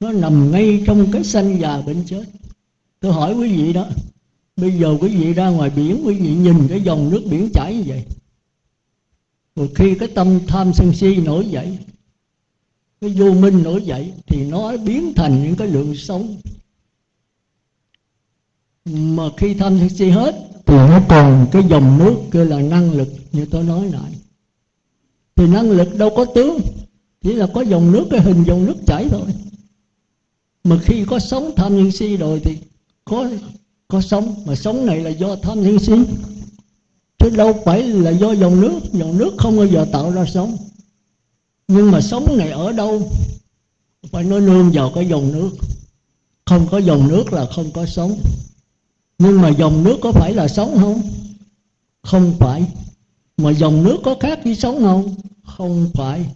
Nó 0.00 0.12
nằm 0.12 0.50
ngay 0.50 0.82
trong 0.86 1.12
cái 1.12 1.24
sanh, 1.24 1.60
già, 1.60 1.80
bệnh 1.80 2.04
chết. 2.06 2.24
Tôi 3.00 3.12
hỏi 3.12 3.34
quý 3.34 3.56
vị 3.56 3.72
đó, 3.72 3.88
bây 4.56 4.78
giờ 4.78 4.96
quý 5.00 5.08
vị 5.08 5.32
ra 5.32 5.48
ngoài 5.48 5.70
biển, 5.70 6.02
quý 6.04 6.14
vị 6.14 6.34
nhìn 6.34 6.68
cái 6.68 6.80
dòng 6.80 7.10
nước 7.10 7.22
biển 7.30 7.48
chảy 7.54 7.74
như 7.74 7.82
vậy, 7.86 8.04
rồi 9.56 9.68
khi 9.74 9.94
cái 9.94 10.08
tâm 10.14 10.40
tham 10.46 10.72
sân 10.74 10.92
si 10.92 11.16
nổi 11.16 11.48
dậy 11.48 11.78
cái 13.00 13.10
vô 13.10 13.32
minh 13.32 13.62
nổi 13.62 13.82
dậy 13.82 14.12
thì 14.26 14.46
nó 14.46 14.76
biến 14.76 15.12
thành 15.16 15.42
những 15.42 15.56
cái 15.56 15.68
lượng 15.68 15.94
sống 15.94 16.36
mà 18.84 19.24
khi 19.36 19.54
tham 19.54 19.78
sân 19.78 19.88
si 19.88 20.08
hết 20.08 20.34
thì 20.66 20.74
nó 20.76 21.00
còn 21.08 21.46
cái 21.52 21.62
dòng 21.68 21.98
nước 21.98 22.14
kêu 22.30 22.44
là 22.44 22.60
năng 22.60 22.92
lực 22.92 23.08
như 23.32 23.46
tôi 23.50 23.64
nói 23.64 23.90
lại 23.90 24.12
thì 25.38 25.46
năng 25.46 25.70
lực 25.70 25.98
đâu 25.98 26.10
có 26.16 26.24
tướng, 26.24 26.58
chỉ 27.22 27.34
là 27.34 27.46
có 27.54 27.60
dòng 27.60 27.92
nước, 27.92 28.06
cái 28.10 28.20
hình 28.20 28.44
dòng 28.46 28.66
nước 28.66 28.76
chảy 28.86 29.08
thôi. 29.10 29.26
Mà 30.64 30.78
khi 30.82 31.04
có 31.04 31.18
sống 31.18 31.50
tham 31.56 31.72
sân 31.76 31.92
si 31.92 32.16
rồi 32.16 32.40
thì 32.44 32.58
có 33.04 33.28
có 33.88 34.00
sống. 34.00 34.34
Mà 34.46 34.54
sống 34.54 34.86
này 34.86 35.00
là 35.00 35.10
do 35.10 35.36
tham 35.36 35.58
sân 35.64 35.78
si, 35.78 35.92
chứ 37.18 37.30
đâu 37.30 37.62
phải 37.64 37.82
là 37.82 38.10
do 38.10 38.32
dòng 38.32 38.60
nước. 38.60 38.80
Dòng 38.92 39.18
nước 39.18 39.34
không 39.38 39.56
bao 39.56 39.66
giờ 39.66 39.86
tạo 39.92 40.10
ra 40.10 40.24
sống 40.26 40.56
nhưng 41.68 41.90
mà 41.90 42.00
sống 42.00 42.38
này 42.38 42.50
ở 42.50 42.72
đâu? 42.72 43.10
Phải 44.10 44.24
nói 44.24 44.40
nương 44.40 44.70
vào 44.70 44.92
cái 44.94 45.08
dòng 45.08 45.32
nước. 45.32 45.50
Không 46.46 46.66
có 46.70 46.78
dòng 46.78 47.08
nước 47.08 47.32
là 47.32 47.46
không 47.46 47.70
có 47.72 47.86
sống. 47.86 48.18
Nhưng 49.18 49.40
mà 49.40 49.48
dòng 49.48 49.84
nước 49.84 49.98
có 50.02 50.12
phải 50.12 50.34
là 50.34 50.48
sống 50.48 50.78
không? 50.80 51.02
Không 52.02 52.34
phải. 52.38 52.64
Mà 53.36 53.50
dòng 53.50 53.84
nước 53.84 53.96
có 54.04 54.16
khác 54.20 54.40
với 54.44 54.54
sống 54.54 54.80
không? 54.80 55.14
Không 55.44 55.90
phải. 55.94 56.26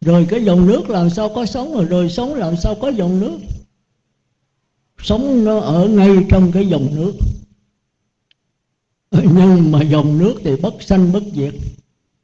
Rồi 0.00 0.26
cái 0.30 0.44
dòng 0.44 0.66
nước 0.66 0.90
làm 0.90 1.10
sao 1.10 1.28
có 1.34 1.46
sống? 1.46 1.74
Rồi 1.74 1.84
rồi 1.84 2.10
sống 2.10 2.34
làm 2.34 2.56
sao 2.56 2.74
có 2.74 2.88
dòng 2.88 3.20
nước? 3.20 3.38
Sống 4.98 5.44
nó 5.44 5.58
ở 5.58 5.88
ngay 5.88 6.16
trong 6.28 6.52
cái 6.52 6.66
dòng 6.66 6.94
nước. 6.94 7.12
Ờ, 9.10 9.22
nhưng 9.24 9.72
mà 9.72 9.82
dòng 9.82 10.18
nước 10.18 10.34
thì 10.44 10.56
bất 10.56 10.82
sanh 10.82 11.12
bất 11.12 11.22
diệt 11.34 11.54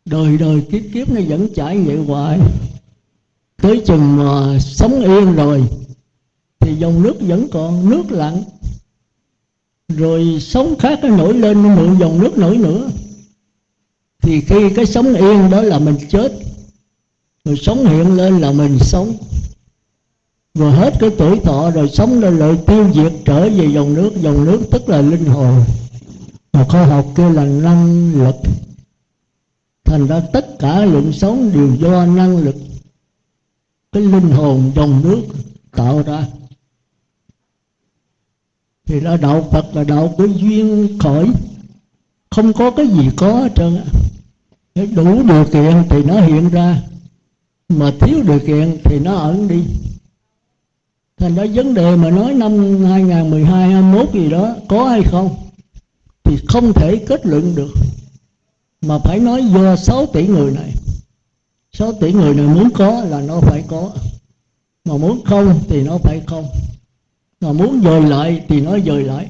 đời 0.06 0.36
đời 0.36 0.60
kiếp 0.70 0.82
kiếp 0.92 1.10
nó 1.10 1.20
vẫn 1.28 1.48
chảy 1.54 1.78
vậy 1.78 1.96
hoài. 1.96 2.38
Tới 3.62 3.82
chừng 3.86 4.16
mà 4.16 4.58
sống 4.58 5.00
yên 5.00 5.36
rồi, 5.36 5.64
thì 6.60 6.74
dòng 6.74 7.02
nước 7.02 7.16
vẫn 7.20 7.48
còn, 7.52 7.90
nước 7.90 8.10
lặng. 8.10 8.42
Rồi 9.88 10.38
sống 10.40 10.74
khác 10.78 10.98
nó 11.02 11.08
nổi 11.08 11.34
lên, 11.34 11.62
nó 11.62 11.76
mượn 11.76 11.98
dòng 11.98 12.20
nước 12.20 12.38
nổi 12.38 12.56
nữa. 12.56 12.90
Thì 14.22 14.40
khi 14.40 14.74
cái 14.74 14.86
sống 14.86 15.14
yên 15.14 15.50
đó 15.50 15.62
là 15.62 15.78
mình 15.78 15.96
chết, 16.10 16.32
rồi 17.44 17.56
sống 17.56 17.86
hiện 17.86 18.16
lên 18.16 18.38
là 18.38 18.52
mình 18.52 18.78
sống. 18.80 19.14
Rồi 20.54 20.72
hết 20.72 20.94
cái 21.00 21.10
tuổi 21.18 21.38
thọ 21.38 21.70
rồi 21.70 21.88
sống 21.88 22.20
lên 22.20 22.38
lại 22.38 22.58
tiêu 22.66 22.92
diệt 22.94 23.12
trở 23.24 23.48
về 23.48 23.68
dòng 23.74 23.94
nước 23.94 24.12
dòng 24.22 24.44
nước 24.44 24.60
tức 24.70 24.88
là 24.88 25.00
linh 25.02 25.24
hồn. 25.24 25.64
Mà 26.52 26.64
khoa 26.68 26.86
học 26.86 27.06
kêu 27.14 27.30
là 27.30 27.44
năng 27.44 28.12
lực 28.14 28.36
thành 29.86 30.06
ra 30.06 30.20
tất 30.32 30.58
cả 30.58 30.84
lượng 30.84 31.12
sống 31.12 31.50
đều 31.54 31.74
do 31.76 32.06
năng 32.06 32.36
lực 32.36 32.56
cái 33.92 34.02
linh 34.02 34.30
hồn 34.30 34.72
dòng 34.76 35.02
nước 35.02 35.22
tạo 35.72 36.02
ra. 36.02 36.26
Thì 38.86 39.00
là 39.00 39.16
đạo 39.16 39.48
phật 39.52 39.66
là 39.74 39.84
đạo 39.84 40.14
của 40.16 40.26
duyên 40.26 40.98
khởi, 40.98 41.26
không 42.30 42.52
có 42.52 42.70
cái 42.70 42.86
gì 42.88 43.10
có 43.16 43.40
hết 43.40 43.52
trơn 43.54 43.76
đủ 44.94 45.22
điều 45.22 45.44
kiện 45.44 45.82
thì 45.90 46.02
nó 46.02 46.20
hiện 46.20 46.48
ra, 46.48 46.82
mà 47.68 47.92
thiếu 48.00 48.22
điều 48.22 48.40
kiện 48.46 48.78
thì 48.84 48.98
nó 48.98 49.14
ẩn 49.14 49.48
đi. 49.48 49.64
Thành 51.16 51.34
ra 51.34 51.46
vấn 51.54 51.74
đề 51.74 51.96
mà 51.96 52.10
nói 52.10 52.34
năm 52.34 52.84
2012 52.84 53.70
21 53.72 54.14
gì 54.14 54.30
đó 54.30 54.54
có 54.68 54.88
hay 54.88 55.02
không 55.02 55.36
thì 56.24 56.36
không 56.48 56.72
thể 56.72 57.04
kết 57.06 57.26
luận 57.26 57.54
được 57.54 57.70
mà 58.86 58.98
phải 58.98 59.18
nói 59.18 59.44
do 59.54 59.76
6 59.76 60.06
tỷ 60.06 60.26
người 60.26 60.52
này. 60.52 60.72
6 61.72 61.92
tỷ 61.92 62.12
người 62.12 62.34
này 62.34 62.46
muốn 62.46 62.70
có 62.74 63.04
là 63.04 63.20
nó 63.20 63.40
phải 63.40 63.64
có. 63.68 63.90
Mà 64.84 64.96
muốn 64.96 65.24
không 65.24 65.60
thì 65.68 65.82
nó 65.82 65.98
phải 65.98 66.20
không. 66.26 66.46
Mà 67.40 67.52
muốn 67.52 67.82
dời 67.84 68.02
lại 68.02 68.42
thì 68.48 68.60
nó 68.60 68.78
dời 68.78 69.04
lại. 69.04 69.28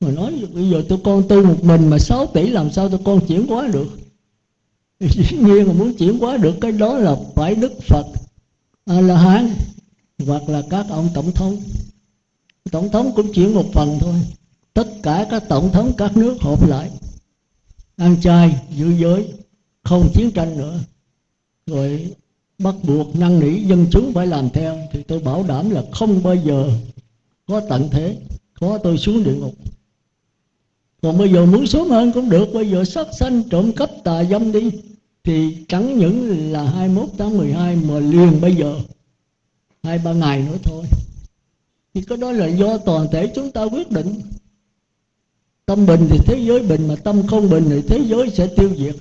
Mà 0.00 0.10
nói 0.10 0.46
bây 0.54 0.70
giờ 0.70 0.82
tôi 0.88 0.98
con 1.04 1.22
tu 1.28 1.44
một 1.44 1.64
mình 1.64 1.90
mà 1.90 1.98
6 1.98 2.26
tỷ 2.26 2.50
làm 2.50 2.70
sao 2.70 2.88
tôi 2.88 3.00
con 3.04 3.26
chuyển 3.26 3.46
hóa 3.46 3.68
được? 3.72 3.88
Dĩ 5.00 5.38
nhiên 5.38 5.66
là 5.66 5.72
muốn 5.72 5.94
chuyển 5.94 6.18
hóa 6.18 6.36
được 6.36 6.54
cái 6.60 6.72
đó 6.72 6.98
là 6.98 7.16
phải 7.34 7.54
đức 7.54 7.72
phật 7.82 8.06
a 8.84 9.00
la 9.00 9.18
hán 9.18 9.54
hoặc 10.26 10.48
là 10.48 10.62
các 10.70 10.86
ông 10.90 11.08
tổng 11.14 11.32
thống. 11.32 11.56
Tổng 12.70 12.90
thống 12.90 13.12
cũng 13.16 13.32
chuyển 13.32 13.54
một 13.54 13.66
phần 13.72 13.98
thôi. 14.00 14.14
Tất 14.74 14.88
cả 15.02 15.26
các 15.30 15.42
tổng 15.48 15.72
thống 15.72 15.92
các 15.98 16.16
nước 16.16 16.36
họp 16.40 16.68
lại 16.68 16.90
ăn 17.98 18.16
chay, 18.20 18.60
giữ 18.76 18.90
giới, 18.98 19.28
không 19.82 20.08
chiến 20.14 20.30
tranh 20.30 20.58
nữa. 20.58 20.78
Rồi 21.66 22.12
bắt 22.58 22.74
buộc 22.82 23.16
năn 23.16 23.40
nỉ 23.40 23.60
dân 23.60 23.86
chúng 23.90 24.12
phải 24.12 24.26
làm 24.26 24.50
theo. 24.50 24.78
Thì 24.92 25.02
tôi 25.02 25.18
bảo 25.18 25.44
đảm 25.48 25.70
là 25.70 25.82
không 25.92 26.22
bao 26.22 26.34
giờ 26.34 26.70
có 27.46 27.60
tận 27.68 27.88
thế, 27.90 28.16
có 28.60 28.78
tôi 28.78 28.98
xuống 28.98 29.24
địa 29.24 29.34
ngục. 29.34 29.54
Còn 31.02 31.18
bây 31.18 31.32
giờ 31.32 31.46
muốn 31.46 31.66
xuống 31.66 31.88
hơn 31.88 32.12
cũng 32.12 32.30
được. 32.30 32.48
Bây 32.54 32.70
giờ 32.70 32.84
sát 32.84 33.06
sanh, 33.18 33.42
trộm 33.50 33.72
cắp, 33.72 33.90
tà 34.04 34.24
dâm 34.24 34.52
đi, 34.52 34.70
thì 35.24 35.56
chẳng 35.68 35.98
những 35.98 36.52
là 36.52 36.70
21 36.70 37.08
tháng 37.18 37.38
12 37.38 37.76
mà 37.76 37.98
liền 37.98 38.40
bây 38.40 38.56
giờ. 38.56 38.80
Hai 39.82 39.98
ba 39.98 40.12
ngày 40.12 40.42
nữa 40.42 40.56
thôi. 40.64 40.84
Thì 41.94 42.02
cái 42.02 42.18
đó 42.18 42.32
là 42.32 42.46
do 42.46 42.78
toàn 42.78 43.06
thể 43.12 43.32
chúng 43.34 43.50
ta 43.50 43.62
quyết 43.64 43.90
định 43.90 44.20
tâm 45.68 45.86
bình 45.86 46.08
thì 46.10 46.18
thế 46.18 46.38
giới 46.38 46.62
bình 46.62 46.88
mà 46.88 46.96
tâm 46.96 47.26
không 47.26 47.50
bình 47.50 47.64
thì 47.68 47.82
thế 47.82 48.00
giới 48.06 48.30
sẽ 48.30 48.46
tiêu 48.56 48.70
diệt. 48.78 48.96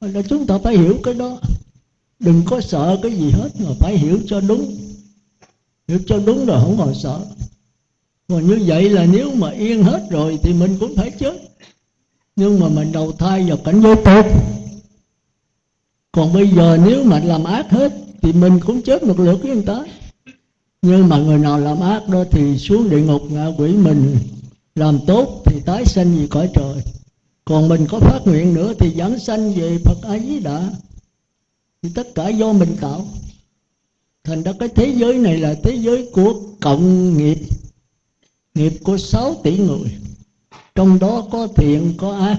Là 0.00 0.22
chúng 0.28 0.46
ta 0.46 0.58
phải 0.64 0.76
hiểu 0.76 0.98
cái 1.02 1.14
đó. 1.14 1.38
Đừng 2.18 2.42
có 2.46 2.60
sợ 2.60 2.98
cái 3.02 3.12
gì 3.12 3.30
hết 3.30 3.48
mà 3.58 3.70
phải 3.80 3.98
hiểu 3.98 4.18
cho 4.26 4.40
đúng. 4.40 4.76
Hiểu 5.88 5.98
cho 6.06 6.18
đúng 6.26 6.46
rồi 6.46 6.60
không 6.60 6.78
còn 6.78 6.94
sợ. 6.94 7.26
Còn 8.28 8.46
như 8.48 8.60
vậy 8.66 8.90
là 8.90 9.06
nếu 9.06 9.34
mà 9.34 9.50
yên 9.50 9.82
hết 9.82 10.06
rồi 10.10 10.38
thì 10.42 10.52
mình 10.52 10.76
cũng 10.80 10.96
phải 10.96 11.10
chết. 11.18 11.34
Nhưng 12.36 12.60
mà 12.60 12.68
mình 12.68 12.92
đầu 12.92 13.12
thai 13.12 13.48
vào 13.48 13.58
cảnh 13.64 13.80
giới 13.82 13.96
tốt. 14.04 14.26
Còn 16.12 16.32
bây 16.32 16.48
giờ 16.48 16.78
nếu 16.84 17.04
mà 17.04 17.20
làm 17.20 17.44
ác 17.44 17.70
hết 17.70 17.92
thì 18.22 18.32
mình 18.32 18.60
cũng 18.66 18.82
chết 18.82 19.02
một 19.02 19.18
lượt 19.18 19.38
với 19.42 19.54
người 19.54 19.64
ta 19.66 19.84
nhưng 20.82 21.08
mà 21.08 21.18
người 21.18 21.38
nào 21.38 21.58
làm 21.58 21.80
ác 21.80 22.08
đó 22.08 22.24
thì 22.30 22.58
xuống 22.58 22.90
địa 22.90 23.02
ngục 23.02 23.22
ngạ 23.30 23.46
quỷ 23.58 23.72
mình. 23.72 24.18
Làm 24.74 24.98
tốt 25.06 25.42
thì 25.46 25.60
tái 25.66 25.84
sanh 25.86 26.16
về 26.18 26.26
cõi 26.30 26.50
trời. 26.54 26.82
Còn 27.44 27.68
mình 27.68 27.86
có 27.88 27.98
phát 27.98 28.20
nguyện 28.24 28.54
nữa 28.54 28.72
thì 28.78 28.94
giảng 28.94 29.18
sanh 29.18 29.52
về 29.52 29.78
phật 29.84 30.02
ấy 30.02 30.40
đã 30.44 30.70
thì 31.82 31.88
tất 31.94 32.14
cả 32.14 32.28
do 32.28 32.52
mình 32.52 32.76
tạo. 32.80 33.06
Thành 34.24 34.42
ra 34.42 34.52
cái 34.58 34.68
thế 34.68 34.94
giới 34.96 35.18
này 35.18 35.38
là 35.38 35.54
thế 35.62 35.76
giới 35.76 36.10
của 36.12 36.34
cộng 36.60 37.16
nghiệp. 37.16 37.38
Nghiệp 38.54 38.72
của 38.82 38.98
6 38.98 39.34
tỷ 39.42 39.58
người. 39.58 39.96
Trong 40.74 40.98
đó 40.98 41.26
có 41.30 41.46
thiện, 41.56 41.94
có 41.96 42.16
ác. 42.16 42.38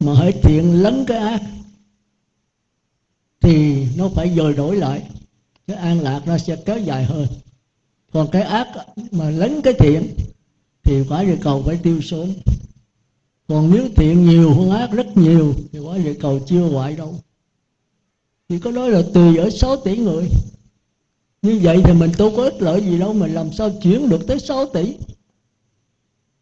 Mà 0.00 0.14
hãy 0.14 0.32
thiện 0.32 0.82
lấn 0.82 1.04
cái 1.06 1.18
ác. 1.18 1.42
Thì 3.40 3.86
nó 3.96 4.08
phải 4.08 4.34
dời 4.36 4.54
đổi 4.54 4.76
lại 4.76 5.02
cái 5.70 5.78
an 5.78 6.00
lạc 6.00 6.22
nó 6.26 6.38
sẽ 6.38 6.56
kéo 6.56 6.78
dài 6.78 7.04
hơn. 7.04 7.26
Còn 8.12 8.28
cái 8.32 8.42
ác 8.42 8.68
mà 9.10 9.30
lấn 9.30 9.60
cái 9.62 9.72
thiện, 9.72 10.14
thì 10.82 11.02
quả 11.08 11.24
địa 11.24 11.36
cầu 11.42 11.62
phải 11.66 11.76
tiêu 11.82 12.00
sớm. 12.00 12.28
Còn 13.48 13.70
nếu 13.74 13.88
thiện 13.96 14.28
nhiều 14.28 14.54
hơn 14.54 14.70
ác 14.70 14.90
rất 14.92 15.16
nhiều, 15.16 15.54
thì 15.72 15.78
quả 15.78 15.98
địa 15.98 16.14
cầu 16.14 16.40
chưa 16.46 16.62
hoại 16.62 16.96
đâu. 16.96 17.14
Thì 18.48 18.58
có 18.58 18.70
nói 18.70 18.90
là 18.90 19.02
tùy 19.14 19.36
ở 19.36 19.50
6 19.50 19.76
tỷ 19.76 19.96
người. 19.96 20.28
Như 21.42 21.60
vậy 21.62 21.82
thì 21.84 21.92
mình 21.92 22.12
đâu 22.18 22.32
có 22.36 22.44
ích 22.44 22.62
lợi 22.62 22.80
gì 22.80 22.98
đâu 22.98 23.12
mình 23.12 23.34
làm 23.34 23.52
sao 23.52 23.70
chuyển 23.82 24.08
được 24.08 24.26
tới 24.26 24.40
6 24.40 24.66
tỷ? 24.66 24.94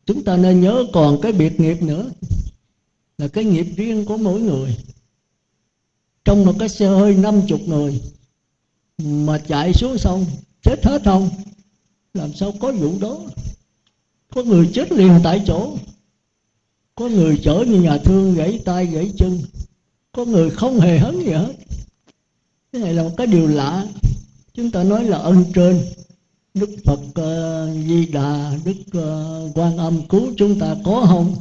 Chúng 0.07 0.25
ta 0.25 0.37
nên 0.37 0.61
nhớ 0.61 0.85
còn 0.93 1.21
cái 1.21 1.33
biệt 1.33 1.61
nghiệp 1.61 1.83
nữa, 1.83 2.11
là 3.19 3.29
cái 3.29 3.45
nghiệp 3.45 3.67
riêng 3.77 4.05
của 4.05 4.17
mỗi 4.17 4.41
người. 4.41 4.77
Trong 6.25 6.45
một 6.45 6.55
cái 6.59 6.69
xe 6.69 6.87
hơi 6.87 7.15
năm 7.15 7.43
chục 7.49 7.61
người 7.67 8.01
mà 8.99 9.39
chạy 9.39 9.73
xuống 9.73 9.99
sông 9.99 10.27
chết 10.63 10.85
hết 10.85 11.03
không? 11.05 11.31
Làm 12.15 12.33
sao 12.33 12.53
có 12.61 12.73
vụ 12.73 12.93
đó? 13.01 13.19
Có 14.35 14.43
người 14.43 14.71
chết 14.75 14.93
liền 14.93 15.21
tại 15.25 15.43
chỗ. 15.47 15.77
Có 16.95 17.09
người 17.09 17.41
chở 17.43 17.65
như 17.69 17.81
nhà 17.81 17.99
thương 17.99 18.35
gãy 18.35 18.61
tay 18.65 18.87
gãy 18.87 19.13
chân. 19.17 19.41
Có 20.13 20.25
người 20.25 20.51
không 20.51 20.81
hề 20.81 20.99
hấn 20.99 21.19
gì 21.19 21.31
hết. 21.31 21.53
Cái 22.73 22.83
này 22.83 22.95
là 22.95 23.03
một 23.03 23.11
cái 23.17 23.27
điều 23.27 23.47
lạ. 23.47 23.87
Chúng 24.55 24.71
ta 24.71 24.85
nói 24.85 25.05
là 25.05 25.19
ân 25.19 25.45
trên. 25.55 25.85
Đức 26.55 26.71
phật 26.85 27.01
uh, 27.01 27.87
di 27.87 28.07
đà 28.07 28.59
đức 28.65 28.77
uh, 28.99 29.57
quan 29.57 29.77
âm 29.77 30.09
cứu 30.09 30.33
chúng 30.37 30.59
ta 30.59 30.77
có 30.85 31.07
không? 31.09 31.37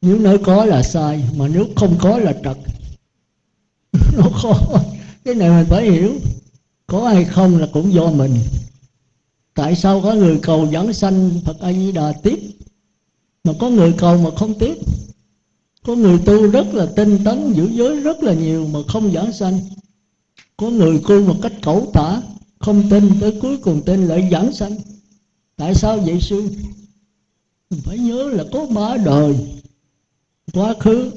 Nếu 0.00 0.18
nói 0.18 0.38
có 0.44 0.64
là 0.64 0.82
sai 0.82 1.24
mà 1.36 1.48
nếu 1.48 1.66
không 1.76 1.98
có 2.00 2.18
là 2.18 2.32
trật. 2.44 2.56
Nó 4.16 4.30
khó 4.30 4.82
cái 5.26 5.34
này 5.34 5.50
mình 5.50 5.66
phải 5.70 5.90
hiểu, 5.90 6.14
có 6.86 7.08
hay 7.08 7.24
không 7.24 7.56
là 7.58 7.66
cũng 7.72 7.92
do 7.92 8.10
mình. 8.10 8.38
Tại 9.54 9.76
sao 9.76 10.02
có 10.02 10.14
người 10.14 10.38
cầu 10.42 10.68
dẫn 10.70 10.92
sanh 10.92 11.40
phật 11.44 11.60
a 11.60 11.72
di 11.72 11.92
đà 11.92 12.12
tiếp, 12.22 12.38
mà 13.44 13.52
có 13.60 13.68
người 13.68 13.94
cầu 13.98 14.18
mà 14.18 14.30
không 14.36 14.58
tiếp? 14.58 14.74
Có 15.82 15.94
người 15.94 16.18
tu 16.26 16.46
rất 16.46 16.66
là 16.66 16.86
tinh 16.96 17.24
tấn, 17.24 17.52
giữ 17.52 17.70
giới 17.72 18.00
rất 18.00 18.22
là 18.22 18.34
nhiều 18.34 18.66
mà 18.66 18.78
không 18.88 19.12
giảng 19.12 19.32
sanh. 19.32 19.60
Có 20.56 20.70
người 20.70 21.00
tu 21.08 21.22
một 21.22 21.36
cách 21.42 21.52
cẩu 21.62 21.90
tả, 21.92 22.22
không 22.58 22.90
tin 22.90 23.20
tới 23.20 23.38
cuối 23.42 23.56
cùng 23.56 23.82
tin 23.86 24.08
lại 24.08 24.28
giảng 24.32 24.52
sanh. 24.52 24.76
Tại 25.56 25.74
sao 25.74 25.98
vậy, 25.98 26.20
sư? 26.20 26.48
Mình 27.70 27.80
phải 27.84 27.98
nhớ 27.98 28.30
là 28.30 28.44
có 28.52 28.66
ba 28.66 28.96
đời, 28.96 29.36
quá 30.52 30.74
khứ, 30.80 31.10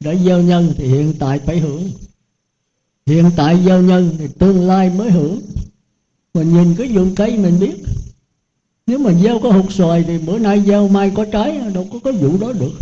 đã 0.00 0.14
gieo 0.14 0.42
nhân 0.42 0.74
thì 0.76 0.88
hiện 0.88 1.14
tại 1.18 1.40
phải 1.46 1.58
hưởng 1.58 1.90
hiện 3.08 3.30
tại 3.36 3.58
gieo 3.64 3.82
nhân 3.82 4.16
thì 4.18 4.26
tương 4.38 4.66
lai 4.66 4.90
mới 4.90 5.10
hưởng. 5.10 5.40
Mình 6.34 6.52
nhìn 6.52 6.74
cái 6.78 6.88
vườn 6.88 7.14
cây 7.14 7.38
mình 7.38 7.60
biết, 7.60 7.74
nếu 8.86 8.98
mà 8.98 9.12
gieo 9.12 9.38
có 9.42 9.52
hột 9.52 9.72
xoài 9.72 10.04
thì 10.04 10.18
bữa 10.18 10.38
nay 10.38 10.62
gieo 10.66 10.88
mai 10.88 11.12
có 11.14 11.24
trái, 11.32 11.60
đâu 11.74 11.86
có 11.92 11.98
cái 12.04 12.12
vụ 12.12 12.38
đó 12.38 12.52
được. 12.52 12.72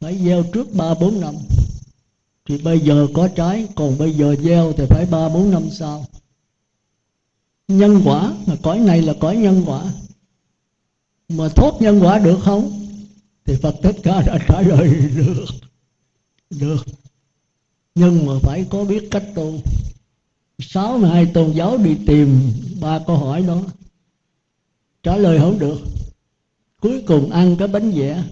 Phải 0.00 0.18
gieo 0.24 0.44
trước 0.52 0.74
ba 0.74 0.94
bốn 0.94 1.20
năm. 1.20 1.34
Thì 2.48 2.58
bây 2.58 2.80
giờ 2.80 3.06
có 3.14 3.28
trái, 3.28 3.68
còn 3.74 3.98
bây 3.98 4.12
giờ 4.12 4.36
gieo 4.36 4.72
thì 4.72 4.84
phải 4.88 5.06
ba 5.06 5.28
bốn 5.28 5.50
năm 5.50 5.62
sau. 5.70 6.06
Nhân 7.68 8.00
quả, 8.04 8.34
mà 8.46 8.56
cõi 8.62 8.78
này 8.78 9.02
là 9.02 9.14
cõi 9.20 9.36
nhân 9.36 9.62
quả. 9.66 9.92
Mà 11.28 11.48
thoát 11.48 11.74
nhân 11.80 12.00
quả 12.02 12.18
được 12.18 12.38
không? 12.42 12.86
Thì 13.44 13.54
phật 13.62 13.74
tất 13.82 13.92
cả 14.02 14.22
đã 14.26 14.38
trả 14.48 14.60
lời 14.60 14.88
được. 15.16 15.44
Được 16.50 16.86
nhưng 17.94 18.26
mà 18.26 18.32
phải 18.42 18.66
có 18.70 18.84
biết 18.84 19.08
cách 19.10 19.24
tu 19.34 19.60
sáu 20.58 20.98
mươi 20.98 21.10
hai 21.10 21.26
tôn 21.26 21.52
giáo 21.52 21.76
đi 21.76 21.96
tìm 22.06 22.52
ba 22.80 23.00
câu 23.06 23.16
hỏi 23.16 23.44
đó. 23.46 23.62
Trả 25.02 25.16
lời 25.16 25.38
không 25.38 25.58
được. 25.58 25.80
Cuối 26.80 27.02
cùng 27.06 27.30
ăn 27.30 27.56
cái 27.56 27.68
bánh 27.68 27.90
vẽ, 27.90 28.22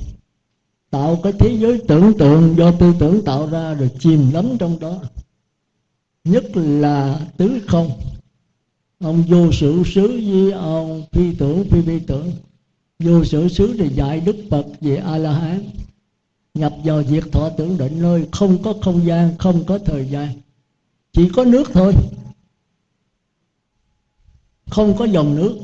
tạo 0.91 1.21
cái 1.23 1.33
thế 1.39 1.57
giới 1.59 1.81
tưởng 1.89 2.19
tượng 2.19 2.55
do 2.59 2.73
tư 2.73 2.95
tưởng 2.99 3.25
tạo 3.25 3.51
ra 3.51 3.75
rồi 3.75 3.91
chìm 3.99 4.31
đắm 4.33 4.47
trong 4.59 4.79
đó. 4.81 5.01
Nhất 6.25 6.45
là 6.55 7.21
tứ 7.37 7.59
không. 7.67 7.91
Ông 9.01 9.23
vô 9.29 9.53
sự 9.53 9.83
xứ 9.87 10.21
với 10.33 10.53
ông 10.53 11.05
phi 11.13 11.35
tưởng, 11.35 11.65
phi 11.65 11.83
phi 11.83 11.99
tưởng. 11.99 12.33
Vô 12.99 13.25
sự 13.25 13.49
xứ 13.49 13.77
thì 13.79 13.89
dạy 13.89 14.21
đức 14.21 14.37
phật 14.51 14.67
về 14.81 14.97
a 14.97 15.19
la 15.19 15.33
hán 15.33 15.65
nhập 16.55 16.75
vào 16.85 17.05
diệt 17.05 17.25
thọ 17.33 17.51
tưởng 17.51 17.79
định 17.79 18.03
nơi 18.03 18.27
không 18.33 18.63
có 18.63 18.75
không 18.83 19.07
gian, 19.07 19.39
không 19.39 19.65
có 19.67 19.79
thời 19.79 20.09
gian. 20.09 20.29
Chỉ 21.13 21.29
có 21.37 21.45
nước 21.45 21.69
thôi. 21.73 21.95
Không 24.71 24.97
có 24.99 25.05
dòng 25.05 25.35
nước. 25.35 25.59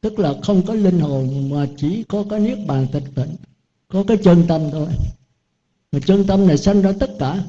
Tức 0.00 0.18
là 0.18 0.34
không 0.42 0.66
có 0.66 0.74
linh 0.74 1.00
hồn, 1.00 1.50
mà 1.50 1.66
chỉ 1.76 2.04
có 2.08 2.24
cái 2.30 2.40
niết 2.40 2.58
bàn 2.66 2.86
tịch 2.92 3.04
tịnh. 3.14 3.36
Có 3.88 4.04
cái 4.08 4.16
chân 4.24 4.44
tâm 4.48 4.70
thôi. 4.70 4.88
Mà 5.92 5.98
chân 6.06 6.26
tâm 6.26 6.46
này 6.46 6.58
sanh 6.58 6.82
ra 6.82 6.92
tất 7.00 7.10
cả. 7.18 7.44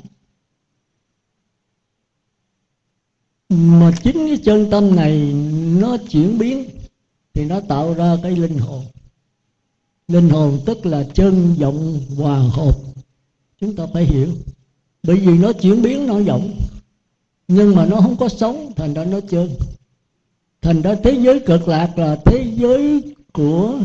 Mà 3.49 3.91
chính 4.04 4.27
cái 4.27 4.38
chân 4.43 4.69
tâm 4.71 4.95
này 4.95 5.34
nó 5.80 5.97
chuyển 6.10 6.38
biến 6.38 6.69
thì 7.34 7.45
nó 7.45 7.60
tạo 7.60 7.93
ra 7.93 8.17
cái 8.23 8.32
linh 8.32 8.58
hồn 8.58 8.86
linh 10.12 10.30
hồn 10.30 10.60
tức 10.65 10.86
là 10.86 11.04
chân 11.13 11.56
vọng 11.60 12.00
hòa 12.17 12.39
hợp. 12.39 12.76
Chúng 13.62 13.76
ta 13.76 13.88
phải 13.93 14.06
hiểu. 14.06 14.28
Bởi 15.04 15.17
vì 15.17 15.38
nó 15.38 15.54
chuyển 15.54 15.82
biến, 15.82 16.08
nó 16.08 16.19
vọng 16.19 16.52
nhưng 17.47 17.76
mà 17.76 17.86
nó 17.86 18.02
không 18.02 18.15
có 18.17 18.30
sống, 18.30 18.71
thành 18.76 18.93
ra 18.93 19.06
nó 19.06 19.19
chân 19.30 19.50
thành 20.62 20.82
ra 20.82 20.95
thế 21.04 21.17
giới 21.21 21.39
cực 21.39 21.67
lạc 21.67 21.97
là 21.97 22.15
thế 22.26 22.54
giới 22.56 23.02
của 23.34 23.80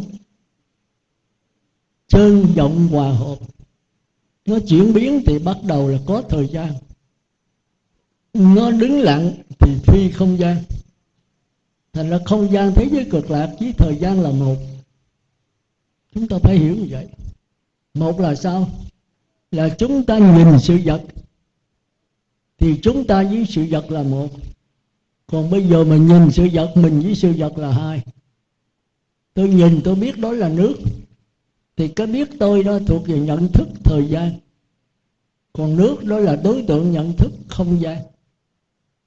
chân 2.08 2.46
vọng 2.56 2.88
hòa 2.88 3.12
hợp. 3.12 3.38
Nó 4.46 4.58
chuyển 4.68 4.92
biến 4.92 5.22
thì 5.26 5.38
bắt 5.38 5.56
đầu 5.62 5.88
là 5.88 5.98
có 6.06 6.22
thời 6.28 6.48
gian. 6.48 6.72
Nó 8.34 8.70
đứng 8.70 9.00
lặng 9.00 9.32
thì 9.58 9.74
phi 9.86 10.10
không 10.10 10.38
gian. 10.38 10.56
Thành 11.92 12.10
ra 12.10 12.18
không 12.24 12.52
gian 12.52 12.72
thế 12.74 12.88
giới 12.92 13.04
cực 13.10 13.30
lạc 13.30 13.56
với 13.60 13.72
thời 13.72 13.96
gian 13.96 14.20
là 14.20 14.30
một 14.30 14.56
chúng 16.16 16.28
ta 16.28 16.38
phải 16.38 16.58
hiểu 16.58 16.76
như 16.76 16.86
vậy. 16.90 17.06
Một 17.94 18.20
là 18.20 18.34
sao? 18.34 18.68
Là 19.50 19.68
chúng 19.68 20.04
ta 20.04 20.18
nhìn 20.18 20.60
sự 20.60 20.78
vật. 20.84 21.02
Thì 22.58 22.78
chúng 22.82 23.06
ta 23.06 23.22
với 23.22 23.46
sự 23.48 23.66
vật 23.70 23.90
là 23.90 24.02
một. 24.02 24.28
Còn 25.26 25.50
bây 25.50 25.68
giờ 25.68 25.84
mình 25.84 26.06
nhìn 26.06 26.30
sự 26.30 26.48
vật, 26.52 26.72
mình 26.76 27.00
với 27.00 27.14
sự 27.14 27.32
vật 27.38 27.58
là 27.58 27.72
hai. 27.72 28.02
Tôi 29.34 29.48
nhìn, 29.48 29.80
tôi 29.84 29.94
biết 29.94 30.18
đó 30.18 30.32
là 30.32 30.48
nước. 30.48 30.74
Thì 31.76 31.88
cái 31.88 32.06
biết 32.06 32.28
tôi 32.38 32.62
đó 32.64 32.78
thuộc 32.86 33.06
về 33.06 33.20
nhận 33.20 33.48
thức 33.52 33.68
thời 33.84 34.08
gian. 34.08 34.32
Còn 35.52 35.76
nước 35.76 36.04
đó 36.04 36.18
là 36.18 36.36
đối 36.36 36.62
tượng 36.62 36.92
nhận 36.92 37.12
thức 37.12 37.32
không 37.48 37.80
gian. 37.80 37.98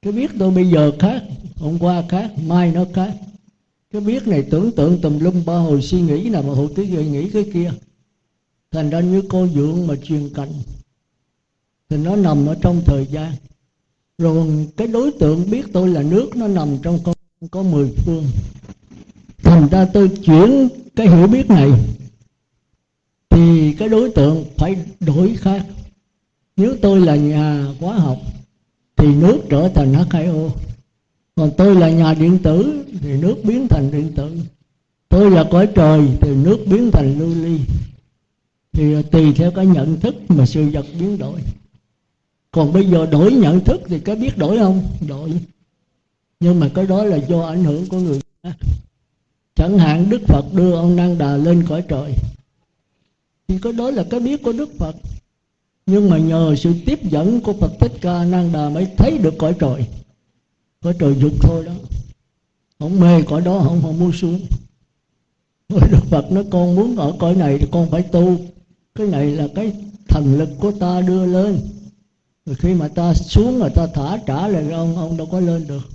Cái 0.01 0.14
biết 0.14 0.32
tôi 0.39 0.51
bây 0.51 0.70
giờ 0.70 0.91
khác, 0.99 1.24
hôm 1.55 1.80
qua 1.80 2.03
khác, 2.10 2.32
mai 2.47 2.72
nó 2.72 2.86
khác 2.93 3.14
cái 3.93 4.01
biết 4.01 4.27
này 4.27 4.43
tưởng 4.51 4.71
tượng 4.71 5.01
tùm 5.01 5.19
lum 5.19 5.45
ba 5.45 5.57
hồi 5.57 5.81
suy 5.81 6.01
nghĩ 6.01 6.29
nào 6.29 6.41
mà 6.41 6.53
hồi 6.53 6.67
cái 6.75 6.87
gì 6.87 7.05
nghĩ 7.05 7.29
cái 7.29 7.45
kia. 7.53 7.71
Thành 8.71 8.89
ra 8.89 8.99
như 8.99 9.23
cô 9.29 9.47
dưỡng 9.47 9.87
mà 9.87 9.95
truyền 10.03 10.29
cảnh. 10.33 10.51
Thì 11.89 11.97
nó 11.97 12.15
nằm 12.15 12.45
ở 12.45 12.55
trong 12.61 12.81
thời 12.85 13.05
gian. 13.05 13.31
Rồi 14.17 14.67
cái 14.77 14.87
đối 14.87 15.11
tượng 15.11 15.49
biết 15.49 15.65
tôi 15.73 15.87
là 15.87 16.01
nước, 16.01 16.35
nó 16.35 16.47
nằm 16.47 16.77
trong 16.81 16.99
con, 17.03 17.15
có 17.51 17.63
mười 17.63 17.91
phương. 17.97 18.25
Thành 19.37 19.67
ra 19.71 19.85
tôi 19.93 20.09
chuyển 20.09 20.69
cái 20.95 21.07
hiểu 21.07 21.27
biết 21.27 21.49
này. 21.49 21.71
Thì 23.29 23.73
cái 23.73 23.89
đối 23.89 24.09
tượng 24.09 24.45
phải 24.57 24.75
đổi 24.99 25.35
khác. 25.37 25.65
Nếu 26.57 26.75
tôi 26.81 26.99
là 26.99 27.15
nhà 27.15 27.65
hóa 27.79 27.95
học, 27.95 28.17
thì 28.97 29.07
nước 29.15 29.39
trở 29.49 29.69
thành 29.75 29.93
H2O 29.93 30.49
còn 31.39 31.51
tôi 31.57 31.75
là 31.75 31.89
nhà 31.89 32.13
điện 32.13 32.39
tử 32.43 32.85
thì 33.01 33.21
nước 33.21 33.35
biến 33.43 33.67
thành 33.67 33.91
điện 33.91 34.11
tử. 34.15 34.37
Tôi 35.09 35.31
là 35.31 35.45
cõi 35.51 35.67
trời 35.75 36.07
thì 36.21 36.29
nước 36.35 36.57
biến 36.67 36.91
thành 36.91 37.19
lưu 37.19 37.29
ly. 37.29 37.59
Thì 38.71 39.03
tùy 39.11 39.33
theo 39.33 39.51
cái 39.51 39.65
nhận 39.65 39.99
thức 39.99 40.15
mà 40.29 40.45
sự 40.45 40.69
vật 40.73 40.85
biến 40.99 41.17
đổi. 41.17 41.39
Còn 42.51 42.73
bây 42.73 42.85
giờ 42.85 43.05
đổi 43.05 43.33
nhận 43.33 43.59
thức 43.59 43.81
thì 43.87 43.99
có 43.99 44.15
biết 44.15 44.37
đổi 44.37 44.57
không? 44.57 44.83
Đổi. 45.07 45.31
Nhưng 46.39 46.59
mà 46.59 46.69
cái 46.73 46.87
đó 46.87 47.03
là 47.03 47.17
do 47.17 47.41
ảnh 47.41 47.63
hưởng 47.63 47.85
của 47.85 47.99
người 47.99 48.19
khác. 48.43 48.55
Chẳng 49.55 49.77
hạn 49.77 50.09
đức 50.09 50.21
phật 50.27 50.53
đưa 50.53 50.75
ông 50.75 50.95
năng 50.95 51.17
đà 51.17 51.37
lên 51.37 51.65
cõi 51.69 51.83
trời. 51.87 52.13
Thì 53.47 53.55
cái 53.61 53.73
đó 53.73 53.91
là 53.91 54.03
cái 54.09 54.19
biết 54.19 54.43
của 54.43 54.53
đức 54.53 54.69
phật. 54.77 54.95
Nhưng 55.85 56.09
mà 56.09 56.17
nhờ 56.17 56.55
sự 56.57 56.73
tiếp 56.85 57.03
dẫn 57.03 57.41
của 57.41 57.53
phật 57.53 57.71
thích 57.79 57.93
ca 58.01 58.25
năng 58.25 58.51
đà 58.51 58.69
mới 58.69 58.87
thấy 58.97 59.17
được 59.17 59.33
cõi 59.37 59.55
trời 59.59 59.85
có 60.82 60.93
trời 60.99 61.15
dục 61.21 61.34
thôi 61.41 61.65
đó. 61.65 61.73
Không 62.80 62.99
mê 62.99 63.21
cõi 63.21 63.41
đó 63.41 63.61
không 63.63 63.82
không 63.82 63.99
muốn 63.99 64.11
xuống. 64.11 64.39
Đức 65.69 65.99
phật 66.09 66.32
nói 66.32 66.45
con 66.51 66.75
muốn 66.75 66.95
ở 66.95 67.15
cõi 67.19 67.36
này 67.36 67.57
thì 67.57 67.67
con 67.71 67.91
phải 67.91 68.01
tu. 68.01 68.38
Cái 68.95 69.07
này 69.07 69.32
là 69.32 69.47
cái 69.55 69.73
thần 70.07 70.38
lực 70.38 70.49
của 70.59 70.71
ta 70.71 71.01
đưa 71.01 71.25
lên. 71.25 71.59
Rồi 72.45 72.55
khi 72.55 72.73
mà 72.73 72.88
ta 72.88 73.13
xuống 73.13 73.59
rồi 73.59 73.69
ta 73.75 73.88
thả 73.93 74.17
trả 74.25 74.47
lại 74.47 74.71
ông 74.71 74.97
ông 74.97 75.17
đâu 75.17 75.27
có 75.32 75.39
lên 75.39 75.67
được. 75.67 75.89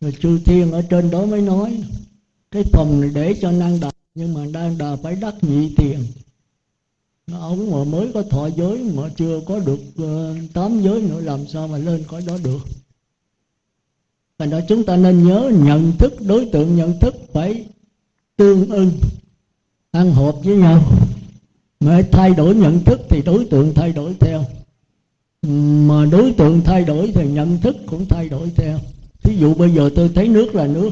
Rồi 0.00 0.14
chư 0.20 0.38
thiên 0.38 0.72
ở 0.72 0.82
trên 0.82 1.10
đó 1.10 1.26
mới 1.26 1.42
nói 1.42 1.82
cái 2.50 2.62
phòng 2.72 3.00
này 3.00 3.10
để 3.14 3.34
cho 3.40 3.50
năng 3.50 3.80
đà 3.80 3.90
nhưng 4.14 4.34
mà 4.34 4.46
đang 4.52 4.78
đà 4.78 4.96
phải 4.96 5.16
đắc 5.16 5.34
nhị 5.42 5.74
tiền. 5.76 6.04
Ông 7.32 7.70
mà 7.70 7.84
mới 7.84 8.10
có 8.14 8.22
thọ 8.22 8.46
giới 8.46 8.78
mà 8.78 9.02
chưa 9.16 9.40
có 9.46 9.58
được 9.58 9.80
uh, 10.02 10.52
tám 10.54 10.82
giới 10.82 11.02
nữa 11.02 11.20
làm 11.20 11.46
sao 11.46 11.68
mà 11.68 11.78
lên 11.78 12.04
cõi 12.08 12.22
đó 12.26 12.38
được? 12.44 12.58
Thành 14.38 14.50
đó 14.50 14.60
chúng 14.68 14.84
ta 14.84 14.96
nên 14.96 15.24
nhớ 15.28 15.52
nhận 15.64 15.92
thức, 15.98 16.12
đối 16.28 16.44
tượng 16.44 16.76
nhận 16.76 16.98
thức 17.00 17.14
phải 17.32 17.64
tương 18.36 18.68
ưng, 18.68 18.92
ăn 19.90 20.12
hợp 20.12 20.36
với 20.44 20.56
nhau. 20.56 20.82
Mà 21.80 22.02
thay 22.12 22.34
đổi 22.34 22.54
nhận 22.54 22.84
thức 22.84 23.00
thì 23.08 23.22
đối 23.22 23.44
tượng 23.44 23.74
thay 23.74 23.92
đổi 23.92 24.14
theo. 24.20 24.44
Mà 25.88 26.04
đối 26.04 26.32
tượng 26.32 26.62
thay 26.64 26.84
đổi 26.84 27.12
thì 27.14 27.28
nhận 27.28 27.58
thức 27.58 27.76
cũng 27.86 28.06
thay 28.06 28.28
đổi 28.28 28.50
theo. 28.56 28.78
Ví 29.22 29.36
dụ 29.38 29.54
bây 29.54 29.74
giờ 29.74 29.90
tôi 29.94 30.08
thấy 30.14 30.28
nước 30.28 30.54
là 30.54 30.66
nước, 30.66 30.90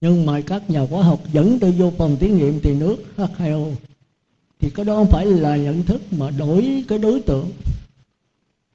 nhưng 0.00 0.26
mà 0.26 0.40
các 0.40 0.70
nhà 0.70 0.86
khoa 0.86 1.02
học 1.02 1.20
dẫn 1.32 1.58
tôi 1.58 1.72
vô 1.72 1.92
phòng 1.98 2.16
thí 2.16 2.28
nghiệm 2.28 2.60
thì 2.60 2.74
nước 2.74 2.96
H2O 3.16 3.72
thì 4.60 4.70
cái 4.70 4.84
đó 4.84 4.94
không 4.94 5.10
phải 5.10 5.26
là 5.26 5.56
nhận 5.56 5.82
thức 5.82 6.02
mà 6.10 6.30
đổi 6.30 6.84
cái 6.88 6.98
đối 6.98 7.20
tượng 7.20 7.50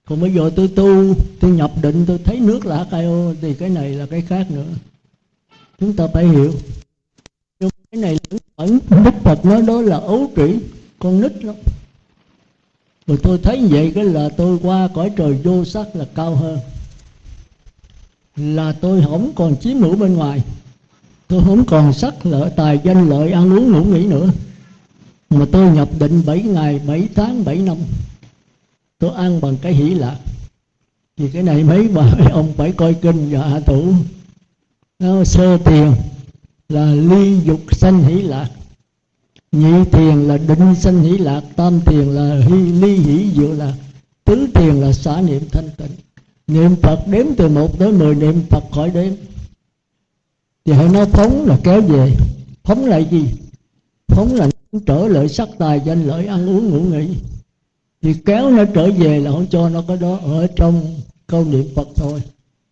còn 0.10 0.22
bây 0.22 0.34
giờ 0.34 0.52
tôi 0.56 0.68
tu, 0.68 1.16
tôi 1.40 1.52
nhập 1.52 1.72
định, 1.82 2.06
tôi 2.08 2.18
thấy 2.18 2.40
nước 2.40 2.66
là 2.66 2.86
H2O 2.92 3.36
thì 3.42 3.54
cái 3.54 3.70
này 3.70 3.90
là 3.90 4.06
cái 4.06 4.22
khác 4.22 4.52
nữa. 4.52 4.66
Chúng 5.80 5.96
ta 5.96 6.08
phải 6.14 6.28
hiểu. 6.28 6.54
Nhưng 7.60 7.70
cái 7.92 8.02
này 8.02 8.20
vẫn 8.56 8.80
Đức 8.90 9.14
Phật 9.24 9.46
nói 9.46 9.62
đó 9.62 9.82
là 9.82 9.98
ấu 9.98 10.32
trĩ, 10.36 10.60
con 11.00 11.22
nít 11.22 11.44
lắm. 11.44 11.56
Rồi 13.08 13.18
tôi 13.24 13.38
thấy 13.44 13.68
vậy, 13.70 13.92
cái 13.96 14.04
là 14.04 14.30
tôi 14.38 14.60
qua 14.64 14.90
cõi 14.94 15.12
trời 15.18 15.34
vô 15.34 15.66
sắc 15.66 15.96
là 15.96 16.06
cao 16.16 16.36
hơn. 16.36 16.60
Là 18.36 18.72
tôi 18.72 19.02
không 19.02 19.32
còn 19.36 19.56
chiếm 19.62 19.78
hữu 19.78 19.96
bên 19.96 20.14
ngoài. 20.14 20.44
Tôi 21.28 21.44
không 21.46 21.66
còn 21.66 21.94
sắc 21.94 22.26
lợi, 22.26 22.52
tài 22.56 22.80
danh, 22.84 23.10
lợi 23.10 23.32
ăn 23.32 23.54
uống 23.58 23.72
ngủ 23.72 23.84
nghỉ 23.84 24.06
nữa. 24.06 24.30
Mà 25.30 25.46
tôi 25.52 25.72
nhập 25.72 25.90
định 26.00 26.24
7 26.26 26.42
ngày 26.42 26.82
7 26.88 27.10
tháng 27.16 27.46
7 27.46 27.58
năm 27.58 27.78
tôi 29.00 29.14
ăn 29.14 29.42
bằng 29.42 29.58
cái 29.62 29.74
hỷ 29.74 29.90
lạc. 29.90 30.18
Thì 31.18 31.30
cái 31.30 31.44
này 31.44 31.64
mấy 31.64 31.88
bà 31.88 32.14
ông 32.32 32.54
phải 32.54 32.72
coi 32.72 32.94
kinh 32.94 33.28
và 33.32 33.48
hạ 33.48 33.60
thủ. 33.60 33.94
Nó 35.00 35.24
sơ 35.24 35.58
tiền 35.58 35.94
là 36.70 36.86
ly 36.86 37.40
dục 37.44 37.60
sanh 37.72 38.04
hỷ 38.04 38.22
lạc. 38.22 38.50
Nhị 39.52 39.86
thiền 39.92 40.16
là 40.16 40.38
định 40.38 40.76
sanh 40.76 41.02
hỷ 41.02 41.18
lạc. 41.18 41.42
Tam 41.56 41.82
thiền 41.82 42.06
là 42.06 42.42
hy, 42.48 42.72
ly 42.72 42.96
hỷ 42.96 43.32
diệu 43.36 43.54
lạc. 43.54 43.74
Tứ 44.26 44.48
thiền 44.54 44.76
là 44.76 44.94
xả 44.94 45.22
niệm 45.22 45.42
thanh 45.52 45.70
tịnh. 45.78 45.92
Niệm 46.48 46.76
phật 46.76 47.08
đếm 47.08 47.26
từ 47.38 47.50
một 47.50 47.80
tới 47.80 47.92
mười 47.92 48.16
niệm 48.16 48.42
phật 48.50 48.64
khỏi 48.72 48.90
đếm. 48.90 49.14
Thì 50.66 50.74
hãy 50.74 50.90
nói 50.90 51.06
phóng 51.06 51.46
là 51.46 51.58
kéo 51.64 51.82
về. 51.82 52.16
Phóng 52.64 52.86
lại 52.86 53.08
gì? 53.12 53.26
Phóng 54.08 54.36
là 54.36 54.50
trở 54.86 55.08
lại 55.08 55.30
sắc 55.30 55.50
tài 55.58 55.82
danh 55.86 56.08
lợi 56.08 56.26
ăn 56.26 56.50
uống 56.50 56.70
ngủ 56.70 56.80
nghỉ 56.80 57.16
thì 58.02 58.14
kéo 58.26 58.52
nó 58.52 58.66
trở 58.66 58.92
về 58.92 59.20
là 59.20 59.32
không 59.32 59.48
cho 59.50 59.70
nó 59.70 59.84
có 59.88 59.96
đó. 59.96 60.18
Ở 60.18 60.48
trong 60.56 61.02
câu 61.28 61.46
niệm 61.46 61.66
phật 61.76 61.88
thôi. 61.96 62.22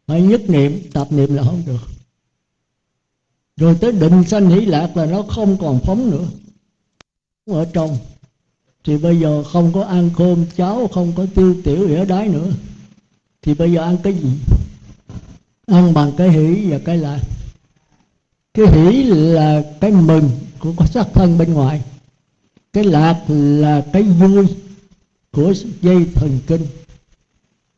Phải 0.08 0.22
nhất 0.22 0.42
niệm, 0.50 0.82
tập 0.94 1.08
niệm 1.12 1.36
là 1.36 1.44
không 1.44 1.64
được. 1.66 1.88
Rồi 3.58 3.78
tới 3.82 3.92
định 3.92 4.24
sanh 4.24 4.50
hỷ 4.50 4.66
lạc 4.66 4.98
là 4.98 5.06
nó 5.06 5.22
không 5.22 5.58
còn 5.58 5.80
phóng 5.80 6.12
nữa. 6.12 6.28
Ở 7.46 7.66
trong. 7.74 7.98
Thì 8.84 8.98
bây 8.98 9.20
giờ 9.20 9.44
không 9.44 9.74
có 9.74 9.84
ăn 9.84 10.10
cơm 10.18 10.46
cháo, 10.58 10.88
không 10.88 11.14
có 11.16 11.26
tiêu 11.36 11.56
tiểu 11.64 11.98
ở 11.98 12.06
đái 12.06 12.28
nữa. 12.28 12.52
Thì 13.42 13.54
bây 13.54 13.72
giờ 13.72 13.82
ăn 13.82 13.98
cái 14.04 14.14
gì? 14.14 14.30
Ăn 15.68 15.94
bằng 15.94 16.12
cái 16.18 16.30
hỷ 16.30 16.72
và 16.72 16.80
cái 16.86 16.98
lạc 16.98 17.20
cái 18.58 18.68
hỷ 18.68 19.04
là 19.04 19.64
cái 19.82 19.92
mừng 19.92 20.30
của 20.60 20.74
có 20.78 20.86
sắc 20.86 21.08
thân 21.14 21.38
bên 21.38 21.54
ngoài. 21.54 21.82
Cái 22.74 22.84
lạc 22.84 23.24
là 23.28 23.86
cái 23.94 24.04
vui 24.04 24.48
của 25.38 25.54
dây 25.82 26.06
thần 26.16 26.40
kinh. 26.48 26.62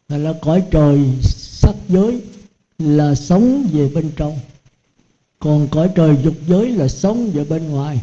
Là, 0.09 0.17
là 0.17 0.33
cõi 0.41 0.63
trời 0.71 0.99
sắc 1.21 1.75
giới 1.89 2.21
là 2.77 3.15
sống 3.15 3.69
về 3.73 3.89
bên 3.89 4.11
trong. 4.15 4.39
Còn 5.39 5.67
cõi 5.71 5.89
trời 5.95 6.17
dục 6.23 6.33
giới 6.47 6.71
là 6.71 6.87
sống 6.87 7.31
về 7.31 7.43
bên 7.43 7.69
ngoài. 7.69 7.99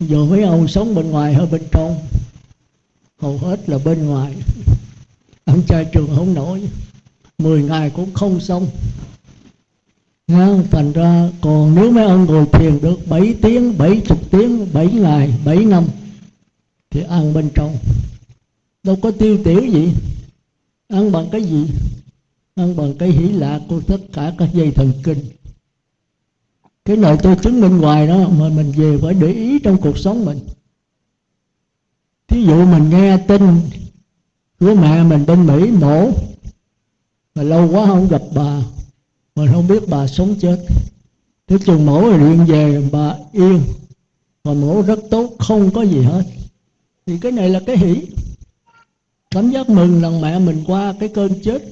Giờ 0.00 0.24
mấy 0.24 0.42
ông 0.42 0.68
sống 0.68 0.94
bên 0.94 1.10
ngoài 1.10 1.34
hay 1.34 1.46
bên 1.46 1.62
trong? 1.70 1.98
Hầu 3.20 3.38
hết 3.38 3.68
là 3.68 3.78
bên 3.78 4.06
ngoài. 4.06 4.34
Ông 5.44 5.62
trai 5.62 5.84
trường 5.92 6.16
không 6.16 6.34
nổi. 6.34 6.62
Mười 7.38 7.62
ngày 7.62 7.90
cũng 7.90 8.14
không 8.14 8.40
xong. 8.40 8.68
Nha, 10.28 10.62
thành 10.70 10.92
ra 10.92 11.30
còn 11.40 11.74
nếu 11.74 11.90
mấy 11.90 12.04
ông 12.04 12.24
ngồi 12.24 12.46
thiền 12.52 12.80
được 12.80 13.06
7 13.06 13.34
tiếng, 13.42 13.78
70 13.78 14.00
tiếng, 14.30 14.72
7 14.72 14.86
ngày, 14.86 15.34
7 15.44 15.56
năm 15.56 15.84
Thì 16.90 17.02
ăn 17.02 17.34
bên 17.34 17.50
trong. 17.54 17.76
Đâu 18.82 18.96
có 19.02 19.10
tiêu 19.10 19.38
tiểu 19.44 19.66
gì. 19.66 19.92
Ăn 20.88 21.12
bằng 21.12 21.28
cái 21.32 21.42
gì? 21.44 21.66
Ăn 22.54 22.76
bằng 22.76 22.94
cái 22.98 23.08
hỷ 23.08 23.28
lạc 23.28 23.60
của 23.68 23.80
tất 23.80 24.00
cả 24.12 24.34
các 24.38 24.48
dây 24.52 24.70
thần 24.70 24.92
kinh. 25.04 25.18
Cái 26.84 26.96
này 26.96 27.16
tôi 27.22 27.36
chứng 27.42 27.60
minh 27.60 27.78
hoài 27.78 28.06
đó 28.06 28.28
mà 28.28 28.48
mình 28.48 28.72
về 28.76 28.98
phải 29.02 29.14
để 29.14 29.32
ý 29.32 29.58
trong 29.58 29.80
cuộc 29.80 29.98
sống 29.98 30.24
mình. 30.24 30.38
Thí 32.28 32.44
dụ 32.44 32.64
mình 32.64 32.90
nghe 32.90 33.18
tin 33.18 33.60
của 34.60 34.74
mẹ 34.74 35.04
mình 35.04 35.26
bên 35.26 35.46
mỹ 35.46 35.70
mổ, 35.70 36.10
mà 37.34 37.42
lâu 37.42 37.68
quá 37.70 37.86
không 37.86 38.08
gặp 38.08 38.22
bà, 38.34 38.62
mình 39.34 39.48
không 39.52 39.68
biết 39.68 39.82
bà 39.88 40.06
sống 40.06 40.34
chết. 40.40 40.58
Thế 41.46 41.56
chừng 41.66 41.86
mổ 41.86 42.00
rồi 42.00 42.18
điện 42.18 42.44
về, 42.48 42.88
bà 42.92 43.16
yên. 43.32 43.62
Và 44.44 44.54
mổ 44.54 44.82
rất 44.82 44.98
tốt, 45.10 45.30
không 45.38 45.70
có 45.70 45.82
gì 45.82 46.00
hết. 46.00 46.22
Thì 47.06 47.18
cái 47.18 47.32
này 47.32 47.50
là 47.50 47.60
cái 47.66 47.76
hỷ 47.76 48.06
cảm 49.30 49.50
giác 49.50 49.68
mừng 49.68 50.00
rằng 50.00 50.20
mẹ 50.20 50.38
mình 50.38 50.64
qua 50.66 50.94
cái 51.00 51.08
cơn 51.08 51.32
chết. 51.42 51.62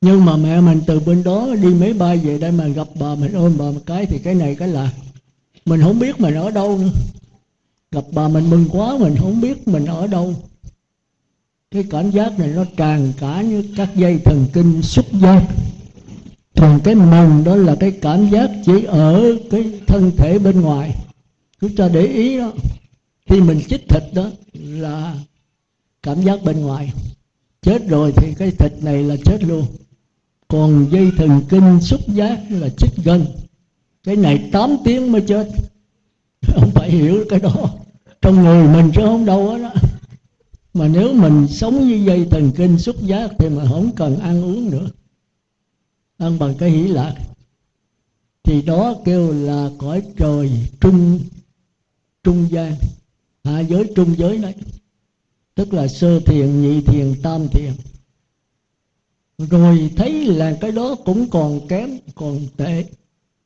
Nhưng 0.00 0.24
mà 0.24 0.36
mẹ 0.36 0.60
mình 0.60 0.80
từ 0.86 1.00
bên 1.00 1.24
đó 1.24 1.48
đi 1.62 1.68
máy 1.68 1.92
bay 1.92 2.18
về 2.18 2.38
đây 2.38 2.52
mà 2.52 2.66
gặp 2.66 2.86
bà 3.00 3.14
mình. 3.14 3.32
Ôm 3.32 3.54
bà 3.58 3.64
một 3.64 3.80
cái 3.86 4.06
thì 4.06 4.18
cái 4.18 4.34
này 4.34 4.54
cái 4.54 4.68
là 4.68 4.90
mình 5.64 5.80
không 5.82 5.98
biết 5.98 6.20
mình 6.20 6.34
ở 6.34 6.50
đâu 6.50 6.78
nữa. 6.78 6.90
Gặp 7.92 8.04
bà 8.12 8.28
mình 8.28 8.50
mừng 8.50 8.68
quá, 8.72 8.98
mình 8.98 9.16
không 9.18 9.40
biết 9.40 9.68
mình 9.68 9.86
ở 9.86 10.06
đâu. 10.06 10.34
Cái 11.70 11.84
cảm 11.90 12.10
giác 12.10 12.38
này 12.38 12.48
nó 12.48 12.64
tràn 12.76 13.12
cả 13.18 13.42
như 13.42 13.64
các 13.76 13.96
dây 13.96 14.18
thần 14.24 14.46
kinh 14.52 14.82
xúc 14.82 15.06
giác. 15.12 15.42
Còn 16.56 16.80
cái 16.84 16.94
mừng 16.94 17.44
đó 17.44 17.56
là 17.56 17.74
cái 17.80 17.90
cảm 17.90 18.30
giác 18.30 18.50
chỉ 18.66 18.84
ở 18.84 19.36
cái 19.50 19.80
thân 19.86 20.10
thể 20.16 20.38
bên 20.38 20.60
ngoài. 20.60 20.94
Chúng 21.60 21.76
ta 21.76 21.88
để 21.88 22.06
ý 22.06 22.38
đó. 22.38 22.52
Khi 23.26 23.40
mình 23.40 23.60
chích 23.68 23.88
thịt 23.88 24.02
đó 24.12 24.30
là 24.52 25.14
cảm 26.08 26.22
giác 26.22 26.44
bên 26.44 26.60
ngoài. 26.60 26.92
Chết 27.62 27.88
rồi 27.88 28.12
thì 28.16 28.34
cái 28.34 28.50
thịt 28.50 28.72
này 28.82 29.02
là 29.02 29.16
chết 29.24 29.44
luôn. 29.44 29.66
Còn 30.48 30.88
dây 30.90 31.10
thần 31.16 31.40
kinh 31.48 31.80
xúc 31.80 32.00
giác 32.08 32.40
là 32.50 32.68
chích 32.68 32.96
gân 33.04 33.26
cái 34.04 34.16
này 34.16 34.48
8 34.52 34.76
tiếng 34.84 35.12
mới 35.12 35.20
chết. 35.20 35.48
Không 36.46 36.70
phải 36.70 36.90
hiểu 36.90 37.24
cái 37.28 37.40
đó. 37.40 37.70
Trong 38.22 38.44
người 38.44 38.68
mình 38.68 38.92
chứ 38.94 39.00
không 39.04 39.24
đâu 39.24 39.58
đó 39.58 39.72
mà 40.74 40.88
nếu 40.88 41.14
mình 41.14 41.46
sống 41.48 41.88
như 41.88 41.94
dây 41.94 42.26
thần 42.30 42.52
kinh 42.56 42.78
xúc 42.78 42.96
giác 43.02 43.30
thì 43.38 43.48
mà 43.48 43.64
không 43.68 43.90
cần 43.96 44.18
ăn 44.18 44.42
uống 44.42 44.70
nữa. 44.70 44.88
Ăn 46.18 46.38
bằng 46.38 46.54
cái 46.58 46.70
hỷ 46.70 46.82
lạc. 46.88 47.14
Thì 48.44 48.62
đó 48.62 48.94
kêu 49.04 49.32
là 49.32 49.70
cõi 49.78 50.02
trời 50.16 50.50
trung 50.80 51.20
trung 52.24 52.46
gian. 52.50 52.74
Hạ 53.44 53.60
giới, 53.60 53.92
trung 53.96 54.14
giới 54.18 54.38
đấy 54.38 54.54
tức 55.58 55.74
là 55.74 55.88
sơ 55.88 56.20
thiền, 56.20 56.62
nhị 56.62 56.80
thiền, 56.80 57.14
tam 57.22 57.48
thiền. 57.48 57.72
Rồi 59.38 59.90
thấy 59.96 60.24
là 60.24 60.56
cái 60.60 60.72
đó 60.72 60.96
cũng 61.04 61.30
còn 61.30 61.68
kém, 61.68 61.98
còn 62.14 62.40
tệ. 62.56 62.84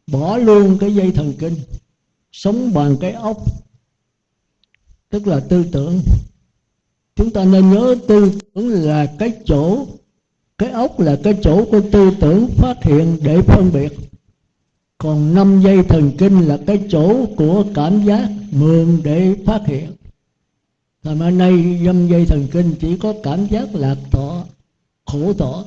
Bỏ 0.07 0.37
luôn 0.37 0.79
cái 0.79 0.95
dây 0.95 1.13
thần 1.13 1.33
kinh, 1.39 1.55
sống 2.33 2.73
bằng 2.75 2.97
cái 3.01 3.13
ốc. 3.13 3.45
Tức 5.11 5.27
là 5.27 5.41
tư 5.41 5.65
tưởng. 5.73 6.01
Chúng 7.17 7.31
ta 7.31 7.45
nên 7.45 7.71
nhớ 7.71 7.97
tư 8.09 8.33
tưởng 8.55 8.69
là 8.69 9.07
cái 9.19 9.33
chỗ, 9.45 9.87
cái 10.59 10.71
ốc 10.71 11.01
là 11.01 11.21
cái 11.25 11.35
chỗ 11.43 11.65
của 11.65 11.81
tư 11.93 12.11
tưởng 12.21 12.49
phát 12.57 12.85
hiện 12.85 13.19
để 13.23 13.43
phân 13.43 13.73
biệt. 13.73 13.93
Còn 14.99 15.35
năm 15.35 15.61
dây 15.61 15.83
thần 15.83 16.13
kinh 16.19 16.41
là 16.41 16.59
cái 16.67 16.85
chỗ 16.89 17.27
của 17.37 17.65
cảm 17.75 18.05
giác 18.05 18.31
mượn 18.51 19.01
để 19.05 19.35
phát 19.47 19.67
hiện 19.67 19.93
làm 21.03 21.21
ở 21.21 21.31
nay 21.31 21.81
dâm 21.85 22.09
dây 22.09 22.27
thần 22.27 22.47
kinh 22.53 22.75
chỉ 22.81 22.97
có 22.97 23.15
cảm 23.23 23.47
giác 23.47 23.75
lạc 23.75 23.97
thọ, 24.11 24.45
khổ 25.07 25.33
thọ. 25.33 25.65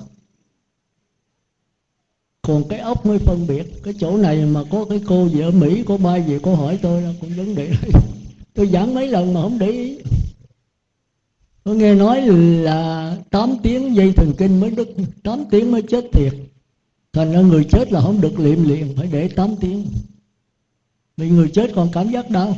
Còn 2.42 2.68
cái 2.70 2.80
ốc 2.80 3.06
mới 3.06 3.20
phân 3.20 3.48
biệt. 3.48 3.84
Cái 3.84 3.94
chỗ 4.00 4.18
này 4.18 4.46
mà 4.46 4.64
có 4.72 4.86
cái 4.90 5.02
cô 5.08 5.30
gì 5.30 5.40
ở 5.40 5.52
Mỹ 5.52 5.84
Có 5.88 5.98
ba 5.98 6.18
gì 6.18 6.40
cô 6.44 6.56
hỏi 6.56 6.80
tôi 6.82 7.02
là 7.02 7.14
cũng 7.22 7.30
vấn 7.38 7.56
đề. 7.56 7.72
Tôi 8.54 8.68
giảng 8.68 8.96
mấy 8.96 9.08
lần 9.08 9.34
mà 9.34 9.42
không 9.42 9.60
để 9.60 9.72
ý. 9.72 9.98
Tôi 11.64 11.76
nghe 11.76 11.96
nói 11.96 12.22
là 12.62 13.18
8 13.30 13.56
tiếng 13.64 13.96
dây 13.96 14.12
thần 14.12 14.34
kinh 14.38 14.60
mới 14.60 14.72
đứt 14.72 14.88
8 15.24 15.44
tiếng 15.52 15.72
mới 15.72 15.82
chết 15.82 16.06
thiệt. 16.14 16.34
Thành 17.14 17.32
ra 17.32 17.42
người 17.42 17.64
chết 17.64 17.92
là 17.92 18.02
không 18.02 18.22
được 18.22 18.40
liệm 18.40 18.64
liền 18.64 18.96
Phải 18.98 19.08
để 19.12 19.28
8 19.28 19.56
tiếng. 19.56 19.86
Vì 21.18 21.30
người 21.30 21.50
chết 21.54 21.72
còn 21.76 21.90
cảm 21.94 22.12
giác 22.12 22.30
đau. 22.30 22.58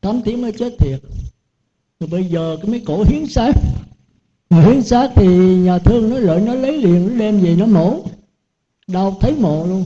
8 0.00 0.22
tiếng 0.24 0.42
mới 0.42 0.52
chết 0.52 0.72
thiệt. 0.78 1.00
Rồi 2.00 2.08
bây 2.10 2.24
giờ 2.24 2.56
cái 2.62 2.70
mấy 2.70 2.82
cổ 2.86 3.04
hiến 3.04 3.26
xác. 3.26 3.52
Mà 4.50 4.62
hiến 4.62 4.82
xác 4.82 5.10
thì 5.14 5.26
nhà 5.56 5.78
thương 5.78 6.10
nó 6.10 6.18
lợi 6.18 6.40
nó 6.40 6.54
lấy 6.54 6.78
liền, 6.78 7.08
nó 7.08 7.14
đem 7.14 7.40
về 7.40 7.56
nó 7.56 7.66
mổ. 7.66 8.00
Đau 8.86 9.18
thấy 9.20 9.34
mồ 9.34 9.66
luôn. 9.66 9.84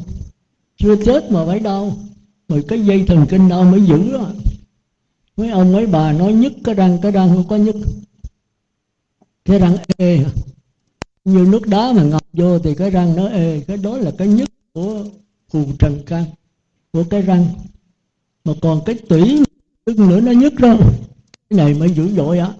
Chưa 0.76 0.96
chết 1.04 1.30
mà 1.30 1.46
phải 1.46 1.60
đau. 1.60 1.96
Rồi 2.48 2.64
cái 2.68 2.80
dây 2.80 3.04
thần 3.06 3.26
kinh 3.28 3.48
đau 3.48 3.64
mới 3.64 3.82
giữ 3.86 4.12
đó 4.12 4.30
mấy 5.36 5.50
ông 5.50 5.72
mấy 5.72 5.86
bà 5.86 6.12
nói 6.12 6.32
nhức 6.32 6.52
cái 6.64 6.74
răng 6.74 6.98
cái 7.02 7.12
răng 7.12 7.28
không 7.28 7.48
có 7.48 7.56
nhức 7.56 7.76
cái 9.44 9.58
răng 9.58 9.76
ê 9.96 10.24
như 11.24 11.46
nước 11.50 11.66
đá 11.66 11.92
mà 11.92 12.02
ngập 12.02 12.22
vô 12.32 12.58
thì 12.58 12.74
cái 12.74 12.90
răng 12.90 13.16
nó 13.16 13.28
ê. 13.28 13.60
Cái 13.60 13.76
đó 13.76 13.98
là 13.98 14.10
cái 14.18 14.28
nhức 14.28 14.48
của 14.72 15.04
phù 15.50 15.64
trần 15.78 16.02
căn 16.06 16.24
của 16.92 17.04
cái 17.10 17.22
răng. 17.22 17.46
Mà 18.44 18.52
còn 18.62 18.80
cái 18.86 18.94
tủy 19.08 19.44
tức 19.84 19.98
nữa, 19.98 20.20
nó 20.20 20.32
nhức 20.32 20.54
đâu 20.54 20.78
này 21.56 21.74
mới 21.74 21.90
dữ 21.90 22.08
dội 22.16 22.38
á. 22.38 22.52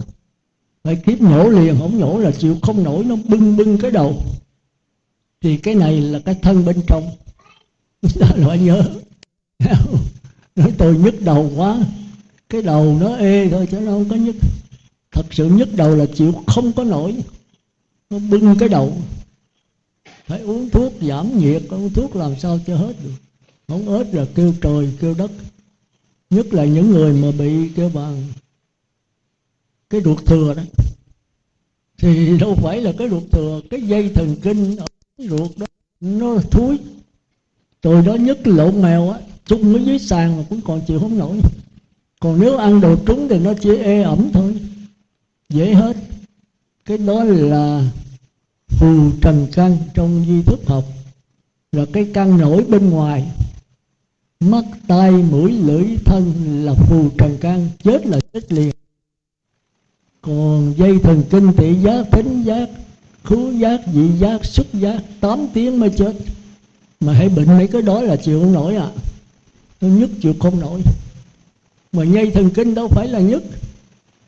Phải 0.84 0.97
kiếp 0.97 1.20
nhổ 1.20 1.49
liền, 1.49 1.76
không 1.78 1.99
nhổ 1.99 2.18
là 2.18 2.30
chịu 2.30 2.57
không 2.62 2.84
nổi, 2.84 3.05
nó 3.05 3.16
bưng 3.28 3.57
bưng 3.57 3.78
cái 3.78 3.90
đầu. 3.90 4.22
Thì 5.40 5.57
cái 5.57 5.74
này 5.74 6.01
là 6.01 6.18
cái 6.18 6.34
thân 6.42 6.64
bên 6.64 6.76
trong. 6.86 7.11
Ta 8.20 8.30
loại 8.36 8.59
nhớ. 8.59 8.82
Nói 10.57 10.72
tôi 10.78 10.99
nhức 10.99 11.22
đầu 11.22 11.53
quá. 11.57 11.78
Cái 12.49 12.62
đầu 12.62 12.99
nó 13.01 13.16
ê 13.16 13.49
thôi 13.51 13.68
chứ 13.70 13.80
nó 13.80 13.92
không 13.92 14.09
có 14.09 14.16
nhức. 14.16 14.36
Thật 15.12 15.26
sự 15.30 15.49
nhức 15.49 15.68
đầu 15.76 15.97
là 15.97 16.07
chịu 16.14 16.32
không 16.47 16.72
có 16.72 16.84
nổi. 16.84 17.16
Nó 18.11 18.18
bưng 18.18 18.59
cái 18.59 18.68
đầu. 18.68 18.97
Phải 20.26 20.40
uống 20.40 20.70
thuốc 20.70 20.92
giảm 21.01 21.38
nhiệt, 21.38 21.62
uống 21.68 21.92
thuốc 21.92 22.16
làm 22.16 22.32
sao 22.38 22.61
cho 22.66 22.76
hết 22.76 22.95
được. 23.05 23.12
Không 23.68 23.88
hết 23.88 24.14
là 24.14 24.26
kêu 24.34 24.55
trời, 24.61 24.90
kêu 25.01 25.14
đất. 25.18 25.30
Nhất 26.30 26.55
là 26.55 26.64
những 26.64 26.90
người 26.90 27.12
mà 27.12 27.30
bị 27.38 27.68
kêu 27.76 27.90
bằng 27.95 28.22
cái 29.95 30.03
ruột 30.03 30.26
thừa 30.26 30.55
đó. 30.55 30.62
Thì 31.99 32.38
đâu 32.38 32.55
phải 32.55 32.80
là 32.80 32.92
cái 32.99 33.09
ruột 33.09 33.22
thừa, 33.32 33.61
cái 33.70 33.82
dây 33.82 34.09
thần 34.14 34.36
kinh 34.42 34.76
ở 34.76 34.86
ruột 35.18 35.51
đó, 35.57 35.66
nó 36.01 36.38
thúi. 36.51 36.78
Rồi 37.82 38.03
đó 38.07 38.14
nhất 38.14 38.47
lộn 38.47 38.82
mèo 38.82 39.11
á, 39.11 39.18
chung 39.47 39.74
ở 39.74 39.80
dưới 39.84 39.99
sàn 39.99 40.36
mà 40.36 40.45
cũng 40.51 40.61
còn 40.61 40.80
chịu 40.86 41.01
không 41.01 41.18
nổi. 41.18 41.40
Còn 42.20 42.40
nếu 42.40 42.57
ăn 42.57 42.80
đồ 42.80 42.97
trúng 43.07 43.28
thì 43.28 43.38
nó 43.38 43.55
chỉ 43.62 43.76
ê 43.76 44.03
ẩm 44.03 44.30
thôi, 44.32 44.57
dễ 45.49 45.74
hết. 45.74 45.97
Cái 46.84 46.99
đó 46.99 47.24
là 47.24 47.90
phù 48.68 49.11
trần 49.22 49.47
căn 49.53 49.76
trong 49.95 50.24
di 50.28 50.42
thức 50.42 50.61
học, 50.66 50.84
là 51.72 51.84
cái 51.92 52.11
căn 52.14 52.38
nổi 52.38 52.64
bên 52.68 52.90
ngoài. 52.90 53.30
Mắt, 54.40 54.64
tai, 54.88 55.11
mũi, 55.11 55.53
lưỡi, 55.53 55.84
thân 56.05 56.32
là 56.64 56.74
phù 56.74 57.11
trần 57.18 57.36
căn, 57.40 57.68
chết 57.84 58.07
là 58.07 58.18
chết 58.32 58.53
liền 58.53 58.74
còn 60.27 60.75
dây 60.77 60.99
thần 60.99 61.22
kinh 61.31 61.53
thị 61.57 61.75
giác, 61.75 62.07
thính 62.12 62.43
giác, 62.43 62.68
khứu 63.25 63.53
giác 63.53 63.81
vị 63.87 64.09
giác 64.18 64.45
xúc 64.45 64.66
giác 64.72 65.03
8 65.20 65.47
tiếng 65.55 65.81
mới 65.81 65.91
chết. 65.91 66.12
Mà 67.01 67.12
hãy 67.12 67.29
bệnh 67.29 67.47
mấy 67.47 67.66
cái 67.66 67.83
đó 67.83 68.01
là 68.01 68.16
chịu 68.16 68.41
không 68.41 68.53
nổi 68.53 68.77
à. 68.77 68.89
Nó 69.81 69.89
nhức 69.89 70.11
chịu 70.22 70.35
không 70.41 70.61
nổi. 70.61 70.81
Mà 71.93 72.05
dây 72.05 72.31
thần 72.31 72.51
kinh 72.51 72.75
đâu 72.75 72.89
phải 72.89 73.09
là 73.09 73.20
nhức 73.20 73.43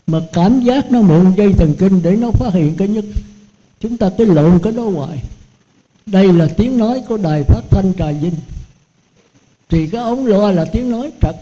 mà 0.06 0.20
cảm 0.32 0.60
giác 0.60 0.92
nó 0.92 1.02
mượn 1.02 1.32
dây 1.36 1.52
thần 1.52 1.74
kinh 1.78 2.02
để 2.02 2.16
nó 2.16 2.30
phát 2.30 2.54
hiện 2.54 2.76
cái 2.76 2.88
nhức 2.88 3.04
chúng 3.80 3.96
ta 3.96 4.10
cứ 4.18 4.24
lộn 4.24 4.58
cái 4.62 4.72
đó 4.72 4.82
hoài. 4.82 5.22
Đây 6.06 6.32
là 6.32 6.48
tiếng 6.56 6.78
nói 6.78 7.02
của 7.08 7.16
đài 7.16 7.42
phát 7.42 7.62
thanh 7.70 7.92
trà 7.98 8.12
vinh. 8.12 8.34
Thì 9.68 9.86
cái 9.86 10.00
ống 10.00 10.26
loa 10.26 10.52
là 10.52 10.64
tiếng 10.64 10.90
nói 10.90 11.10
trật 11.22 11.36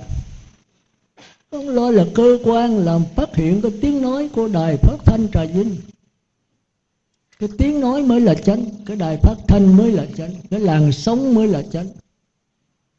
Ông 1.55 1.68
lo 1.68 1.90
là 1.90 2.07
cơ 2.14 2.38
quan 2.44 2.78
làm 2.78 3.05
phát 3.16 3.36
hiện 3.36 3.61
cái 3.62 3.72
tiếng 3.80 4.02
nói 4.02 4.28
của 4.28 4.48
đài 4.48 4.76
phát 4.76 4.96
thanh 5.05 5.28
trà 5.32 5.44
vinh. 5.44 5.76
Cái 7.38 7.48
tiếng 7.59 7.80
nói 7.80 8.02
mới 8.02 8.20
là 8.20 8.34
chánh, 8.34 8.64
cái 8.86 8.96
đài 8.96 9.16
phát 9.16 9.34
thanh 9.48 9.76
mới 9.76 9.92
là 9.92 10.07
chánh, 10.16 10.30
cái 10.50 10.61
làn 10.61 10.92
sống 10.92 11.34
mới 11.34 11.48
là 11.48 11.62
chánh. 11.62 11.86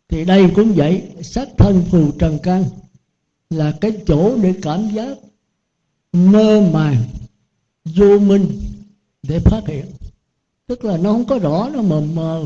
Thì 0.09 0.25
đây 0.25 0.49
cũng 0.55 0.73
vậy, 0.73 1.03
xác 1.21 1.47
thân 1.57 1.83
phù 1.91 2.11
trần 2.19 2.39
căn 2.43 2.65
là 3.49 3.73
cái 3.81 3.91
chỗ 4.07 4.37
để 4.37 4.53
cảm 4.61 4.89
giác 4.89 5.17
mơ 6.13 6.69
màng, 6.73 6.97
vô 7.85 8.19
minh 8.19 8.47
để 9.23 9.39
phát 9.39 9.61
hiện. 9.67 9.85
Tức 10.67 10.85
là 10.85 10.97
nó 10.97 11.11
không 11.11 11.25
có 11.25 11.39
rõ, 11.39 11.69
nó 11.73 11.81
mờ 11.81 12.01
mờ. 12.01 12.45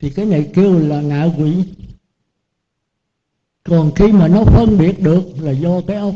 Thì 0.00 0.10
cái 0.10 0.26
này 0.26 0.50
kêu 0.54 0.78
là 0.78 1.00
ngạ 1.00 1.28
quỷ 1.38 1.54
còn 3.72 3.94
khi 3.94 4.12
mà 4.12 4.28
nó 4.28 4.44
phân 4.44 4.78
biệt 4.78 5.00
được 5.00 5.22
là 5.40 5.50
do 5.50 5.80
cái 5.86 5.96
ốc 5.96 6.14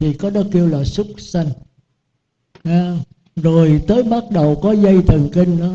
thì 0.00 0.12
có 0.12 0.30
đó 0.30 0.42
kêu 0.52 0.68
là 0.68 0.84
súc 0.84 1.06
sanh. 1.18 1.46
À, 2.62 2.96
rồi 3.36 3.82
tới 3.86 4.02
bắt 4.02 4.24
đầu 4.30 4.60
có 4.62 4.72
dây 4.72 5.02
thần 5.02 5.28
kinh 5.32 5.60
đó 5.60 5.74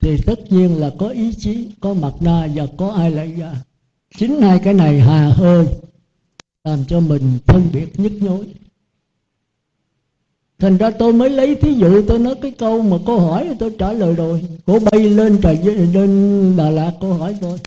thì 0.00 0.16
tất 0.26 0.52
nhiên 0.52 0.80
là 0.80 0.90
có 0.98 1.08
ý 1.08 1.34
chí 1.34 1.68
có 1.80 1.94
mặt 1.94 2.14
na 2.20 2.48
và 2.54 2.66
có 2.76 2.90
ai 2.90 3.10
lại 3.10 3.32
ra 3.32 3.54
chính 4.18 4.40
hai 4.40 4.58
cái 4.58 4.74
này 4.74 5.00
hà 5.00 5.28
hơi 5.28 5.66
làm 6.64 6.84
cho 6.84 7.00
mình 7.00 7.38
phân 7.46 7.68
biệt 7.72 8.00
nhức 8.00 8.12
nhối. 8.12 8.46
Thành 10.58 10.76
ra 10.76 10.90
tôi 10.90 11.12
mới 11.12 11.30
lấy 11.30 11.54
thí 11.54 11.74
dụ 11.74 12.02
tôi 12.08 12.18
nói 12.18 12.34
cái 12.42 12.50
câu 12.50 12.82
mà 12.82 12.96
cô 13.06 13.18
hỏi 13.18 13.56
tôi 13.58 13.74
trả 13.78 13.92
lời 13.92 14.14
rồi. 14.14 14.44
Cô 14.66 14.78
bay 14.78 15.00
lên 15.00 15.38
trời 15.42 15.56
lên 15.92 16.54
đà 16.56 16.70
lạt 16.70 16.92
cô 17.00 17.12
hỏi 17.12 17.36
tôi 17.40 17.58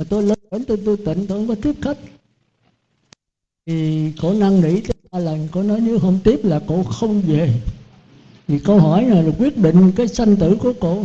mà 0.00 0.06
tôi 0.08 0.22
lớn 0.22 0.38
đến 0.50 0.64
tôi 0.64 0.78
tôi 0.84 0.96
tịnh 0.96 1.26
tôi 1.26 1.38
không 1.38 1.48
có 1.48 1.54
tiếp 1.62 1.74
khách. 1.82 1.98
Thì 3.66 4.12
cổ 4.22 4.32
năng 4.32 4.60
nỉ 4.60 4.80
ba 5.12 5.18
lần, 5.18 5.48
cổ 5.52 5.62
nói 5.62 5.80
nếu 5.80 5.98
không 5.98 6.18
tiếp 6.24 6.40
là 6.42 6.60
cổ 6.66 6.82
không 6.82 7.20
về. 7.20 7.52
Thì 8.48 8.58
câu 8.58 8.78
hỏi 8.78 9.02
này 9.04 9.22
là 9.22 9.32
quyết 9.38 9.56
định 9.56 9.92
cái 9.96 10.08
sanh 10.08 10.36
tử 10.36 10.56
của 10.56 10.72
cổ. 10.80 11.04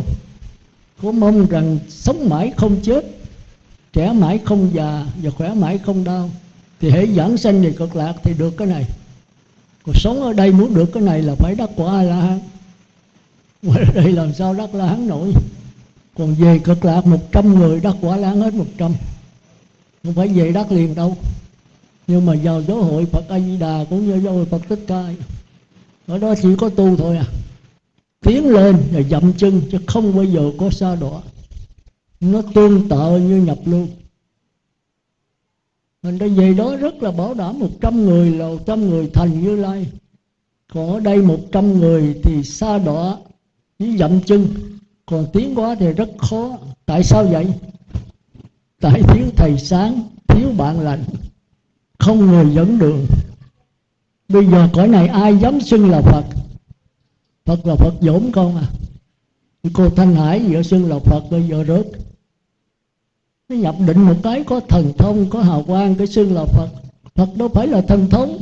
Cổ 1.02 1.12
mong 1.12 1.46
rằng 1.46 1.78
sống 1.88 2.28
mãi 2.28 2.52
không 2.56 2.76
chết, 2.82 3.04
trẻ 3.92 4.12
mãi 4.12 4.40
không 4.44 4.70
già 4.74 5.06
và 5.22 5.30
khỏe 5.30 5.54
mãi 5.54 5.78
không 5.78 6.04
đau. 6.04 6.30
Thì 6.80 6.90
hãy 6.90 7.14
giảng 7.16 7.36
sanh 7.36 7.62
về 7.62 7.72
cực 7.72 7.96
lạc 7.96 8.14
thì 8.22 8.34
được 8.38 8.56
cái 8.56 8.68
này. 8.68 8.84
Cuộc 9.82 9.96
sống 9.96 10.22
ở 10.22 10.32
đây 10.32 10.52
muốn 10.52 10.74
được 10.74 10.92
cái 10.92 11.02
này 11.02 11.22
là 11.22 11.34
phải 11.34 11.54
đắc 11.54 11.70
quả 11.76 11.92
a 11.92 12.02
la 12.02 12.16
hán. 12.16 12.40
Ngoài 13.62 13.84
đây 13.94 14.12
làm 14.12 14.34
sao 14.34 14.54
đắc 14.54 14.74
la 14.74 14.86
hán 14.86 15.06
nổi? 15.06 15.32
Còn 16.18 16.34
về 16.34 16.58
cực 16.58 16.84
lạc, 16.84 17.06
một 17.06 17.32
trăm 17.32 17.54
người 17.54 17.80
đắc 17.80 17.96
quả 18.00 18.16
lan 18.16 18.40
hết 18.40 18.54
một 18.54 18.66
trăm. 18.78 18.94
Không 20.02 20.14
phải 20.14 20.28
về 20.28 20.52
đắc 20.52 20.72
liền 20.72 20.94
đâu. 20.94 21.16
Nhưng 22.06 22.26
mà 22.26 22.34
vào 22.42 22.62
giáo 22.62 22.82
hội 22.82 23.04
phật 23.04 23.28
a 23.28 23.40
di 23.40 23.56
đà 23.56 23.84
cũng 23.90 24.06
như 24.06 24.20
giáo 24.24 24.32
hội 24.32 24.44
phật 24.44 24.62
tích 24.68 24.84
ca. 24.86 25.08
Ở 26.06 26.18
đó 26.18 26.34
chỉ 26.42 26.48
có 26.58 26.68
tu 26.68 26.96
thôi 26.96 27.16
à. 27.16 27.26
Tiến 28.20 28.46
lên 28.46 28.76
và 28.92 29.02
dậm 29.02 29.32
chân, 29.32 29.62
chứ 29.72 29.78
không 29.86 30.14
bao 30.14 30.24
giờ 30.24 30.52
có 30.58 30.70
xa 30.70 30.96
đỏ 30.96 31.22
nó 32.20 32.42
tương 32.54 32.88
tự 32.88 33.18
như 33.18 33.36
nhập 33.36 33.58
lưu. 33.64 33.86
Mình 36.02 36.18
đã 36.18 36.26
về 36.26 36.54
đó 36.54 36.76
rất 36.76 37.02
là 37.02 37.10
bảo 37.10 37.34
đảm 37.34 37.58
một 37.58 37.70
trăm 37.80 38.04
người 38.04 38.30
là 38.30 38.48
một 38.48 38.66
trăm 38.66 38.90
người 38.90 39.10
thành 39.12 39.42
như 39.42 39.56
lai. 39.56 39.86
Còn 40.72 40.94
ở 40.94 41.00
đây 41.00 41.22
một 41.22 41.38
trăm 41.52 41.80
người 41.80 42.20
thì 42.22 42.42
xa 42.42 42.78
đỏ 42.78 43.18
với 43.78 43.96
dậm 43.96 44.20
chân 44.20 44.46
còn 45.06 45.26
tiến 45.32 45.54
quá 45.58 45.76
thì 45.78 45.92
rất 45.92 46.08
khó. 46.18 46.58
Tại 46.86 47.04
sao 47.04 47.24
vậy? 47.24 47.46
Tại 48.80 49.02
thiếu 49.02 49.26
thầy 49.36 49.58
sáng, 49.58 50.02
thiếu 50.28 50.52
bạn 50.56 50.80
lành, 50.80 51.04
không 51.98 52.26
người 52.26 52.54
dẫn 52.54 52.78
đường. 52.78 53.06
Bây 54.28 54.46
giờ 54.46 54.68
cõi 54.72 54.88
này 54.88 55.08
ai 55.08 55.36
dám 55.36 55.60
xưng 55.60 55.90
là 55.90 56.00
phật? 56.00 56.24
Phật 57.44 57.66
là 57.66 57.74
phật 57.74 57.94
dỗm 58.00 58.32
con 58.32 58.56
à. 58.56 58.66
Cô 59.72 59.90
thanh 59.90 60.14
hải 60.14 60.44
giờ 60.44 60.62
xưng 60.62 60.88
là 60.88 60.98
phật 60.98 61.24
bây 61.30 61.48
giờ 61.48 61.64
rớt 61.64 61.86
nó 63.48 63.56
nhập 63.56 63.74
định 63.86 64.02
một 64.02 64.14
cái 64.22 64.44
có 64.44 64.60
thần 64.60 64.92
thông, 64.98 65.30
có 65.30 65.42
hào 65.42 65.62
quang, 65.62 65.94
cái 65.94 66.06
xưng 66.06 66.34
là 66.34 66.44
phật. 66.44 66.68
Phật 67.14 67.28
đâu 67.36 67.48
phải 67.48 67.66
là 67.66 67.80
thần 67.80 68.10
thông. 68.10 68.38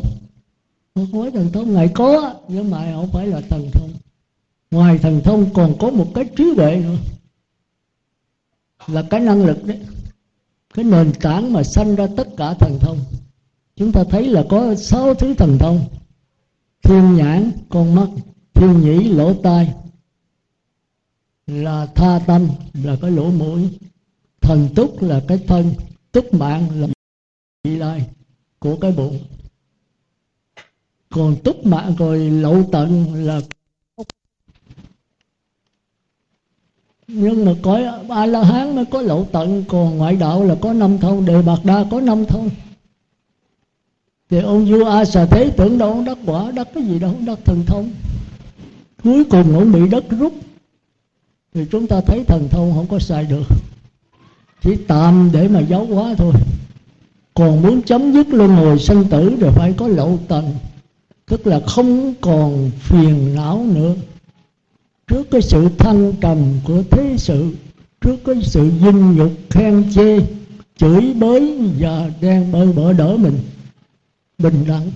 Không 0.94 1.06
phải 1.12 1.30
thần 1.30 1.52
thông, 1.52 1.74
ngài 1.74 1.88
có, 1.88 2.34
nhưng 2.48 2.70
mà 2.70 2.92
không 2.94 3.10
phải 3.10 3.26
là 3.26 3.40
thần 3.50 3.68
thông 3.72 3.90
ngoài 4.74 4.98
thần 4.98 5.20
thông 5.24 5.54
còn 5.54 5.78
có 5.78 5.90
một 5.90 6.06
cái 6.14 6.24
trí 6.36 6.44
huệ 6.56 6.76
nữa, 6.76 6.96
là 8.86 9.02
cái 9.10 9.20
năng 9.20 9.46
lực 9.46 9.64
đấy. 9.64 9.80
Cái 10.74 10.84
nền 10.84 11.12
tảng 11.20 11.52
mà 11.52 11.62
sanh 11.62 11.96
ra 11.96 12.06
tất 12.16 12.28
cả 12.36 12.54
thần 12.54 12.78
thông. 12.80 12.98
Chúng 13.76 13.92
ta 13.92 14.04
thấy 14.10 14.28
là 14.28 14.44
có 14.48 14.74
sáu 14.74 15.14
thứ 15.14 15.34
thần 15.34 15.58
thông. 15.58 15.84
Thiên 16.82 17.14
nhãn, 17.14 17.50
con 17.68 17.94
mắt, 17.94 18.08
thiên 18.54 18.80
nhĩ, 18.80 19.08
lỗ 19.08 19.34
tai. 19.34 19.74
Là 21.46 21.86
tha 21.86 22.18
tâm, 22.26 22.48
là 22.74 22.96
cái 23.02 23.10
lỗ 23.10 23.30
mũi. 23.30 23.78
Thần 24.40 24.68
túc 24.76 25.02
là 25.02 25.22
cái 25.28 25.38
thân, 25.46 25.74
túc 26.12 26.34
mạng 26.34 26.80
là 26.80 26.88
vị 27.64 27.76
lai 27.76 28.06
của 28.58 28.76
cái 28.76 28.92
bụng. 28.92 29.18
Còn 31.10 31.36
túc 31.44 31.66
mạng, 31.66 31.94
rồi 31.98 32.18
lậu 32.18 32.68
tận 32.72 33.14
là 33.14 33.40
nhưng 37.14 37.44
mà 37.44 37.52
có 37.62 37.80
a 38.08 38.26
la 38.26 38.42
hán 38.42 38.76
mới 38.76 38.84
có 38.84 39.02
lậu 39.02 39.28
tận, 39.32 39.64
còn 39.68 39.98
ngoại 39.98 40.16
đạo 40.16 40.44
là 40.44 40.54
có 40.60 40.72
năm 40.72 40.98
thông 40.98 41.24
đề 41.24 41.42
bạc 41.42 41.58
đa 41.64 41.84
có 41.90 42.00
năm 42.00 42.24
thông 42.24 42.50
thì 44.30 44.40
ông 44.40 44.64
vua 44.64 44.84
a 44.84 45.04
xà 45.04 45.26
thế 45.26 45.50
tưởng 45.56 45.78
đâu 45.78 45.88
ông 45.90 46.04
đắc 46.04 46.18
quả, 46.26 46.50
đắc 46.50 46.68
cái 46.74 46.84
gì 46.84 46.98
đâu 46.98 47.14
đắc 47.26 47.38
thần 47.44 47.64
thông. 47.66 47.90
Cuối 49.04 49.24
cùng 49.24 49.58
ông 49.58 49.72
bị 49.72 49.88
đất 49.88 50.04
rút. 50.10 50.32
Thì 51.54 51.64
chúng 51.70 51.86
ta 51.86 52.00
thấy 52.00 52.24
thần 52.24 52.48
thông 52.50 52.72
không 52.74 52.86
có 52.86 52.98
sai 52.98 53.24
được. 53.24 53.46
Chỉ 54.62 54.76
tạm 54.88 55.30
để 55.32 55.48
mà 55.48 55.60
giấu 55.60 55.86
quá 55.90 56.14
thôi. 56.18 56.32
Còn 57.34 57.62
muốn 57.62 57.82
chấm 57.82 58.12
dứt 58.12 58.28
luân 58.28 58.50
hồi 58.50 58.78
sanh 58.78 59.04
tử 59.04 59.36
rồi 59.40 59.50
phải 59.52 59.72
có 59.72 59.88
lậu 59.88 60.18
tận. 60.28 60.54
Tức 61.26 61.46
là 61.46 61.60
không 61.66 62.14
còn 62.20 62.70
phiền 62.80 63.34
não 63.34 63.66
nữa 63.74 63.94
trước 65.06 65.30
cái 65.30 65.42
sự 65.42 65.68
thăng 65.78 66.12
trầm 66.20 66.38
của 66.64 66.82
thế 66.90 67.16
sự, 67.18 67.54
trước 68.00 68.16
cái 68.24 68.34
sự 68.42 68.70
dinh 68.80 69.16
nhục 69.16 69.32
khen 69.50 69.92
chê, 69.94 70.18
chửi 70.76 71.14
bới 71.14 71.58
và 71.78 72.10
đang 72.20 72.52
bơ 72.52 72.72
bỡ 72.72 72.92
đỡ 72.92 73.16
mình, 73.16 73.38
bình 74.38 74.64
đẳng. 74.68 74.90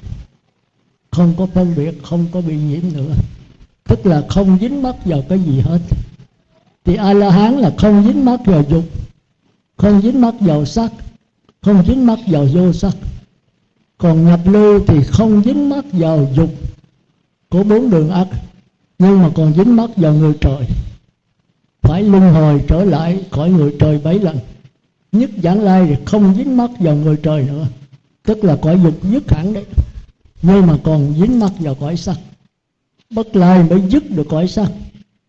Không 1.11 1.35
có 1.39 1.47
phân 1.47 1.75
biệt, 1.77 2.03
không 2.03 2.27
có 2.33 2.41
bị 2.41 2.57
nhiễm 2.57 2.83
nữa. 2.93 3.15
Tức 3.85 4.07
là 4.07 4.23
không 4.29 4.59
dính 4.61 4.83
mắc 4.83 4.97
vào 5.05 5.23
cái 5.29 5.39
gì 5.39 5.61
hết. 5.61 5.81
Thì 6.85 6.97
a 6.97 7.13
la 7.13 7.31
hán 7.31 7.55
là 7.55 7.75
không 7.79 8.05
dính 8.07 8.25
mắc 8.25 8.41
vào 8.45 8.65
dục, 8.71 8.85
không 9.77 10.03
dính 10.03 10.21
mắc 10.21 10.35
vào 10.41 10.65
sắc, 10.65 10.93
không 11.61 11.85
dính 11.87 12.07
mắc 12.07 12.19
vào 12.27 12.47
vô 12.53 12.73
sắc. 12.73 12.97
Còn 13.99 14.25
nhập 14.25 14.41
lưu 14.45 14.81
thì 14.87 15.03
không 15.05 15.43
dính 15.45 15.69
mắc 15.69 15.85
vào 15.93 16.29
dục 16.35 16.51
của 17.49 17.63
bốn 17.65 17.91
đường 17.91 18.11
ác 18.11 18.29
nhưng 18.99 19.23
mà 19.23 19.31
còn 19.35 19.55
dính 19.55 19.77
mắc 19.77 19.91
vào 19.97 20.15
người 20.15 20.35
trời. 20.41 20.67
Phải 21.83 22.03
luân 22.03 22.33
hồi 22.33 22.65
trở 22.69 22.85
lại 22.85 23.25
khỏi 23.31 23.51
người 23.51 23.77
trời 23.81 24.01
bảy 24.05 24.19
lần. 24.19 24.39
Nhất 25.13 25.31
giảng 25.43 25.61
lai 25.61 25.87
thì 25.89 25.97
không 26.05 26.35
dính 26.35 26.57
mắc 26.57 26.71
vào 26.79 26.95
người 26.95 27.17
trời 27.23 27.43
nữa. 27.43 27.67
Tức 28.23 28.45
là 28.45 28.57
cõi 28.63 28.81
dục 28.85 28.95
dứt 29.03 29.31
hẳn 29.31 29.53
đấy. 29.53 29.65
Nhưng 30.43 30.67
mà 30.67 30.77
còn 30.83 31.15
dính 31.21 31.41
mắc 31.41 31.53
vào 31.59 31.75
cõi 31.75 31.97
sắc 31.97 32.19
bất 33.11 33.37
lai 33.37 33.63
mới 33.63 33.83
dứt 33.89 34.11
được 34.11 34.27
cõi 34.29 34.49
sắc 34.49 34.71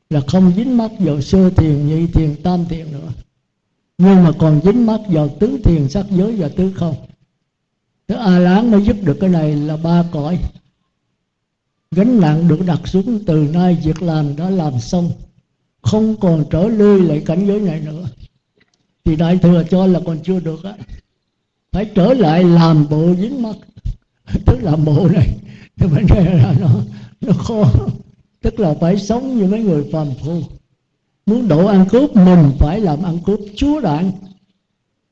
là 0.10 0.22
không 0.28 0.52
dính 0.56 0.78
mắc 0.78 0.92
vào 1.00 1.22
sơ 1.22 1.50
thiền, 1.50 1.88
nhị 1.88 2.08
thiền, 2.08 2.36
tam 2.44 2.66
thiền 2.66 2.92
nữa. 2.92 3.12
Nhưng 3.98 4.24
mà 4.24 4.32
còn 4.40 4.62
dính 4.64 4.86
mắc 4.86 5.00
vào 5.08 5.30
tứ 5.40 5.60
thiền 5.64 5.90
sắc 5.90 6.06
giới 6.10 6.36
và 6.36 6.50
tứ 6.50 6.74
không. 6.76 6.96
Thế 8.08 8.16
A 8.16 8.40
Lán 8.40 8.72
mới 8.72 8.86
dứt 8.86 9.04
được 9.04 9.18
cái 9.22 9.30
này 9.30 9.56
là 9.56 9.78
ba 9.78 10.04
cõi. 10.12 10.40
Gánh 11.96 12.20
nặng 12.20 12.48
được 12.48 12.60
đặt 12.66 12.88
xuống 12.88 13.20
từ 13.26 13.48
nay 13.54 13.78
việc 13.84 14.02
làm 14.02 14.36
đã 14.36 14.50
làm 14.50 14.80
xong 14.80 15.12
Không 15.82 16.16
còn 16.20 16.46
trở 16.52 16.68
lui 16.68 17.02
lại 17.02 17.24
cảnh 17.26 17.48
giới 17.48 17.60
này 17.60 17.80
nữa. 17.80 18.08
Thì 19.06 19.16
Đại 19.16 19.38
Thừa 19.38 19.64
cho 19.70 19.88
là 19.88 20.00
còn 20.06 20.20
chưa 20.24 20.40
được 20.40 20.64
á. 20.64 20.74
Phải 21.72 21.86
trở 21.96 22.14
lại 22.14 22.44
làm 22.44 22.90
bộ 22.90 23.16
dính 23.20 23.42
mắt 23.42 23.56
Tức 24.46 24.58
là 24.62 24.76
bộ 24.76 25.08
này 25.14 25.38
Thì 25.78 25.88
vấn 25.88 26.06
đề 26.08 26.24
là 26.24 26.56
nó, 26.60 26.70
nó 27.22 27.34
khó. 27.34 27.64
Tức 28.42 28.60
là 28.60 28.74
phải 28.82 28.98
sống 28.98 29.38
như 29.38 29.46
mấy 29.46 29.64
người 29.64 29.90
phàm 29.92 30.08
phu. 30.24 30.42
Muốn 31.26 31.48
độ 31.48 31.66
ăn 31.66 31.86
cướp 31.90 32.16
mình 32.16 32.52
phải 32.60 32.80
làm 32.80 33.04
ăn 33.04 33.18
cướp 33.26 33.40
chúa 33.56 33.82
đảng. 33.82 34.12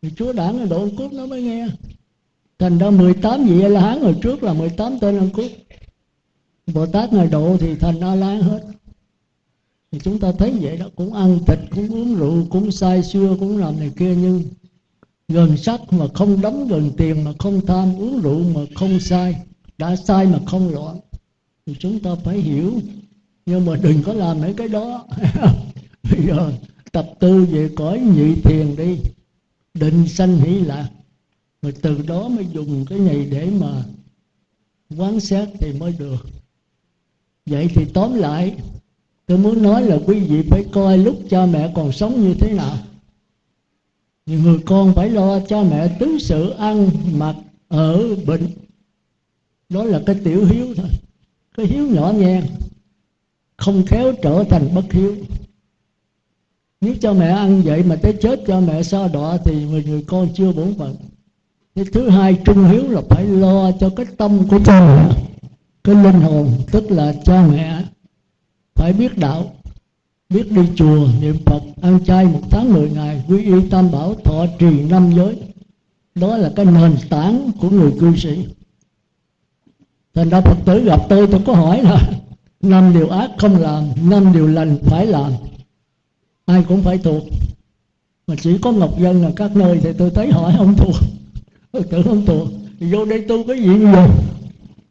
Thì 0.02 0.10
chúa 0.16 0.34
đảng 0.34 0.60
là 0.60 0.66
độ 0.66 0.80
ăn 0.82 0.96
cướp 0.98 1.14
nó 1.14 1.26
mới 1.26 1.42
nghe. 1.42 1.68
Thành 2.60 2.78
ra 2.78 2.90
18 2.90 3.46
vị 3.46 3.62
a 3.62 3.68
la 3.68 3.82
hán 3.82 4.02
hồi 4.02 4.16
trước 4.22 4.44
là 4.44 4.54
18 4.54 5.00
tên 5.00 5.18
ăn 5.18 5.30
cướp 5.30 5.52
bồ 6.74 6.86
tát 6.86 7.14
ngài 7.14 7.28
độ 7.28 7.58
thì 7.60 7.76
thành 7.76 8.00
a 8.00 8.16
la 8.16 8.36
hết. 8.36 8.62
Thì 9.92 10.00
chúng 10.04 10.20
ta 10.20 10.32
thấy 10.32 10.52
vậy 10.62 10.78
đó, 10.78 10.90
cũng 10.96 11.14
ăn 11.14 11.40
thịt, 11.48 11.60
cũng 11.76 11.90
uống 11.90 12.16
rượu, 12.16 12.46
cũng 12.50 12.72
say 12.72 13.04
xưa 13.04 13.36
cũng 13.40 13.58
làm 13.58 13.80
này 13.80 13.92
kia, 13.98 14.16
nhưng 14.16 14.44
gần 15.28 15.58
sắc 15.58 15.94
mà 15.94 16.06
không 16.14 16.42
đóng, 16.42 16.68
gần 16.68 16.92
tiền 16.98 17.24
mà 17.24 17.32
không 17.40 17.66
tham, 17.66 17.96
uống 17.96 18.22
rượu 18.22 18.44
mà 18.44 18.62
không 18.76 19.00
sai 19.00 19.36
đã 19.78 19.96
sai 19.96 20.26
mà 20.26 20.40
không 20.46 20.74
loạn 20.74 21.00
thì 21.66 21.76
chúng 21.80 22.00
ta 22.00 22.16
phải 22.16 22.38
hiểu, 22.38 22.80
nhưng 23.46 23.66
mà 23.66 23.76
đừng 23.76 24.04
có 24.04 24.14
làm 24.14 24.42
mấy 24.42 24.54
cái 24.54 24.68
đó. 24.68 25.06
Bây 26.12 26.28
giờ 26.28 26.52
tập 26.92 27.10
tư 27.20 27.46
về 27.46 27.70
cõi 27.76 28.00
nhị 28.00 28.36
thiền 28.36 28.76
đi, 28.76 28.98
định 29.74 30.08
sanh 30.08 30.38
hỷ 30.38 30.60
lạc. 30.60 30.90
Rồi 31.62 31.74
từ 31.82 32.02
đó 32.08 32.28
mới 32.28 32.46
dùng 32.54 32.86
cái 32.86 33.00
này 33.00 33.28
để 33.32 33.50
mà 33.60 33.84
quán 34.98 35.20
xét 35.20 35.50
thì 35.60 35.74
mới 35.74 35.94
được 36.00 36.37
vậy 37.48 37.70
thì 37.76 37.86
tóm 37.86 38.14
lại 38.14 38.56
tôi 39.26 39.38
muốn 39.38 39.64
nói 39.64 39.84
là 39.84 39.98
quý 40.06 40.20
vị 40.20 40.42
phải 40.50 40.64
coi 40.72 40.98
lúc 40.98 41.18
cha 41.30 41.46
mẹ 41.46 41.72
còn 41.76 41.92
sống 41.92 42.22
như 42.22 42.34
thế 42.34 42.54
nào. 42.54 42.78
Những 44.26 44.44
người 44.44 44.60
con 44.66 44.94
phải 44.94 45.10
lo 45.10 45.40
cha 45.40 45.64
mẹ 45.64 45.88
tứ 46.00 46.18
sự 46.20 46.50
ăn 46.50 46.90
mặc 47.12 47.36
ở 47.68 48.16
bệnh. 48.26 48.48
Đó 49.70 49.84
là 49.84 50.02
cái 50.06 50.16
tiểu 50.24 50.46
hiếu 50.46 50.68
thôi. 50.76 50.90
Cái 51.58 51.66
hiếu 51.66 51.88
nhỏ 51.88 52.12
nhen 52.12 52.44
không 53.58 53.86
khéo 53.86 54.14
trở 54.22 54.44
thành 54.50 54.76
bất 54.76 54.94
hiếu. 54.94 55.16
Nếu 56.82 56.96
cho 57.02 57.14
mẹ 57.14 57.28
ăn 57.28 57.62
vậy 57.62 57.84
mà 57.84 57.96
tới 57.96 58.14
chết 58.22 58.40
cho 58.48 58.60
mẹ 58.60 58.84
so 58.84 59.08
đọa 59.08 59.38
thì 59.38 59.66
người, 59.66 59.84
người 59.84 60.04
con 60.08 60.30
chưa 60.36 60.52
bổn 60.52 60.74
phận. 60.78 60.96
Cái 61.76 61.86
thứ 61.92 62.10
hai 62.10 62.38
trung 62.46 62.70
hiếu 62.70 62.90
là 62.90 63.02
phải 63.10 63.26
lo 63.26 63.72
cho 63.80 63.90
cái 63.90 64.06
tâm 64.18 64.48
của 64.50 64.60
cha 64.66 64.80
mẹ 64.80 65.27
cái 65.88 65.96
linh 65.96 66.22
hồn, 66.22 66.52
tức 66.72 66.92
là 66.92 67.14
cha 67.26 67.48
mẹ, 67.48 67.82
phải 68.76 68.94
biết 68.94 69.18
đạo, 69.18 69.52
biết 70.30 70.52
đi 70.52 70.62
chùa, 70.76 71.08
niệm 71.22 71.36
phật, 71.46 71.62
ăn 71.82 72.06
chay 72.06 72.26
một 72.26 72.42
tháng 72.52 72.74
mười 72.74 72.90
ngày, 72.90 73.24
quy 73.28 73.44
y 73.44 73.70
tam 73.70 73.92
bảo, 73.92 74.16
thọ 74.16 74.46
trì 74.60 74.82
năm 74.90 75.12
giới. 75.16 75.36
Đó 76.16 76.38
là 76.38 76.52
cái 76.56 76.66
nền 76.66 76.96
tảng 77.10 77.52
của 77.62 77.70
người 77.70 77.92
cư 78.00 78.16
sĩ. 78.16 78.46
Thành 80.14 80.30
ra 80.30 80.42
phật 80.42 80.58
tử 80.66 80.84
gặp 80.84 81.02
tôi 81.10 81.28
tôi 81.28 81.42
có 81.46 81.54
hỏi 81.54 81.84
là 81.84 82.12
năm 82.62 82.94
điều 82.94 83.10
ác 83.10 83.32
không 83.38 83.56
làm, 83.62 83.84
năm 84.10 84.34
điều 84.34 84.48
lành 84.48 84.78
phải 84.84 85.06
làm. 85.06 85.32
Ai 86.46 86.64
cũng 86.68 86.84
phải 86.84 86.98
thuộc. 86.98 87.24
Mà 88.28 88.36
chỉ 88.42 88.58
có 88.58 88.72
ngọc 88.72 89.00
dân 89.00 89.22
là 89.22 89.32
các 89.36 89.56
nơi 89.56 89.80
thì 89.84 89.90
tôi 89.98 90.10
thấy 90.10 90.32
hỏi 90.32 90.54
không 90.58 90.76
thuộc. 90.78 90.96
Tưởng 91.90 92.04
không 92.04 92.26
thuộc. 92.26 92.48
Vô 92.80 93.06
đây 93.06 93.26
tu 93.28 93.44
cái 93.48 93.60
gì 93.60 93.68
nhiều? 93.68 94.08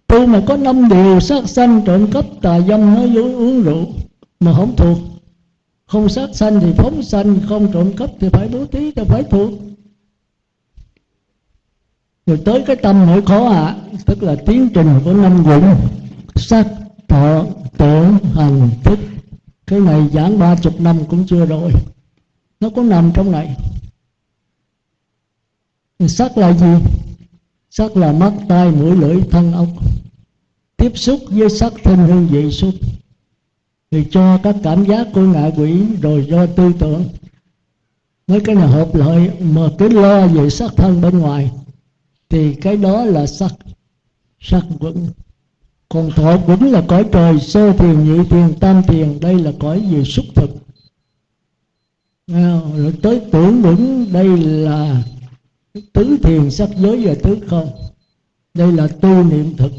Tu 0.07 0.27
mà 0.27 0.41
có 0.47 0.57
năm 0.57 0.89
điều 0.89 1.21
sát 1.21 1.49
sanh 1.49 1.83
trộm 1.87 2.11
cắp 2.13 2.25
tà 2.43 2.61
dâm 2.61 2.95
nói 2.95 3.13
dối 3.13 3.33
uống 3.33 3.63
rượu 3.63 3.87
mà 4.41 4.53
không 4.57 4.77
thuộc. 4.77 4.99
Không 5.87 6.09
sát 6.09 6.35
sanh 6.35 6.61
thì 6.61 6.73
phóng 6.77 7.03
sanh 7.03 7.41
không 7.49 7.73
trộm 7.73 7.93
cắp 7.93 8.11
thì 8.21 8.29
phải 8.29 8.49
bố 8.49 8.67
thí 8.67 8.93
thì 8.93 9.03
phải 9.09 9.25
thuộc. 9.25 9.53
Rồi 12.27 12.39
tới 12.45 12.63
cái 12.63 12.77
tâm 12.77 13.07
nỗi 13.07 13.23
khó 13.23 13.49
ạ 13.49 13.67
à, 13.67 13.77
tức 14.07 14.23
là 14.23 14.37
tiến 14.37 14.69
trình 14.75 15.01
của 15.05 15.13
năm 15.13 15.45
dụng 15.45 15.77
sắc 16.35 16.67
thọ 17.09 17.45
tưởng 17.79 18.19
hành 18.35 18.71
thức. 18.85 18.99
Cái 19.67 19.81
này 19.81 20.09
giảng 20.13 20.39
ba 20.39 20.57
chục 20.57 20.81
năm 20.81 21.05
cũng 21.05 21.25
chưa 21.25 21.47
rồi. 21.47 21.71
Nó 22.61 22.71
có 22.71 22.83
nằm 22.83 23.13
trong 23.15 23.33
này. 23.33 23.57
Sắc 26.09 26.39
là 26.39 26.53
gì? 26.53 26.67
Sắc 27.77 27.97
là 27.97 28.13
mắt, 28.13 28.33
tai, 28.49 28.71
mũi, 28.71 28.97
lưỡi, 28.97 29.23
thân, 29.31 29.53
ốc. 29.53 29.69
Tiếp 30.77 30.93
xúc 30.95 31.21
với 31.31 31.51
sắc 31.51 31.73
thân 31.85 31.97
hương 31.97 32.27
vị 32.27 32.51
xúc. 32.51 32.75
Thì 33.91 34.05
cho 34.11 34.39
các 34.39 34.57
cảm 34.63 34.85
giác 34.85 35.07
của 35.15 35.21
ngạ 35.21 35.51
quỷ 35.57 35.83
rồi 36.03 36.27
do 36.31 36.47
tư 36.47 36.73
tưởng. 36.79 37.05
Mấy 38.27 38.41
cái 38.41 38.55
này 38.55 38.69
hợp 38.69 38.95
lợi 38.95 39.31
mà 39.41 39.69
cứ 39.79 39.89
lo 39.89 40.27
về 40.27 40.51
sắc 40.51 40.73
thân 40.77 41.01
bên 41.01 41.19
ngoài, 41.19 41.51
thì 42.29 42.55
cái 42.55 42.77
đó 42.77 43.05
là 43.05 43.27
sắc. 43.27 43.53
Sắc 44.41 44.65
vững. 44.81 45.09
Còn 45.89 46.11
thọ 46.11 46.37
vững 46.37 46.73
là 46.73 46.85
cõi 46.89 47.05
trời, 47.13 47.41
sơ 47.41 47.73
thiền, 47.73 48.05
nhị 48.05 48.25
thiền, 48.25 48.55
tam 48.61 48.83
thiền, 48.83 49.21
đây 49.21 49.39
là 49.39 49.53
cõi 49.59 49.81
về 49.91 50.05
xúc 50.05 50.25
thực. 50.35 50.51
Rồi 52.77 52.95
tới 53.03 53.21
tưởng 53.33 53.63
vững, 53.63 54.13
đây 54.13 54.39
là 54.39 55.03
tứ 55.93 56.17
thiền 56.23 56.51
sắc 56.51 56.69
giới 56.77 57.07
và 57.07 57.15
tứ 57.23 57.39
không 57.47 57.71
đây 58.55 58.73
là 58.73 58.89
tu 59.01 59.25
niệm 59.25 59.57
thực. 59.57 59.73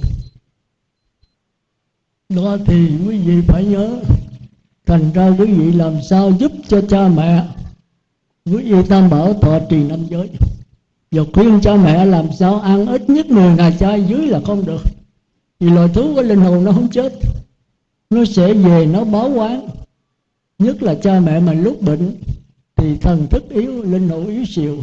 Đó 2.29 2.57
thì 2.65 2.89
quý 3.07 3.17
vị 3.17 3.41
phải 3.47 3.65
nhớ, 3.65 3.99
thành 4.85 5.11
ra 5.13 5.29
quý 5.29 5.45
vị 5.45 5.71
làm 5.71 5.93
sao 6.09 6.31
giúp 6.39 6.51
cho 6.67 6.81
cha 6.89 7.07
mẹ? 7.07 7.47
Quý 8.45 8.63
vị 8.63 8.77
tam 8.89 9.09
bảo 9.09 9.33
thọ 9.33 9.59
trì 9.69 9.83
năm 9.83 10.05
giới. 10.09 10.29
Và 11.11 11.23
khuyên 11.33 11.59
cha 11.61 11.75
mẹ 11.75 12.05
làm 12.05 12.25
sao 12.39 12.59
ăn 12.59 12.87
ít 12.87 13.09
nhất 13.09 13.29
10 13.29 13.55
ngày 13.55 13.75
chay 13.79 14.03
dưới 14.03 14.27
là 14.27 14.39
không 14.45 14.65
được. 14.65 14.81
Vì 15.59 15.69
loài 15.69 15.89
thú 15.93 16.15
có 16.15 16.21
linh 16.21 16.41
hồn 16.41 16.63
nó 16.63 16.71
không 16.71 16.89
chết. 16.89 17.13
Nó 18.09 18.25
sẽ 18.25 18.53
về, 18.53 18.85
nó 18.85 19.03
báo 19.03 19.29
quán. 19.29 19.69
Nhất 20.59 20.83
là 20.83 20.95
cha 20.95 21.19
mẹ 21.19 21.39
mình 21.39 21.63
lúc 21.63 21.81
bệnh 21.81 22.15
thì 22.75 22.97
thần 22.97 23.27
thức 23.27 23.49
yếu, 23.49 23.83
linh 23.83 24.09
hồn 24.09 24.27
yếu 24.27 24.45
xìu 24.45 24.77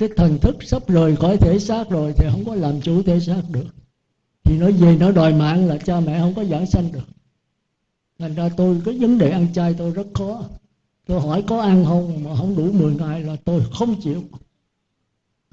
cái 0.00 0.08
thần 0.16 0.38
thức 0.38 0.56
sắp 0.60 0.88
rời 0.88 1.16
khỏi 1.16 1.36
thể 1.36 1.58
xác 1.58 1.90
rồi 1.90 2.12
thì 2.16 2.26
không 2.30 2.44
có 2.44 2.54
làm 2.54 2.80
chủ 2.80 3.02
thể 3.02 3.20
xác 3.20 3.42
được. 3.50 3.66
Thì 4.44 4.58
nó 4.58 4.70
về 4.70 4.96
nó 4.96 5.10
đòi 5.10 5.34
mạng 5.34 5.68
là 5.68 5.76
cha 5.76 6.00
mẹ 6.00 6.20
không 6.20 6.34
có 6.34 6.44
giảng 6.44 6.66
sanh 6.66 6.92
được. 6.92 7.08
Thành 8.18 8.34
ra 8.34 8.48
tôi, 8.56 8.80
cái 8.84 8.98
vấn 8.98 9.18
đề 9.18 9.30
ăn 9.30 9.46
chay 9.54 9.74
tôi 9.74 9.90
rất 9.90 10.06
khó. 10.14 10.42
Tôi 11.06 11.20
hỏi 11.20 11.44
có 11.46 11.60
ăn 11.60 11.84
không 11.84 12.24
mà 12.24 12.36
không 12.36 12.56
đủ 12.56 12.72
10 12.72 12.94
ngày 12.94 13.22
là 13.22 13.36
tôi 13.44 13.62
không 13.72 14.00
chịu. 14.00 14.22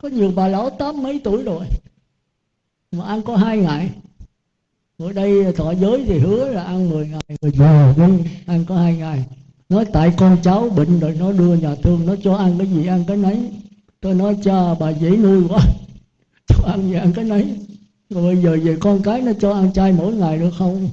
Có 0.02 0.08
nhiều 0.08 0.32
bà 0.36 0.48
lão 0.48 0.70
tám 0.70 1.04
mấy 1.04 1.22
tuổi 1.24 1.44
rồi 1.44 1.66
mà 2.92 3.06
ăn 3.06 3.22
có 3.22 3.36
hai 3.36 3.58
ngày. 3.58 3.90
Ở 4.98 5.14
đây 5.14 5.54
thọ 5.54 5.72
giới 5.72 6.06
thì 6.08 6.20
hứa 6.20 6.50
là 6.50 6.64
ăn 6.64 6.90
10 6.90 7.08
ngày 7.08 7.38
rồi 7.42 7.52
giờ 7.52 7.94
đi 7.98 8.30
ăn 8.46 8.66
có 8.68 8.76
hai 8.76 8.98
ngày. 8.98 9.26
Nói 9.70 9.86
tại 9.94 10.14
con 10.18 10.38
cháu 10.44 10.70
bệnh 10.70 11.00
rồi 11.00 11.16
nó 11.20 11.32
đưa 11.32 11.56
nhà 11.56 11.76
thương, 11.76 12.06
nó 12.06 12.16
cho 12.24 12.36
ăn 12.36 12.58
cái 12.58 12.68
gì, 12.68 12.88
ăn 12.88 13.04
cái 13.08 13.18
nấy 13.18 13.50
tôi 14.08 14.16
nói, 14.16 14.38
cha, 14.44 14.74
bà 14.74 14.90
dễ 14.90 15.10
nuôi 15.18 15.44
quá. 15.50 15.60
Cho 16.48 16.56
ăn 16.66 16.90
gì 16.90 16.94
ăn 16.94 17.14
cái 17.16 17.26
nấy. 17.26 17.60
Rồi 18.10 18.24
bây 18.24 18.44
giờ 18.44 18.58
về 18.64 18.78
con 18.80 19.02
cái 19.04 19.22
nó 19.22 19.32
cho 19.40 19.54
ăn 19.54 19.74
chay 19.74 19.92
mỗi 19.92 20.14
ngày 20.14 20.40
được 20.40 20.52
không? 20.58 20.90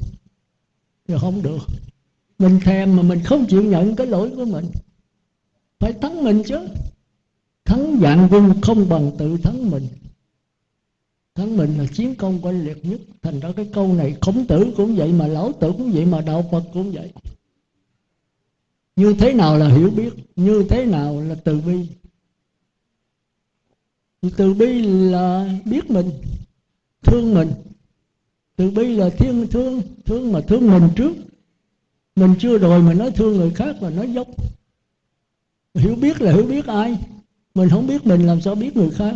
Thì 1.08 1.14
không 1.20 1.42
được. 1.42 1.58
Mình 2.38 2.60
thèm 2.64 2.96
mà 2.96 3.02
mình 3.02 3.22
không 3.24 3.46
chịu 3.46 3.62
nhận 3.62 3.96
cái 3.96 4.06
lỗi 4.06 4.30
của 4.36 4.44
mình. 4.44 4.66
Phải 5.78 5.92
thắng 5.92 6.24
mình 6.24 6.42
chứ. 6.46 6.68
Thắng 7.64 7.98
dạng 8.02 8.28
quân 8.30 8.60
không 8.62 8.88
bằng 8.88 9.10
tự 9.18 9.36
thắng 9.36 9.70
mình. 9.70 9.88
Thắng 11.34 11.56
mình 11.56 11.78
là 11.78 11.86
chiến 11.94 12.14
công 12.14 12.44
oanh 12.44 12.64
liệt 12.64 12.84
nhất. 12.84 13.00
Thành 13.22 13.40
ra 13.40 13.52
cái 13.56 13.68
câu 13.72 13.94
này 13.94 14.16
khổng 14.20 14.46
tử 14.46 14.72
cũng 14.76 14.96
vậy 14.96 15.12
mà 15.12 15.26
lão 15.26 15.52
tử 15.60 15.72
cũng 15.72 15.92
vậy 15.92 16.04
mà 16.04 16.20
đạo 16.20 16.44
phật 16.50 16.64
cũng 16.72 16.92
vậy. 16.92 17.12
Như 18.96 19.14
thế 19.18 19.32
nào 19.32 19.58
là 19.58 19.68
hiểu 19.68 19.90
biết, 19.90 20.12
như 20.36 20.64
thế 20.68 20.84
nào 20.84 21.20
là 21.20 21.34
từ 21.44 21.60
bi? 21.60 21.86
Từ 24.36 24.54
bi 24.54 24.82
là 24.82 25.54
biết 25.64 25.90
mình, 25.90 26.10
thương 27.02 27.34
mình. 27.34 27.52
Từ 28.56 28.70
bi 28.70 28.96
là 28.96 29.10
thiên 29.10 29.46
thương 29.46 29.82
thương 30.04 30.32
mà 30.32 30.40
thương 30.40 30.70
mình 30.70 30.88
trước. 30.96 31.12
Mình 32.16 32.34
chưa 32.38 32.58
rồi 32.58 32.82
mà 32.82 32.94
nói 32.94 33.10
thương 33.10 33.36
người 33.36 33.50
khác 33.50 33.76
mà 33.80 33.90
nói 33.90 34.12
dốc. 34.12 34.28
Hiểu 35.74 35.94
biết 35.94 36.20
là 36.20 36.32
hiểu 36.32 36.44
biết 36.44 36.66
ai. 36.66 36.98
Mình 37.54 37.68
không 37.68 37.86
biết 37.86 38.06
mình 38.06 38.26
làm 38.26 38.40
sao 38.40 38.54
biết 38.54 38.76
người 38.76 38.90
khác. 38.90 39.14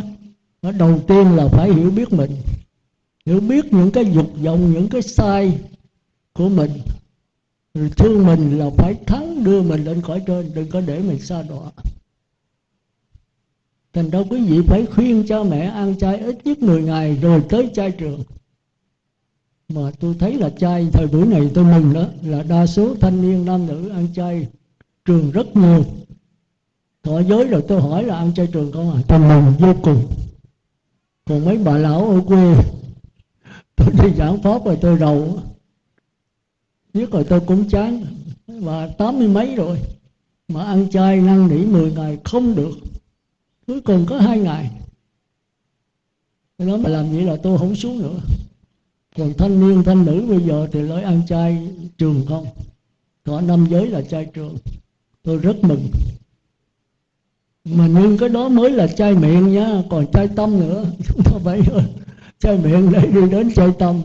Nó 0.61 0.71
đầu 0.71 0.99
tiên 1.07 1.35
là 1.35 1.47
phải 1.47 1.73
hiểu 1.73 1.91
biết 1.91 2.13
mình. 2.13 2.31
Hiểu 3.25 3.39
biết 3.39 3.73
những 3.73 3.91
cái 3.91 4.11
dục 4.13 4.31
vọng, 4.43 4.73
những 4.73 4.89
cái 4.89 5.01
sai 5.01 5.57
của 6.33 6.49
mình. 6.49 6.71
Rồi 7.73 7.89
thương 7.97 8.25
mình 8.25 8.59
là 8.59 8.69
phải 8.77 8.95
thắng 9.05 9.43
đưa 9.43 9.61
mình 9.61 9.83
lên 9.83 10.01
cõi 10.01 10.21
trên, 10.27 10.51
đừng 10.55 10.69
có 10.69 10.81
để 10.81 10.99
mình 10.99 11.19
xa 11.19 11.41
đọa 11.41 11.71
thành 13.99 14.09
ra 14.09 14.19
quý 14.29 14.41
vị 14.41 14.61
phải 14.67 14.85
khuyên 14.85 15.25
cho 15.27 15.43
mẹ 15.43 15.65
ăn 15.65 15.95
chay 15.97 16.17
ít 16.17 16.37
nhất 16.45 16.61
10 16.61 16.83
ngày 16.83 17.17
rồi 17.21 17.43
tới 17.49 17.69
chay 17.73 17.91
trường. 17.91 18.23
Mà 19.69 19.91
tôi 19.99 20.15
thấy 20.19 20.33
là 20.33 20.49
chay 20.49 20.87
thời 20.93 21.07
buổi 21.07 21.25
này 21.25 21.51
tôi 21.53 21.63
mừng 21.63 21.93
đó 21.93 22.05
là 22.23 22.43
đa 22.43 22.67
số 22.67 22.95
thanh 23.01 23.21
niên 23.21 23.45
nam 23.45 23.67
nữ 23.67 23.89
ăn 23.89 24.07
chay 24.15 24.47
trường 25.05 25.31
rất 25.31 25.55
nhiều. 25.55 25.85
Thọ 27.03 27.19
giới 27.19 27.45
rồi 27.45 27.63
tôi 27.67 27.81
hỏi 27.81 28.03
là 28.03 28.17
ăn 28.17 28.33
chay 28.33 28.47
trường 28.47 28.71
không 28.71 28.93
à? 28.93 29.01
Tôi 29.07 29.19
mừng 29.19 29.53
vô 29.59 29.73
cùng. 29.81 30.07
Còn 31.25 31.45
mấy 31.45 31.57
bà 31.57 31.77
lão 31.77 32.09
ở 32.09 32.21
quê, 32.27 32.55
tôi 33.75 33.87
đi 34.03 34.15
giảng 34.17 34.41
pháp 34.41 34.65
rồi 34.65 34.77
tôi 34.81 34.97
rầu 34.97 35.39
biết 36.93 37.11
rồi 37.11 37.23
tôi 37.23 37.39
cũng 37.39 37.69
chán. 37.69 38.05
Và 38.47 38.87
tám 38.87 39.19
mươi 39.19 39.27
mấy 39.27 39.55
rồi, 39.55 39.79
mà 40.47 40.63
ăn 40.63 40.89
chay 40.89 41.21
năn 41.21 41.47
nỉ 41.47 41.65
10 41.65 41.91
ngày 41.91 42.17
không 42.23 42.55
được 42.55 42.71
cuối 43.69 43.81
cùng 43.81 44.05
có 44.05 44.19
hai 44.19 44.39
ngày. 44.39 44.69
Tôi 46.57 46.67
nói 46.67 46.77
mà 46.77 46.89
làm 46.89 47.11
vậy 47.11 47.23
là 47.23 47.37
tôi 47.43 47.57
không 47.57 47.75
xuống 47.75 47.99
nữa. 48.01 48.19
Còn 49.17 49.33
thanh 49.37 49.59
niên, 49.59 49.83
thanh 49.83 50.05
nữ 50.05 50.25
bây 50.29 50.41
giờ 50.41 50.67
thì 50.71 50.81
lấy 50.81 51.03
ăn 51.03 51.21
chay 51.27 51.67
trường 51.97 52.25
không? 52.25 52.45
Có 53.25 53.41
năm 53.41 53.65
giới 53.69 53.87
là 53.87 54.01
chay 54.01 54.25
trường. 54.25 54.57
Tôi 55.23 55.37
rất 55.37 55.63
mừng. 55.63 55.87
Mà 57.65 57.87
nhưng 57.87 58.17
cái 58.17 58.29
đó 58.29 58.49
mới 58.49 58.71
là 58.71 58.87
chay 58.87 59.15
miệng 59.15 59.53
nhá 59.53 59.83
còn 59.89 60.11
chay 60.13 60.27
tâm 60.35 60.59
nữa. 60.59 60.85
Chúng 61.07 61.23
ta 61.23 61.31
phải 61.43 61.61
ờ, 61.71 61.83
chay 62.39 62.57
miệng 62.57 62.91
để 62.91 63.07
đi 63.07 63.29
đến 63.31 63.53
chay 63.53 63.69
tâm. 63.79 64.01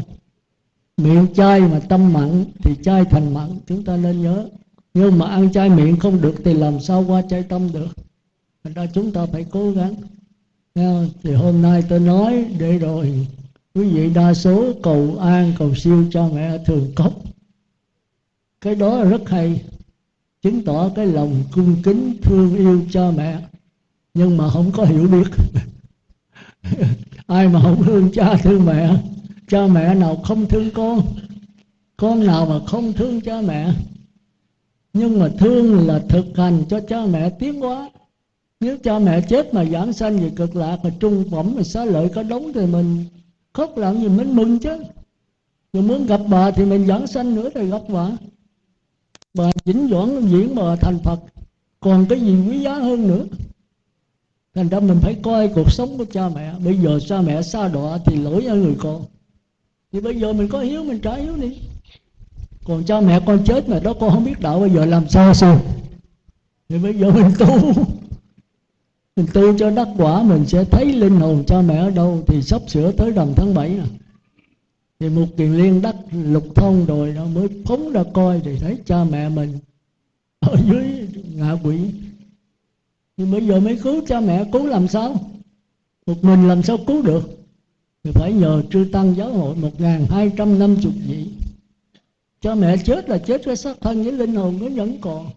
Miệng 0.97 1.27
chay 1.35 1.61
mà 1.61 1.81
tâm 1.89 2.13
mặn 2.13 2.45
thì 2.59 2.75
chay 2.83 3.05
thành 3.05 3.35
mặn, 3.35 3.59
chúng 3.67 3.85
ta 3.85 3.97
nên 3.97 4.23
nhớ. 4.23 4.49
Nhưng 4.95 5.19
mà 5.19 5.27
ăn 5.27 5.53
chay 5.53 5.71
miệng 5.71 5.97
không 5.97 6.21
được 6.21 6.35
thì 6.45 6.55
làm 6.55 6.81
sao 6.81 7.05
qua 7.09 7.23
chay 7.23 7.43
tâm 7.43 7.73
được? 7.73 8.04
Thành 8.65 8.73
ra 8.73 8.87
chúng 8.87 9.13
ta 9.13 9.27
phải 9.27 9.47
cố 9.51 9.71
gắng. 9.73 9.95
Thì 11.23 11.33
hôm 11.33 11.63
nay 11.63 11.85
tôi 11.89 12.01
nói 12.01 12.47
để 12.59 12.79
rồi 12.79 13.27
quý 13.75 13.89
vị 13.89 14.11
đa 14.15 14.35
số, 14.35 14.73
cầu 14.83 15.17
an, 15.21 15.53
cầu 15.59 15.75
siêu 15.75 16.05
cho 16.11 16.29
mẹ 16.29 16.59
thường 16.67 16.93
cốc. 16.97 17.13
Cái 18.61 18.75
đó 18.75 19.05
rất 19.05 19.29
hay, 19.29 19.65
chứng 20.43 20.65
tỏ 20.65 20.91
cái 20.97 21.07
lòng 21.07 21.43
cung 21.53 21.83
kính, 21.83 22.17
thương 22.23 22.57
yêu 22.57 22.83
cho 22.91 23.11
mẹ. 23.11 23.41
Nhưng 24.15 24.37
mà 24.37 24.51
không 24.51 24.73
có 24.73 24.85
hiểu 24.85 25.09
biết. 25.09 25.29
Ai 27.27 27.49
mà 27.49 27.63
không 27.63 27.85
thương 27.85 28.11
cha, 28.13 28.37
thương 28.37 28.65
mẹ? 28.65 28.97
Cha 29.49 29.67
mẹ 29.67 29.95
nào 29.95 30.17
không 30.17 30.49
thương 30.49 30.71
con? 30.71 31.03
Con 31.97 32.27
nào 32.27 32.47
mà 32.47 32.67
không 32.67 32.93
thương 32.93 33.21
cha 33.21 33.41
mẹ? 33.41 33.73
Nhưng 34.93 35.19
mà 35.19 35.29
thương 35.39 35.87
là 35.87 36.01
thực 36.09 36.27
hành 36.37 36.65
cho 36.69 36.81
cha 36.89 37.07
mẹ 37.07 37.31
tiến 37.31 37.61
hóa 37.61 37.91
nếu 38.65 38.77
cha 38.83 38.99
mẹ 38.99 39.21
chết 39.21 39.55
mà 39.55 39.65
giảng 39.65 39.93
sanh 39.93 40.19
về 40.19 40.31
cực 40.37 40.57
lạc 40.57 40.79
mà 40.85 40.91
trung 41.01 41.25
phẩm, 41.31 41.55
mà 41.57 41.63
xá 41.63 41.85
lợi 41.85 42.09
có 42.09 42.23
đống 42.23 42.53
thì 42.53 42.67
mình 42.67 43.05
khóc 43.53 43.77
làm 43.77 44.01
gì 44.01 44.09
mình 44.09 44.37
mừng 44.37 44.59
chứ. 44.59 44.79
Mình 45.73 45.89
muốn 45.89 46.07
gặp 46.07 46.21
bà 46.29 46.51
thì 46.51 46.65
mình 46.65 46.87
giảng 46.87 47.07
sanh 47.07 47.35
nữa 47.35 47.51
thì 47.55 47.67
gặp 47.67 47.83
bà. 47.89 48.11
Bà 49.35 49.51
chỉnh 49.65 49.89
doãn 49.91 50.27
diễn 50.27 50.55
bà 50.55 50.77
thành 50.77 50.99
phật. 50.99 51.21
Còn 51.81 52.07
cái 52.09 52.21
gì 52.21 52.37
quý 52.49 52.59
giá 52.59 52.75
hơn 52.75 53.09
nữa? 53.09 53.25
Thành 54.55 54.69
ra 54.69 54.81
mình 54.81 54.99
phải 55.01 55.15
coi 55.23 55.49
cuộc 55.49 55.73
sống 55.73 55.99
của 55.99 56.05
cha 56.05 56.29
mẹ. 56.29 56.55
Bây 56.65 56.79
giờ 56.79 57.01
cha 57.09 57.21
mẹ 57.21 57.43
xa 57.43 57.69
đọa 57.69 57.99
thì 58.07 58.17
lỗi 58.17 58.45
ở 58.45 58.57
người 58.57 58.75
con. 58.79 59.05
Thì 59.93 60.01
bây 60.01 60.21
giờ 60.21 60.33
mình 60.33 60.49
có 60.49 60.61
hiếu, 60.61 60.85
mình 60.85 61.01
trả 61.01 61.15
hiếu 61.15 61.37
đi. 61.37 61.59
Còn 62.65 62.85
cha 62.85 63.01
mẹ 63.01 63.21
con 63.27 63.45
chết 63.45 63.69
mà 63.69 63.79
đó 63.81 63.95
con 64.01 64.11
không 64.11 64.25
biết 64.25 64.41
đạo, 64.41 64.61
bây 64.61 64.71
giờ 64.71 64.85
làm 64.85 65.09
sao 65.09 65.35
sao? 65.35 65.61
Thì 66.69 66.79
bây 66.79 66.95
giờ 66.95 67.11
mình 67.11 67.31
tu 67.39 67.73
mình 69.17 69.27
tu 69.35 69.59
cho 69.59 69.71
đắc 69.71 69.89
quả, 69.97 70.23
mình 70.23 70.47
sẽ 70.47 70.65
thấy 70.65 70.93
linh 70.93 71.17
hồn 71.21 71.45
cha 71.47 71.63
mẹ 71.63 71.77
ở 71.77 71.91
đâu 71.91 72.23
thì 72.27 72.43
sắp 72.43 72.63
sửa 72.69 72.93
tới 72.93 73.11
rằm 73.11 73.35
tháng 73.37 73.55
7 73.55 73.69
à. 73.79 73.87
thì 75.01 75.09
một 75.09 75.27
kiền 75.37 75.53
liên 75.53 75.83
đắc 75.83 75.97
lục 76.13 76.45
thông 76.55 76.87
rồi 76.87 77.13
nó 77.13 77.25
mới 77.25 77.49
phóng 77.65 77.93
ra 77.93 78.05
coi 78.15 78.41
thì 78.45 78.59
thấy 78.59 78.79
cha 78.87 79.05
mẹ 79.05 79.29
mình 79.29 79.59
ở 80.41 80.57
dưới 80.67 81.09
ngạ 81.35 81.53
quỷ. 81.65 81.79
Nhưng 83.17 83.31
bây 83.31 83.47
giờ 83.47 83.61
mới 83.61 83.79
cứu 83.83 84.03
cha 84.07 84.21
mẹ, 84.21 84.45
cứu 84.53 84.67
làm 84.67 84.89
sao? 84.89 85.21
Một 86.07 86.25
mình 86.25 86.49
làm 86.49 86.63
sao 86.63 86.79
cứu 86.87 87.03
được? 87.03 87.23
Thì 88.05 88.11
phải 88.15 88.33
nhờ 88.33 88.63
trư 88.71 88.87
tăng 88.93 89.17
giáo 89.17 89.33
hội 89.33 89.57
một 89.57 89.81
ngàn 89.81 90.07
hai 90.11 90.31
trăm 90.37 90.59
năm 90.59 90.77
chục 90.83 90.93
vị. 91.07 91.27
Cha 92.41 92.55
mẹ 92.55 92.77
chết 92.85 93.09
là 93.09 93.19
chết 93.19 93.43
cái 93.45 93.57
xác 93.57 93.81
thân 93.81 94.03
với 94.03 94.13
linh 94.13 94.35
hồn 94.35 94.59
nó 94.61 94.69
vẫn 94.69 95.01
còn 95.01 95.31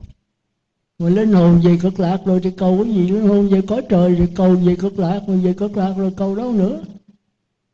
mà 1.00 1.10
linh 1.10 1.34
hồn 1.34 1.62
về 1.64 1.78
cực 1.82 2.00
lạc 2.00 2.22
rồi 2.26 2.39
thì 2.43 2.52
cầu 2.52 2.84
cái 2.84 2.93
gì? 2.93 3.08
Linh 3.08 3.28
hồn 3.28 3.50
về 3.50 3.62
cõi 3.62 3.82
trời 3.89 4.16
thì 4.16 4.26
cầu 4.36 4.56
về 4.56 4.76
cực 4.76 5.00
lạc 5.00 5.22
rồi, 5.28 5.38
về 5.38 5.54
cực 5.54 5.78
lạc 5.78 5.93
rồi 5.98 6.12
cầu 6.18 6.36
đâu 6.36 6.54
nữa? 6.54 6.84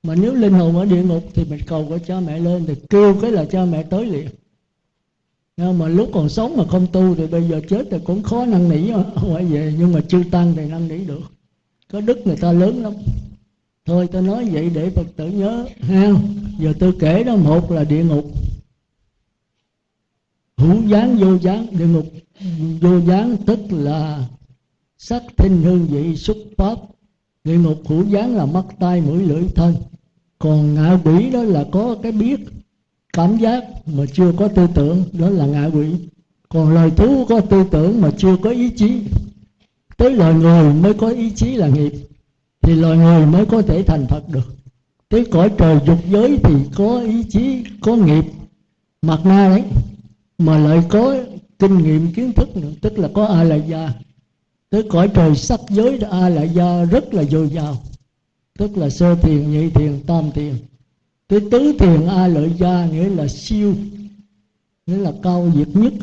Mà 0.03 0.15
nếu 0.15 0.33
linh 0.33 0.53
hồn 0.53 0.77
ở 0.77 0.85
địa 0.85 1.03
ngục 1.03 1.23
thì 1.33 1.43
mình 1.49 1.59
cầu 1.67 1.85
của 1.89 1.97
cha 2.07 2.19
mẹ 2.19 2.39
lên 2.39 2.65
thì 2.65 2.75
kêu 2.89 3.15
cái 3.21 3.31
là 3.31 3.45
cha 3.45 3.65
mẹ 3.65 3.83
tới 3.83 4.05
liền. 4.05 4.27
Nhưng 5.57 5.79
mà 5.79 5.87
lúc 5.87 6.09
còn 6.13 6.29
sống 6.29 6.57
mà 6.57 6.63
không 6.67 6.87
tu 6.91 7.15
thì 7.15 7.27
bây 7.27 7.49
giờ 7.49 7.61
chết 7.69 7.87
thì 7.91 7.97
cũng 8.03 8.23
khó 8.23 8.45
năn 8.45 8.69
nỉ 8.69 8.91
ngoại 9.27 9.45
về 9.45 9.73
nhưng 9.79 9.93
mà 9.93 10.01
chưa 10.07 10.23
tăng 10.31 10.53
thì 10.55 10.65
năn 10.65 10.87
nỉ 10.87 10.97
được. 10.97 11.21
Có 11.91 12.01
đức 12.01 12.27
người 12.27 12.37
ta 12.37 12.51
lớn 12.51 12.83
lắm. 12.83 12.93
Thôi, 13.85 14.09
tôi 14.11 14.21
nói 14.21 14.49
vậy 14.51 14.71
để 14.75 14.89
phật 14.89 15.07
tử 15.15 15.27
nhớ, 15.27 15.65
ha? 15.79 16.11
Giờ 16.59 16.73
tôi 16.79 16.93
kể 16.99 17.23
đó, 17.23 17.35
một 17.35 17.71
là 17.71 17.83
địa 17.83 18.03
ngục. 18.03 18.25
Hữu 20.57 20.87
gián 20.87 21.17
vô 21.17 21.37
gián 21.37 21.67
địa 21.71 21.87
ngục 21.87 22.05
vô 22.81 22.99
gián 22.99 23.37
tức 23.45 23.59
là 23.69 24.27
sắc 24.97 25.23
thinh 25.37 25.63
hương 25.63 25.87
vị 25.87 26.15
xúc 26.15 26.37
pháp. 26.57 26.77
Địa 27.43 27.57
ngục 27.57 27.81
hữu 27.85 28.03
gián 28.03 28.35
là 28.35 28.45
mắt 28.45 28.65
tay 28.79 29.01
mũi, 29.01 29.23
lưỡi, 29.23 29.43
thân. 29.55 29.75
Còn 30.39 30.75
ngạ 30.75 30.99
quỷ 31.03 31.29
đó 31.29 31.43
là 31.43 31.65
có 31.71 31.95
cái 32.03 32.11
biết, 32.11 32.39
cảm 33.13 33.37
giác 33.37 33.63
mà 33.85 34.03
chưa 34.13 34.33
có 34.37 34.47
tư 34.47 34.67
tưởng, 34.75 35.03
đó 35.11 35.29
là 35.29 35.45
ngạ 35.45 35.69
quỷ. 35.73 35.95
Còn 36.49 36.73
loài 36.73 36.91
thú 36.91 37.25
có 37.25 37.41
tư 37.41 37.63
tưởng 37.71 38.01
mà 38.01 38.11
chưa 38.17 38.37
có 38.37 38.49
ý 38.49 38.69
chí. 38.69 39.01
Tới 39.97 40.13
loài 40.13 40.33
người 40.33 40.73
mới 40.73 40.93
có 40.93 41.09
ý 41.09 41.31
chí 41.31 41.55
là 41.55 41.67
nghiệp, 41.67 41.91
thì 42.61 42.75
loài 42.75 42.97
người 42.97 43.25
mới 43.25 43.45
có 43.45 43.61
thể 43.61 43.83
thành 43.83 44.05
phật 44.09 44.29
được. 44.29 44.55
Tới 45.09 45.25
cõi 45.25 45.51
trời 45.57 45.79
dục 45.85 45.99
giới 46.09 46.37
thì 46.43 46.55
có 46.75 46.99
ý 46.99 47.23
chí, 47.23 47.63
có 47.81 47.95
nghiệp. 47.95 48.25
Mặt 49.01 49.19
na 49.25 49.49
đấy, 49.49 49.63
mà 50.37 50.57
lại 50.57 50.83
có 50.89 51.15
kinh 51.63 51.77
nghiệm 51.77 52.13
kiến 52.13 52.33
thức 52.33 52.57
nữa. 52.57 52.71
Tức 52.81 52.99
là 52.99 53.09
có 53.13 53.25
a 53.25 53.43
la 53.43 53.55
gia 53.55 53.93
tới 54.69 54.83
cõi 54.89 55.09
trời 55.13 55.35
sắc 55.35 55.59
giới 55.69 55.99
a 56.11 56.29
la 56.29 56.43
gia 56.43 56.83
rất 56.83 57.13
là 57.13 57.23
dồi 57.23 57.49
dào. 57.49 57.77
Tức 58.57 58.77
là 58.77 58.89
sơ 58.89 59.15
thiền, 59.15 59.51
nhị 59.51 59.69
thiền, 59.69 59.99
tam 60.07 60.31
thiền. 60.31 60.55
Tới 61.27 61.39
tứ 61.51 61.73
thiền 61.79 62.07
a 62.07 62.27
lợi 62.27 62.51
gia 62.59 62.85
nghĩa 62.85 63.09
là 63.09 63.27
siêu, 63.27 63.75
nghĩa 64.87 64.97
là 64.97 65.11
cao 65.23 65.51
diệt 65.55 65.67
nhất. 65.73 65.93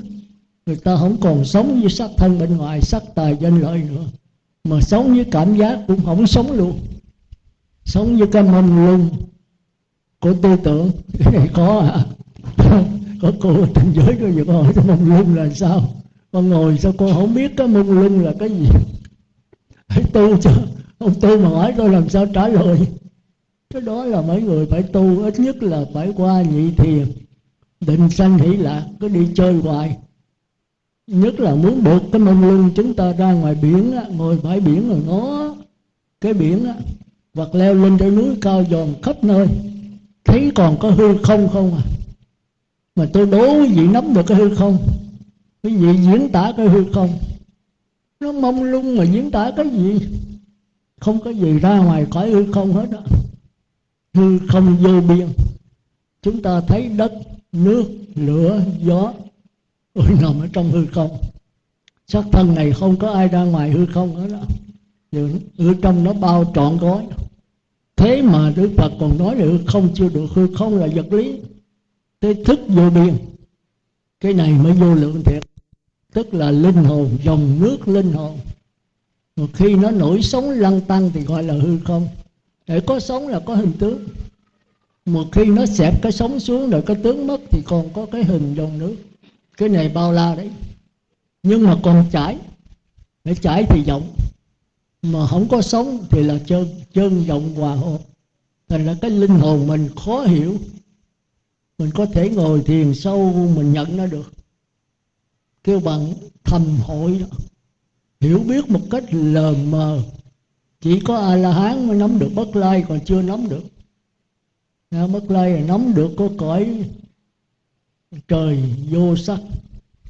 Người 0.66 0.76
ta 0.76 0.96
không 0.96 1.16
còn 1.20 1.44
sống 1.44 1.80
với 1.80 1.90
sắc 1.90 2.11
thân 2.16 2.38
bên 2.38 2.56
ngoài, 2.56 2.80
sắc 2.80 3.02
tài 3.14 3.36
danh 3.40 3.61
lợi 3.61 3.82
nữa. 3.82 4.04
Mà 4.64 4.80
sống 4.80 5.14
với 5.14 5.24
cảm 5.24 5.56
giác 5.56 5.78
cũng 5.86 6.04
không 6.04 6.26
sống 6.26 6.52
luôn. 6.52 6.78
Sống 7.84 8.16
với 8.16 8.28
cái 8.32 8.42
mông 8.42 8.86
lung 8.86 9.08
của 10.20 10.34
tư 10.42 10.56
tưởng. 10.64 10.90
Có 11.54 11.78
à? 11.78 12.04
Có 13.23 13.33
cô 13.41 13.66
tình 13.75 13.93
giới 13.93 14.16
có 14.21 14.27
việc 14.27 14.49
hỏi 14.49 14.73
cái 14.75 14.85
mông 14.85 15.05
lung 15.09 15.35
là 15.35 15.51
sao? 15.51 15.83
Con 16.33 16.49
ngồi 16.49 16.79
sao 16.79 16.93
con 16.99 17.12
không 17.14 17.35
biết 17.35 17.57
cái 17.57 17.66
mông 17.66 17.91
lung 17.91 18.21
là 18.21 18.33
cái 18.39 18.49
gì? 18.49 18.68
Hãy 19.89 20.05
tu 20.12 20.37
cho 20.37 20.51
ông 20.99 21.14
tu 21.21 21.39
mà 21.39 21.49
hỏi 21.49 21.75
tôi 21.77 21.89
làm 21.89 22.09
sao 22.09 22.27
trả 22.27 22.49
lời. 22.49 22.79
Cái 23.71 23.83
đó 23.83 24.05
là 24.05 24.23
mấy 24.23 24.43
người 24.43 24.66
phải 24.66 24.83
tu 24.83 25.23
ít 25.23 25.39
nhất 25.39 25.62
là 25.62 25.85
phải 25.93 26.12
qua 26.16 26.43
nhị 26.43 26.71
thiền 26.71 27.07
định 27.81 28.11
sanh 28.11 28.39
hỷ 28.39 28.57
lạc 28.57 28.85
cứ 29.01 29.09
đi 29.09 29.29
chơi 29.35 29.55
hoài. 29.55 29.97
Nhất 31.07 31.41
là 31.41 31.55
muốn 31.55 31.85
buộc 31.85 32.03
cái 32.12 32.21
mông 32.21 32.43
lung 32.43 32.71
chúng 32.75 32.95
ta 32.95 33.12
ra 33.12 33.33
ngoài 33.33 33.55
biển 33.55 33.93
á, 33.93 34.05
ngồi 34.11 34.39
bãi 34.43 34.61
biển 34.61 34.89
rồi 34.89 35.03
nó 35.07 35.55
cái 36.21 36.35
biển 36.35 36.64
á, 36.64 36.75
hoặc 37.35 37.55
leo 37.55 37.75
lên 37.75 37.99
trên 37.99 38.14
núi 38.14 38.37
cao 38.41 38.64
giòn 38.71 38.89
khắp 39.03 39.25
nơi. 39.25 39.47
Thấy 40.25 40.51
còn 40.55 40.77
có 40.79 40.91
hư 40.91 41.16
không 41.23 41.49
không 41.49 41.75
à? 41.75 41.83
Mà 43.01 43.07
tôi 43.12 43.26
đố 43.26 43.61
quý 43.61 43.68
vị 43.68 43.86
nắm 43.88 44.14
được 44.14 44.26
cái 44.26 44.38
hư 44.38 44.55
không? 44.55 44.78
Quý 45.62 45.76
vị 45.76 45.96
diễn 46.03 46.28
tả 46.32 46.53
cái 46.57 46.68
hư 46.68 46.84
không? 46.92 47.18
Nó 48.20 48.32
mông 48.32 48.62
lung 48.62 48.96
mà 48.96 49.05
diễn 49.05 49.30
tả 49.30 49.51
cái 49.57 49.68
gì? 49.68 50.01
Không 51.01 51.20
có 51.20 51.30
gì 51.30 51.59
ra 51.59 51.78
ngoài 51.78 52.07
khỏi 52.11 52.30
hư 52.30 52.53
không 52.53 52.72
hết 52.72 52.90
đó 52.90 52.98
hư 54.14 54.38
không 54.48 54.76
vô 54.76 55.01
biên. 55.01 55.28
Chúng 56.22 56.42
ta 56.42 56.61
thấy 56.61 56.88
đất, 56.88 57.12
nước, 57.53 57.84
lửa, 58.14 58.62
gió, 58.82 59.12
ôi, 59.94 60.07
nằm 60.22 60.40
ở 60.40 60.48
trong 60.53 60.70
hư 60.70 60.86
không. 60.86 61.18
Xác 62.07 62.24
thân 62.32 62.55
này 62.55 62.72
không 62.72 62.96
có 62.96 63.11
ai 63.11 63.28
ra 63.28 63.44
ngoài 63.44 63.70
hư 63.70 63.86
không 63.86 64.16
hết 64.16 64.28
đó 64.32 64.40
hư 65.59 65.74
trong 65.82 66.05
nó 66.05 66.12
bao 66.12 66.53
trọn 66.55 66.78
gói. 66.78 67.07
Thế 67.96 68.22
mà 68.22 68.53
đức 68.57 68.70
phật 68.76 68.92
còn 69.01 69.18
nói 69.18 69.36
là 69.36 69.44
hư 69.44 69.59
không 69.66 69.88
chưa 69.94 70.09
được, 70.09 70.26
hư 70.34 70.55
không 70.55 70.76
là 70.76 70.88
vật 70.94 71.12
lý 71.12 71.40
tới 72.21 72.35
thức 72.45 72.61
vô 72.68 72.91
biên. 72.91 73.16
Cái 74.21 74.35
này 74.35 74.53
mới 74.53 74.73
vô 74.73 74.95
lượng 74.95 75.23
thiệt. 75.25 75.43
Tức 76.12 76.35
là 76.35 76.51
linh 76.51 76.85
hồn, 76.85 77.18
dòng 77.25 77.61
nước 77.61 77.89
linh 77.89 78.12
hồn. 78.12 78.39
Mà 79.37 79.47
khi 79.55 79.75
nó 79.75 79.91
nổi 79.91 80.23
sống 80.23 80.51
lăn 80.51 80.81
tăng 80.81 81.11
thì 81.14 81.21
gọi 81.21 81.43
là 81.43 81.55
hư 81.55 81.79
không. 81.85 82.09
Để 82.66 82.81
có 82.81 83.01
sống 83.01 83.29
là 83.29 83.41
có 83.41 83.55
hình 83.55 83.73
tướng. 83.79 84.09
Một 85.07 85.25
khi 85.33 85.45
nó 85.45 85.66
xẹp 85.66 86.03
cái 86.03 86.12
sống 86.12 86.41
xuống 86.41 86.71
rồi 86.71 86.83
cái 86.83 86.97
tướng 87.03 87.27
mất 87.27 87.41
thì 87.51 87.62
còn 87.64 87.93
có 87.93 88.07
cái 88.07 88.25
hình 88.25 88.55
dòng 88.55 88.79
nước. 88.79 88.97
Cái 89.57 89.68
này 89.68 89.89
bao 89.89 90.12
la 90.12 90.35
đấy. 90.35 90.51
Nhưng 91.43 91.62
mà 91.62 91.77
còn 91.83 92.05
chảy. 92.12 92.39
Để 93.25 93.35
chảy 93.35 93.64
thì 93.68 93.85
rộng. 93.85 94.14
Mà 95.03 95.27
không 95.27 95.49
có 95.49 95.62
sống 95.62 96.05
thì 96.11 96.23
là 96.23 96.39
chân 96.47 96.68
chân 96.95 97.25
rộng 97.25 97.55
hòa 97.55 97.75
hợp. 97.75 97.99
Thành 98.68 98.87
là 98.87 98.97
cái 99.01 99.11
linh 99.11 99.35
hồn 99.35 99.66
mình 99.66 99.89
khó 99.97 100.21
hiểu 100.21 100.57
mình 101.81 101.91
có 101.95 102.07
thể 102.07 102.31
ngồi 102.31 102.62
thiền 102.62 102.95
sâu 102.95 103.33
mình 103.57 103.72
nhận 103.72 103.97
nó 103.97 104.07
được. 104.07 104.33
Kêu 105.64 105.81
bằng 105.81 106.14
thầm 106.45 106.76
hội 106.76 107.18
đó. 107.18 107.26
Hiểu 108.20 108.39
biết 108.39 108.70
một 108.70 108.81
cách 108.91 109.05
lờ 109.11 109.55
mờ. 109.64 110.03
Chỉ 110.81 111.01
có 111.01 111.16
a 111.16 111.37
la 111.37 111.53
hán 111.53 111.89
mới 111.89 111.97
nắm 111.97 112.18
được 112.18 112.28
bất 112.35 112.57
lai 112.57 112.85
còn 112.89 113.01
chưa 113.05 113.22
nắm 113.22 113.49
được. 113.49 113.62
Nha, 114.91 115.07
bất 115.07 115.31
lai 115.31 115.53
là 115.53 115.61
nắm 115.61 115.95
được 115.95 116.11
có 116.16 116.28
cõi 116.39 116.85
trời 118.28 118.74
vô 118.91 119.16
sắc 119.16 119.41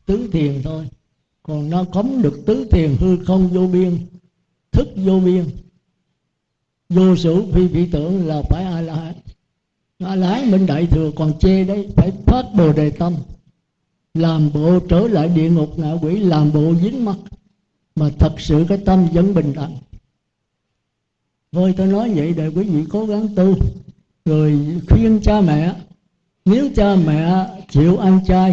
tứ 0.07 0.29
thiền 0.33 0.63
thôi. 0.63 0.89
Còn 1.43 1.71
nó 1.71 1.85
cấm 1.85 2.23
được 2.23 2.43
tứ 2.47 2.67
thiền 2.71 2.97
hư 3.01 3.25
không 3.25 3.49
vô 3.49 3.67
biên 3.67 4.07
thức 4.73 4.89
vô 4.97 5.21
biên. 5.21 5.45
Vô 6.89 7.17
sự 7.17 7.45
phi 7.53 7.67
vị 7.67 7.89
tưởng 7.93 8.27
là 8.27 8.43
phải 8.51 8.65
a 8.65 8.81
la 8.81 8.95
hán 8.95 9.10
ngã 10.01 10.15
lái 10.15 10.45
minh 10.45 10.67
đại 10.67 10.87
thừa 10.87 11.11
còn 11.17 11.39
chê 11.39 11.65
đấy, 11.65 11.89
phải 11.97 12.13
phát 12.27 12.45
bồ 12.55 12.73
đề 12.73 12.91
tâm. 12.91 13.15
Làm 14.15 14.53
bộ 14.53 14.79
trở 14.89 15.09
lại 15.09 15.29
địa 15.29 15.51
ngục, 15.51 15.79
ngạ 15.79 15.93
quỷ 16.03 16.19
làm 16.19 16.53
bộ 16.53 16.75
dính 16.83 17.05
mắt. 17.05 17.17
Mà 17.97 18.11
thật 18.19 18.33
sự 18.39 18.65
cái 18.69 18.79
tâm 18.79 19.07
vẫn 19.13 19.35
bình 19.35 19.53
đẳng. 19.57 19.77
Thôi 21.53 21.75
tôi 21.77 21.87
nói 21.87 22.13
vậy 22.15 22.35
để 22.37 22.49
quý 22.49 22.65
vị 22.65 22.85
cố 22.91 23.07
gắng 23.07 23.29
tu. 23.35 23.55
Rồi 24.25 24.59
khuyên 24.89 25.21
cha 25.23 25.41
mẹ, 25.41 25.75
nếu 26.45 26.69
cha 26.77 26.97
mẹ 27.07 27.47
chịu 27.69 27.97
ăn 27.97 28.21
chay, 28.27 28.53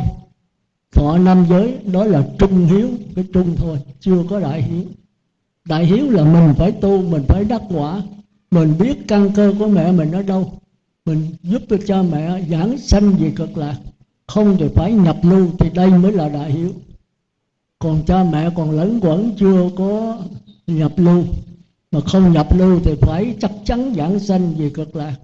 thọ 0.92 1.18
năm 1.18 1.46
giới, 1.50 1.78
đó 1.94 2.04
là 2.04 2.28
trung 2.40 2.66
hiếu, 2.66 2.90
cái 3.16 3.26
trung 3.34 3.56
thôi, 3.58 3.80
chưa 4.00 4.24
có 4.30 4.40
đại 4.40 4.62
hiếu. 4.62 4.84
Đại 5.66 5.86
hiếu 5.86 6.10
là 6.10 6.24
mình 6.24 6.54
phải 6.58 6.72
tu, 6.72 7.02
mình 7.02 7.24
phải 7.28 7.44
đắc 7.44 7.62
quả. 7.70 8.02
Mình 8.52 8.74
biết 8.80 8.98
căn 9.08 9.30
cơ 9.36 9.54
của 9.60 9.68
mẹ 9.68 9.92
mình 9.92 10.12
ở 10.12 10.22
đâu 10.22 10.52
mình 11.08 11.36
giúp 11.44 11.62
được 11.70 11.80
cha 11.88 12.02
mẹ 12.02 12.42
giảng 12.50 12.78
sanh 12.78 13.12
về 13.12 13.32
cực 13.36 13.58
lạc 13.58 13.78
không 14.28 14.58
thì 14.60 14.66
phải 14.76 14.94
nhập 14.94 15.18
lưu 15.24 15.48
thì 15.60 15.70
đây 15.70 15.90
mới 15.90 16.12
là 16.12 16.30
đại 16.30 16.52
hiếu 16.52 16.74
còn 17.80 18.04
cha 18.06 18.24
mẹ, 18.24 18.50
còn 18.56 18.72
lẫn 18.72 19.00
quẩn 19.02 19.36
chưa 19.38 19.70
có 19.76 20.18
nhập 20.68 20.92
lưu. 20.98 21.24
Mà 21.92 22.00
không 22.02 22.34
nhập 22.34 22.48
lưu 22.56 22.80
thì 22.84 22.96
phải 23.02 23.36
chắc 23.42 23.52
chắn 23.66 23.94
giảng 23.98 24.20
sanh 24.20 24.54
về 24.54 24.70
cực 24.70 24.96
lạc 24.96 25.16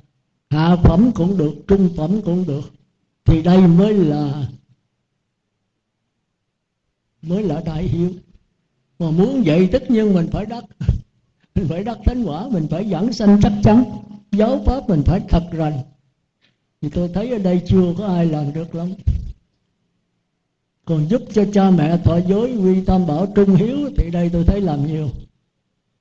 hạ 0.49 0.75
phẩm 0.83 1.11
cũng 1.15 1.37
được, 1.37 1.53
trung 1.67 1.89
phẩm 1.97 2.21
cũng 2.21 2.45
được. 2.47 2.71
Thì 3.25 3.41
đây 3.41 3.67
mới 3.67 3.93
là 3.93 4.47
mới 7.21 7.43
là 7.43 7.61
đại 7.65 7.83
hiếu 7.83 8.11
mà 8.99 9.11
muốn 9.11 9.43
vậy 9.45 9.69
tất 9.71 9.91
nhiên 9.91 10.13
mình 10.13 10.27
phải 10.31 10.45
đắc, 10.45 10.63
mình 11.55 11.67
phải 11.69 11.83
đắc 11.83 11.97
thánh 12.05 12.23
quả, 12.23 12.49
mình 12.49 12.67
phải 12.69 12.89
giảng 12.89 13.13
sanh 13.13 13.39
chắc 13.41 13.53
chắn 13.63 13.83
giáo 14.33 14.63
pháp 14.65 14.89
mình 14.89 15.01
phải 15.05 15.21
thật 15.29 15.43
rành. 15.51 15.79
Thì 16.81 16.89
tôi 16.89 17.09
thấy 17.13 17.31
ở 17.31 17.37
đây 17.37 17.61
chưa 17.65 17.93
có 17.97 18.07
ai 18.07 18.25
làm 18.25 18.53
được 18.53 18.75
lắm. 18.75 18.93
Còn 20.85 21.07
giúp 21.09 21.21
cho 21.33 21.45
cha 21.53 21.69
mẹ 21.69 21.97
thọ 21.97 22.19
giới 22.27 22.55
quy 22.55 22.81
tam 22.85 23.07
bảo 23.07 23.27
trung 23.35 23.55
hiếu 23.55 23.89
thì 23.97 24.09
đây 24.11 24.29
tôi 24.33 24.43
thấy 24.43 24.61
làm 24.61 24.87
nhiều. 24.87 25.09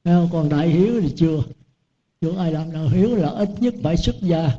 Còn 0.05 0.49
đại 0.49 0.69
hiếu 0.69 1.01
thì 1.01 1.13
chưa. 1.17 1.43
Chưa 2.21 2.39
ai 2.39 2.53
làm 2.53 2.73
nào 2.73 2.89
hiếu 2.89 3.17
là 3.17 3.29
ít 3.29 3.49
nhất 3.61 3.75
phải 3.83 3.97
xuất 3.97 4.21
gia. 4.21 4.51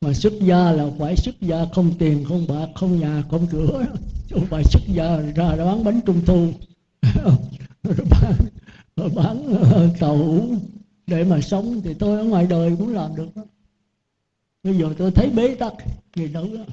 Mà 0.00 0.12
xuất 0.12 0.32
gia 0.40 0.72
là 0.72 0.86
phải 0.98 1.16
xuất 1.16 1.40
gia 1.40 1.64
không 1.72 1.94
tiền 1.98 2.24
không 2.24 2.46
bạc 2.48 2.68
không 2.74 3.00
nhà 3.00 3.22
không 3.30 3.46
cửa. 3.50 3.86
Không 4.30 4.46
phải 4.46 4.64
xuất 4.64 4.82
gia 4.86 5.16
ra 5.16 5.56
bán 5.56 5.84
bánh 5.84 6.00
trung 6.06 6.20
thu. 6.26 6.48
Bán, 8.96 9.14
bán 9.14 9.90
tàu 10.00 10.46
để 11.06 11.24
mà 11.24 11.40
sống 11.40 11.80
thì 11.84 11.94
tôi 11.94 12.18
ở 12.18 12.24
ngoài 12.24 12.46
đời 12.46 12.76
cũng 12.78 12.94
làm 12.94 13.16
được 13.16 13.36
đó. 13.36 13.42
bây 14.62 14.78
giờ 14.78 14.94
tôi 14.98 15.10
thấy 15.10 15.30
bế 15.30 15.54
tắc 15.54 15.72
gì 16.16 16.28
nữa 16.28 16.64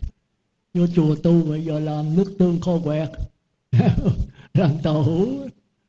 vô 0.74 0.88
chùa 0.96 1.16
tu 1.16 1.42
bây 1.42 1.66
giờ 1.66 1.80
làm 1.80 2.16
nước 2.16 2.36
tương 2.38 2.60
kho 2.60 2.80
quẹt. 2.84 3.10
Làm 4.54 4.72
tàu 4.84 5.04
hũ, 5.04 5.28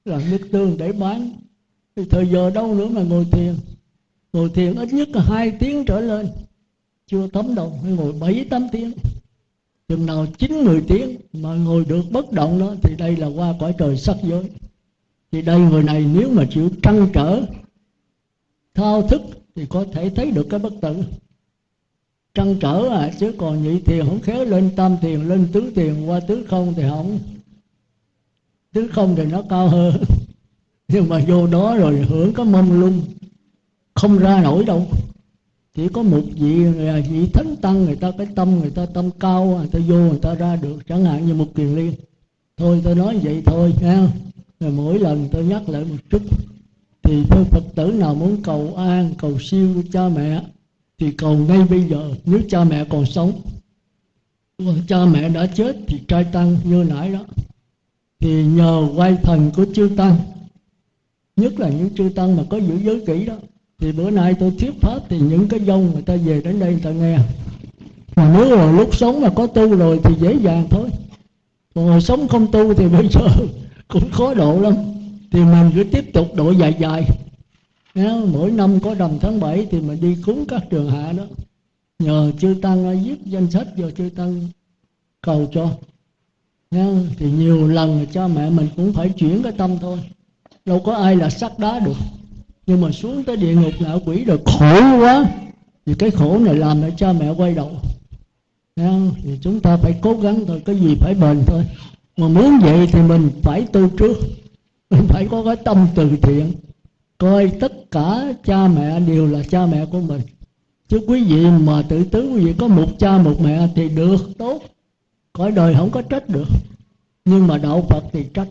làm 0.05 0.30
nước 0.30 0.49
tương 0.53 0.78
để 0.78 0.93
bán. 0.93 1.30
Thì 1.97 2.05
thời 2.11 2.26
giờ 2.26 2.51
đâu 2.51 2.74
nữa 2.74 2.88
mà 2.88 3.03
ngồi 3.03 3.24
thiền. 3.24 3.55
Ngồi 4.32 4.51
thiền 4.55 4.74
ít 4.74 4.93
nhất 4.93 5.09
là 5.09 5.22
hai 5.22 5.51
tiếng 5.51 5.84
trở 5.84 6.01
lên. 6.01 6.28
Chưa 7.07 7.28
thấm 7.28 7.55
động 7.55 7.78
hay 7.82 7.93
ngồi 7.93 8.12
bảy, 8.12 8.47
tám 8.51 8.66
tiếng. 8.72 8.93
Chừng 9.88 10.07
nào 10.07 10.26
chín, 10.38 10.64
mười 10.64 10.80
tiếng 10.88 11.16
mà 11.32 11.55
ngồi 11.55 11.84
được 11.84 12.03
bất 12.11 12.32
động 12.32 12.59
đó, 12.59 12.74
thì 12.82 12.97
đây 12.97 13.16
là 13.16 13.26
qua 13.26 13.55
cõi 13.61 13.74
trời 13.78 13.97
sắc 13.97 14.16
giới. 14.22 14.51
Thì 15.32 15.43
đây 15.43 15.61
người 15.61 15.82
này 15.82 16.07
nếu 16.14 16.30
mà 16.30 16.45
chịu 16.51 16.70
trăn 16.82 17.09
trở 17.14 17.43
thao 18.74 19.08
thức 19.08 19.22
thì 19.54 19.66
có 19.68 19.84
thể 19.92 20.10
thấy 20.10 20.30
được 20.30 20.46
cái 20.50 20.60
bất 20.60 20.72
tử. 20.80 20.96
Trăn 22.34 22.56
trở 22.60 22.88
à 22.88 23.10
chứ 23.18 23.32
còn 23.38 23.62
nhị 23.62 23.80
thiền 23.80 24.06
không 24.06 24.20
khéo, 24.20 24.44
lên 24.44 24.70
tam 24.76 24.96
thiền, 25.00 25.20
lên 25.28 25.48
tứ 25.52 25.72
thiền, 25.74 26.06
qua 26.06 26.20
tứ 26.20 26.46
không 26.50 26.74
thì 26.76 26.82
không. 26.88 27.18
Tứ 28.72 28.88
không 28.92 29.16
thì 29.16 29.24
nó 29.24 29.42
cao 29.50 29.68
hơn. 29.68 29.94
Nhưng 30.88 31.08
mà 31.08 31.24
vô 31.28 31.46
đó 31.46 31.76
rồi 31.76 32.06
hưởng 32.08 32.34
cái 32.34 32.46
mông 32.46 32.80
lung, 32.80 33.02
không 33.94 34.18
ra 34.18 34.42
nổi 34.42 34.64
đâu. 34.64 34.86
Chỉ 35.74 35.88
có 35.88 36.02
một 36.02 36.22
vị 36.34 36.64
à, 36.88 37.00
vị 37.10 37.28
thánh 37.32 37.56
tăng 37.56 37.84
người 37.84 37.96
ta, 37.96 38.12
cái 38.18 38.26
tâm 38.34 38.58
người 38.58 38.70
ta, 38.70 38.86
tâm 38.86 39.10
cao 39.20 39.44
người 39.44 39.68
ta 39.72 39.78
vô 39.88 39.96
người 39.96 40.18
ta 40.22 40.34
ra 40.34 40.56
được. 40.56 40.78
Chẳng 40.88 41.04
hạn 41.04 41.26
như 41.26 41.34
một 41.34 41.46
kiền 41.54 41.74
liên. 41.74 41.92
Thôi 42.56 42.80
tôi 42.84 42.94
nói 42.94 43.20
vậy 43.22 43.42
thôi, 43.46 43.74
ha. 43.82 44.08
Rồi 44.60 44.72
mỗi 44.72 44.98
lần 44.98 45.28
tôi 45.32 45.44
nhắc 45.44 45.68
lại 45.68 45.84
một 45.84 45.96
chút 46.10 46.22
thì 47.12 47.22
tôi 47.30 47.44
phật 47.44 47.64
tử 47.74 47.92
nào 47.92 48.14
muốn 48.14 48.42
cầu 48.42 48.74
an, 48.76 49.10
cầu 49.18 49.38
siêu 49.38 49.82
cha 49.92 50.08
mẹ, 50.08 50.42
thì 50.98 51.10
cầu 51.10 51.36
ngay 51.36 51.64
bây 51.70 51.82
giờ. 51.82 52.10
Nếu 52.24 52.40
cha 52.48 52.64
mẹ 52.64 52.84
còn 52.84 53.06
sống, 53.06 53.32
còn 54.58 54.76
cha 54.88 55.04
mẹ 55.04 55.28
đã 55.28 55.46
chết 55.46 55.76
thì 55.86 55.98
trai 56.08 56.24
tăng 56.24 56.56
như 56.64 56.84
nãy 56.88 57.12
đó. 57.12 57.18
Thì 58.20 58.44
nhờ 58.44 58.88
quay 58.96 59.16
thần 59.22 59.50
của 59.56 59.64
chư 59.74 59.90
tăng, 59.96 60.16
nhất 61.36 61.60
là 61.60 61.68
những 61.68 61.94
chư 61.96 62.08
tăng 62.14 62.36
mà 62.36 62.42
có 62.50 62.56
giữ 62.56 62.78
giới 62.82 63.00
kỹ 63.06 63.26
đó, 63.26 63.34
thì 63.78 63.92
bữa 63.92 64.10
nay 64.10 64.34
tôi 64.34 64.52
thuyết 64.58 64.72
pháp 64.80 65.00
thì 65.08 65.20
những 65.20 65.48
cái 65.48 65.60
dông 65.60 65.90
người 65.92 66.02
ta 66.02 66.16
về 66.16 66.40
đến 66.44 66.60
đây 66.60 66.72
người 66.72 66.82
ta 66.82 66.90
nghe. 66.90 67.18
Mà 68.16 68.34
nếu 68.34 68.56
mà 68.56 68.72
lúc 68.72 68.96
sống 68.96 69.20
mà 69.20 69.28
có 69.36 69.46
tu 69.46 69.76
rồi 69.76 70.00
thì 70.04 70.14
dễ 70.20 70.34
dàng 70.34 70.66
thôi. 70.70 70.88
Còn 71.74 71.86
hồi 71.86 72.00
sống 72.00 72.28
không 72.28 72.52
tu 72.52 72.74
thì 72.74 72.88
bây 72.88 73.08
giờ 73.08 73.28
cũng 73.88 74.10
khó 74.10 74.34
độ 74.34 74.60
lắm 74.60 74.74
thì 75.33 75.41
mình 75.41 75.70
cứ 75.74 75.85
tiếp 75.85 76.12
tục 76.12 76.35
độ 76.35 76.51
dài 76.51 76.76
dài. 76.80 77.07
Mỗi 78.33 78.51
năm 78.51 78.80
có 78.80 78.95
rằm 78.95 79.18
tháng 79.20 79.41
7 79.41 79.66
thì 79.70 79.80
mình 79.80 80.01
đi 80.01 80.16
cúng 80.26 80.45
các 80.49 80.62
trường 80.70 80.91
hạ 80.91 81.12
đó. 81.12 81.24
Nhờ 81.99 82.33
chư 82.39 82.55
tăng 82.62 83.05
viết 83.05 83.16
danh 83.24 83.51
sách 83.51 83.66
cho 83.78 83.91
chư 83.91 84.09
tăng 84.16 84.49
cầu 85.20 85.51
cho. 85.53 85.70
Thì 87.18 87.30
nhiều 87.30 87.68
lần 87.68 88.07
cha 88.12 88.26
mẹ 88.28 88.51
mình 88.51 88.68
cũng 88.76 88.93
phải 88.93 89.09
chuyển 89.09 89.43
cái 89.43 89.53
tâm 89.53 89.78
thôi. 89.80 89.99
Đâu 90.64 90.80
có 90.85 90.95
ai 90.95 91.16
là 91.16 91.30
sắt 91.30 91.59
đá 91.59 91.78
được. 91.78 91.97
Nhưng 92.66 92.80
mà 92.80 92.91
xuống 92.91 93.24
tới 93.24 93.37
địa 93.37 93.55
ngục 93.55 93.72
ngạ 93.78 93.95
quỷ 94.05 94.24
rồi, 94.24 94.39
khổ 94.45 94.99
quá. 95.01 95.24
Thì 95.87 95.95
cái 95.95 96.11
khổ 96.11 96.39
này 96.39 96.55
làm 96.55 96.83
để 96.83 96.93
cha 96.97 97.12
mẹ 97.12 97.35
quay 97.37 97.55
đầu. 97.55 97.70
Thì 99.22 99.39
chúng 99.43 99.61
ta 99.61 99.76
phải 99.76 99.95
cố 100.03 100.14
gắng 100.14 100.45
thôi, 100.47 100.62
cái 100.64 100.76
gì 100.76 100.95
phải 101.01 101.14
bền 101.14 101.43
thôi. 101.47 101.64
Mà 102.16 102.28
muốn 102.28 102.59
vậy 102.62 102.87
thì 102.93 103.03
mình 103.03 103.30
phải 103.43 103.62
tu 103.62 103.89
trước 103.99 104.16
mình 104.93 105.07
phải 105.09 105.28
có 105.30 105.45
cái 105.45 105.57
tâm 105.57 105.86
từ 105.95 106.11
thiện. 106.22 106.53
Coi 107.18 107.53
tất 107.61 107.90
cả 107.90 108.34
cha 108.45 108.68
mẹ 108.68 109.01
đều 109.01 109.26
là 109.26 109.43
cha 109.51 109.66
mẹ 109.66 109.86
của 109.86 110.01
mình. 110.01 110.20
Chứ 110.88 111.01
quý 111.07 111.24
vị 111.24 111.45
mà 111.45 111.82
tự 111.88 112.05
tứ 112.05 112.30
quý 112.34 112.45
vị 112.45 112.55
có 112.59 112.68
một 112.68 112.86
cha 112.99 113.18
một 113.18 113.40
mẹ 113.40 113.68
thì 113.74 113.88
được, 113.88 114.38
tốt. 114.38 114.62
Cõi 115.32 115.53
đời 115.53 115.74
không 115.74 115.90
có 115.90 116.03
trách 116.03 116.28
được. 116.28 116.49
Nhưng 117.24 117.47
mà 117.47 117.59
đạo 117.59 117.86
phật 117.90 118.05
thì 118.12 118.24
trách. 118.34 118.49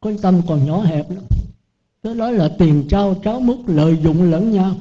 Có 0.00 0.12
tâm 0.22 0.40
còn 0.48 0.66
nhỏ 0.66 0.82
hẹp 0.82 1.10
lắm. 1.10 1.24
Đó 2.02 2.14
nói 2.14 2.32
là 2.32 2.48
tiền 2.58 2.84
trao 2.88 3.14
tráo 3.24 3.40
mức 3.40 3.56
lợi 3.66 3.98
dụng 4.02 4.30
lẫn 4.30 4.50
nhau. 4.50 4.74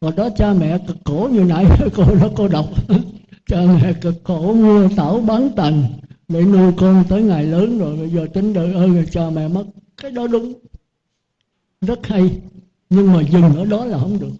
Còn 0.00 0.16
đó 0.16 0.28
cha 0.36 0.52
mẹ 0.52 0.78
cực 0.86 0.96
khổ 1.04 1.28
như 1.32 1.40
nãy, 1.40 1.66
cô 1.94 2.04
đó 2.04 2.28
cô 2.36 2.48
đọc. 2.48 2.66
Cha 3.46 3.60
mẹ 3.60 3.92
cực 3.92 4.14
khổ 4.24 4.52
mua 4.54 4.88
tảo 4.96 5.20
bán 5.20 5.50
tành. 5.56 5.84
Để 6.28 6.42
nuôi 6.42 6.72
con 6.76 7.04
tới 7.08 7.22
ngày 7.22 7.44
lớn 7.44 7.78
rồi, 7.78 7.96
bây 7.96 8.10
giờ 8.10 8.26
tính 8.34 8.52
đợi 8.52 8.74
ơi, 8.74 8.90
cha 9.10 9.30
mẹ 9.30 9.48
mất 9.48 9.64
cái 10.02 10.10
đó 10.10 10.26
đúng. 10.26 10.52
Rất 11.80 12.06
hay. 12.06 12.40
Nhưng 12.90 13.12
mà 13.12 13.22
dừng 13.22 13.56
ở 13.56 13.64
đó 13.64 13.84
là 13.84 13.98
không 13.98 14.18
được. 14.18 14.32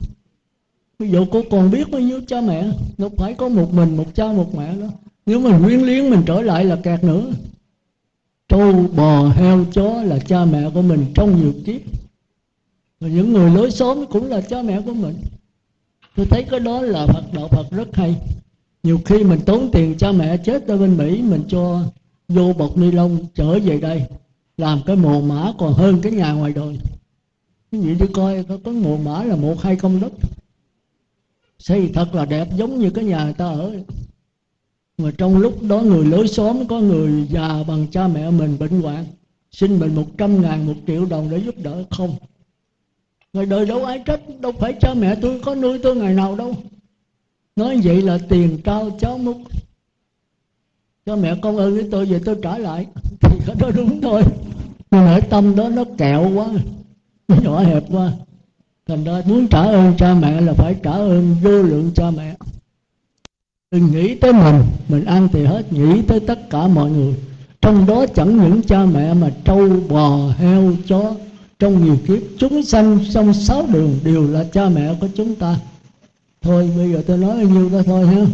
Ví 0.98 1.10
dụ 1.10 1.24
cô 1.32 1.42
còn 1.50 1.70
biết 1.70 1.90
bao 1.90 2.00
nhiêu 2.00 2.20
cha 2.26 2.40
mẹ 2.40 2.66
nó 2.98 3.08
phải 3.16 3.34
có 3.34 3.48
một 3.48 3.72
mình 3.72 3.96
một 3.96 4.14
cha 4.14 4.32
một 4.32 4.54
mẹ 4.54 4.76
đó 4.76 4.86
nếu 5.26 5.40
mình 5.40 5.62
quyến 5.64 5.80
liếng 5.80 6.10
mình 6.10 6.22
trở 6.26 6.40
lại 6.40 6.64
là 6.64 6.76
kẹt 6.76 7.04
nữa. 7.04 7.32
Trâu, 8.48 8.72
bò, 8.96 9.28
heo, 9.28 9.64
chó 9.72 10.02
là 10.02 10.18
cha 10.18 10.44
mẹ 10.44 10.70
của 10.74 10.82
mình 10.82 11.06
trong 11.14 11.40
nhiều 11.40 11.52
kiếp. 11.66 11.80
Và 13.00 13.08
những 13.08 13.32
người 13.32 13.50
lối 13.50 13.70
xóm 13.70 14.06
cũng 14.06 14.26
là 14.26 14.40
cha 14.40 14.62
mẹ 14.62 14.80
của 14.80 14.94
mình. 14.94 15.14
Tôi 16.16 16.26
thấy 16.30 16.44
cái 16.50 16.60
đó 16.60 16.80
là 16.80 17.06
phật, 17.06 17.24
đạo 17.32 17.48
phật 17.48 17.70
rất 17.70 17.88
hay. 17.96 18.16
Nhiều 18.82 19.00
khi 19.04 19.24
mình 19.24 19.40
tốn 19.46 19.70
tiền 19.72 19.94
cha 19.98 20.12
mẹ 20.12 20.36
chết 20.36 20.66
ở 20.66 20.78
bên 20.78 20.96
mỹ, 20.96 21.22
mình 21.22 21.42
cho 21.48 21.82
vô 22.28 22.52
bọc 22.52 22.76
ni 22.76 22.90
lông 22.90 23.18
trở 23.34 23.58
về 23.58 23.78
đây 23.78 24.06
làm 24.56 24.80
cái 24.86 24.96
mồ 24.96 25.20
mã 25.20 25.52
còn 25.58 25.72
hơn 25.72 26.00
cái 26.02 26.12
nhà 26.12 26.32
ngoài 26.32 26.52
đời. 26.52 26.78
Cái 27.72 27.80
gì 27.80 27.94
đi 27.94 28.06
coi 28.12 28.44
có, 28.44 28.58
cái 28.64 28.74
mồ 28.74 28.96
mã 28.96 29.22
là 29.22 29.36
một 29.36 29.60
hai 29.60 29.76
công 29.76 30.00
đất. 30.00 30.12
Xây 31.58 31.90
thật 31.94 32.14
là 32.14 32.24
đẹp 32.24 32.48
giống 32.56 32.78
như 32.78 32.90
cái 32.90 33.04
nhà 33.04 33.24
người 33.24 33.34
ta 33.34 33.44
ở. 33.44 33.72
Mà 34.98 35.10
trong 35.18 35.36
lúc 35.36 35.62
đó 35.62 35.80
người 35.80 36.04
lối 36.04 36.28
xóm 36.28 36.66
có 36.66 36.80
người 36.80 37.26
già 37.30 37.62
bằng 37.68 37.86
cha 37.92 38.08
mẹ 38.08 38.30
mình 38.30 38.58
bệnh 38.58 38.82
hoạn 38.82 39.04
xin 39.50 39.78
mình 39.78 39.94
một 39.94 40.06
trăm 40.18 40.42
ngàn 40.42 40.66
một 40.66 40.74
triệu 40.86 41.04
đồng 41.04 41.30
để 41.30 41.38
giúp 41.38 41.54
đỡ 41.58 41.84
không? 41.90 42.16
Người 43.32 43.46
đời 43.46 43.66
đâu 43.66 43.84
ai 43.84 44.02
trách 44.06 44.20
đâu 44.40 44.52
phải 44.52 44.72
cha 44.80 44.94
mẹ 44.94 45.14
tôi 45.22 45.40
có 45.40 45.54
nuôi 45.54 45.78
tôi 45.78 45.96
ngày 45.96 46.14
nào 46.14 46.36
đâu. 46.36 46.54
Nói 47.56 47.80
vậy 47.84 48.02
là 48.02 48.18
tiền 48.28 48.58
trao 48.64 48.90
cháu 49.00 49.18
múc 49.18 49.36
cho 51.06 51.16
mẹ 51.16 51.34
con 51.42 51.56
ơn 51.56 51.74
với 51.74 51.88
tôi 51.90 52.06
về 52.06 52.20
tôi 52.24 52.36
trả 52.42 52.58
lại. 52.58 52.86
Thì 53.20 53.38
có 53.46 53.54
đó 53.58 53.70
đúng 53.76 54.00
thôi. 54.00 54.22
Nhưng 54.90 55.04
mà 55.04 55.20
tâm 55.30 55.56
đó 55.56 55.68
nó 55.68 55.84
kẹo 55.98 56.30
quá. 56.34 56.48
Nó 57.28 57.36
nhỏ 57.42 57.60
hẹp 57.60 57.84
quá. 57.90 58.12
Thành 58.88 59.04
ra 59.04 59.22
muốn 59.26 59.48
trả 59.48 59.62
ơn 59.62 59.92
cha 59.98 60.14
mẹ 60.14 60.40
là 60.40 60.52
phải 60.52 60.76
trả 60.82 60.90
ơn 60.90 61.36
vô 61.42 61.62
lượng 61.62 61.90
cha 61.94 62.10
mẹ. 62.10 62.34
Đừng 63.70 63.92
nghĩ 63.92 64.14
tới 64.14 64.32
mình 64.32 64.62
mình 64.88 65.04
ăn 65.04 65.28
thì 65.32 65.44
hết, 65.44 65.72
nghĩ 65.72 66.02
tới 66.02 66.20
tất 66.20 66.50
cả 66.50 66.68
mọi 66.68 66.90
người. 66.90 67.14
Trong 67.60 67.86
đó 67.86 68.06
chẳng 68.14 68.36
những 68.36 68.62
cha 68.62 68.84
mẹ 68.84 69.14
mà 69.14 69.30
trâu, 69.44 69.68
bò, 69.88 70.28
heo, 70.38 70.72
chó. 70.88 71.14
Trong 71.58 71.84
nhiều 71.84 71.96
kiếp 72.06 72.22
chúng 72.38 72.62
sanh 72.62 72.98
trong 73.12 73.34
sáu 73.34 73.66
đường 73.72 73.98
đều 74.04 74.30
là 74.30 74.44
cha 74.52 74.68
mẹ 74.68 74.94
của 75.00 75.08
chúng 75.16 75.34
ta. 75.34 75.56
Thôi, 76.42 76.70
bây 76.76 76.92
giờ 76.92 77.02
tôi 77.06 77.18
nói 77.18 77.36
bao 77.36 77.44
nhiêu 77.44 77.70
đó 77.70 77.82
thôi 77.86 78.06
ha 78.06 78.26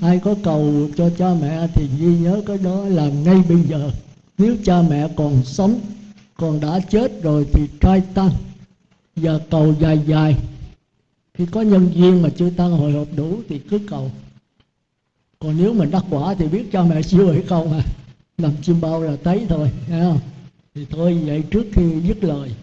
ai 0.00 0.18
có 0.18 0.34
cầu 0.42 0.88
cho 0.96 1.10
cha 1.18 1.34
mẹ 1.40 1.66
thì 1.74 1.88
ghi 1.98 2.18
nhớ 2.18 2.42
cái 2.46 2.58
đó 2.58 2.84
là 2.84 3.08
ngay 3.08 3.42
bây 3.48 3.62
giờ. 3.62 3.90
Nếu 4.38 4.56
cha 4.64 4.82
mẹ 4.82 5.08
còn 5.16 5.44
sống, 5.44 5.80
còn 6.36 6.60
đã 6.60 6.80
chết 6.90 7.22
rồi 7.22 7.46
thì 7.52 7.68
trai 7.80 8.00
tăng 8.14 8.30
giờ 9.16 9.40
cầu 9.50 9.74
dài 9.80 10.00
dài. 10.06 10.36
Khi 11.34 11.46
có 11.46 11.62
nhân 11.62 11.90
duyên 11.94 12.22
mà 12.22 12.28
chưa 12.36 12.50
tăng 12.50 12.70
hồi 12.70 12.92
hộp 12.92 13.08
đủ 13.16 13.40
thì 13.48 13.58
cứ 13.58 13.78
cầu. 13.78 14.10
Còn 15.38 15.56
nếu 15.58 15.72
mình 15.72 15.90
đắc 15.90 16.04
quả 16.10 16.34
thì 16.34 16.48
biết 16.48 16.72
cha 16.72 16.82
mẹ 16.82 17.02
siêu 17.02 17.32
hay 17.32 17.42
không 17.42 17.72
à 17.72 17.84
làm 18.38 18.52
chim 18.62 18.80
bao 18.80 19.02
là 19.02 19.16
thấy 19.24 19.46
thôi, 19.48 19.70
thấy 19.86 20.00
không? 20.00 20.18
Thì 20.74 20.86
thôi, 20.90 21.20
vậy 21.26 21.42
trước 21.50 21.64
khi 21.72 22.00
dứt 22.00 22.24
lời, 22.24 22.54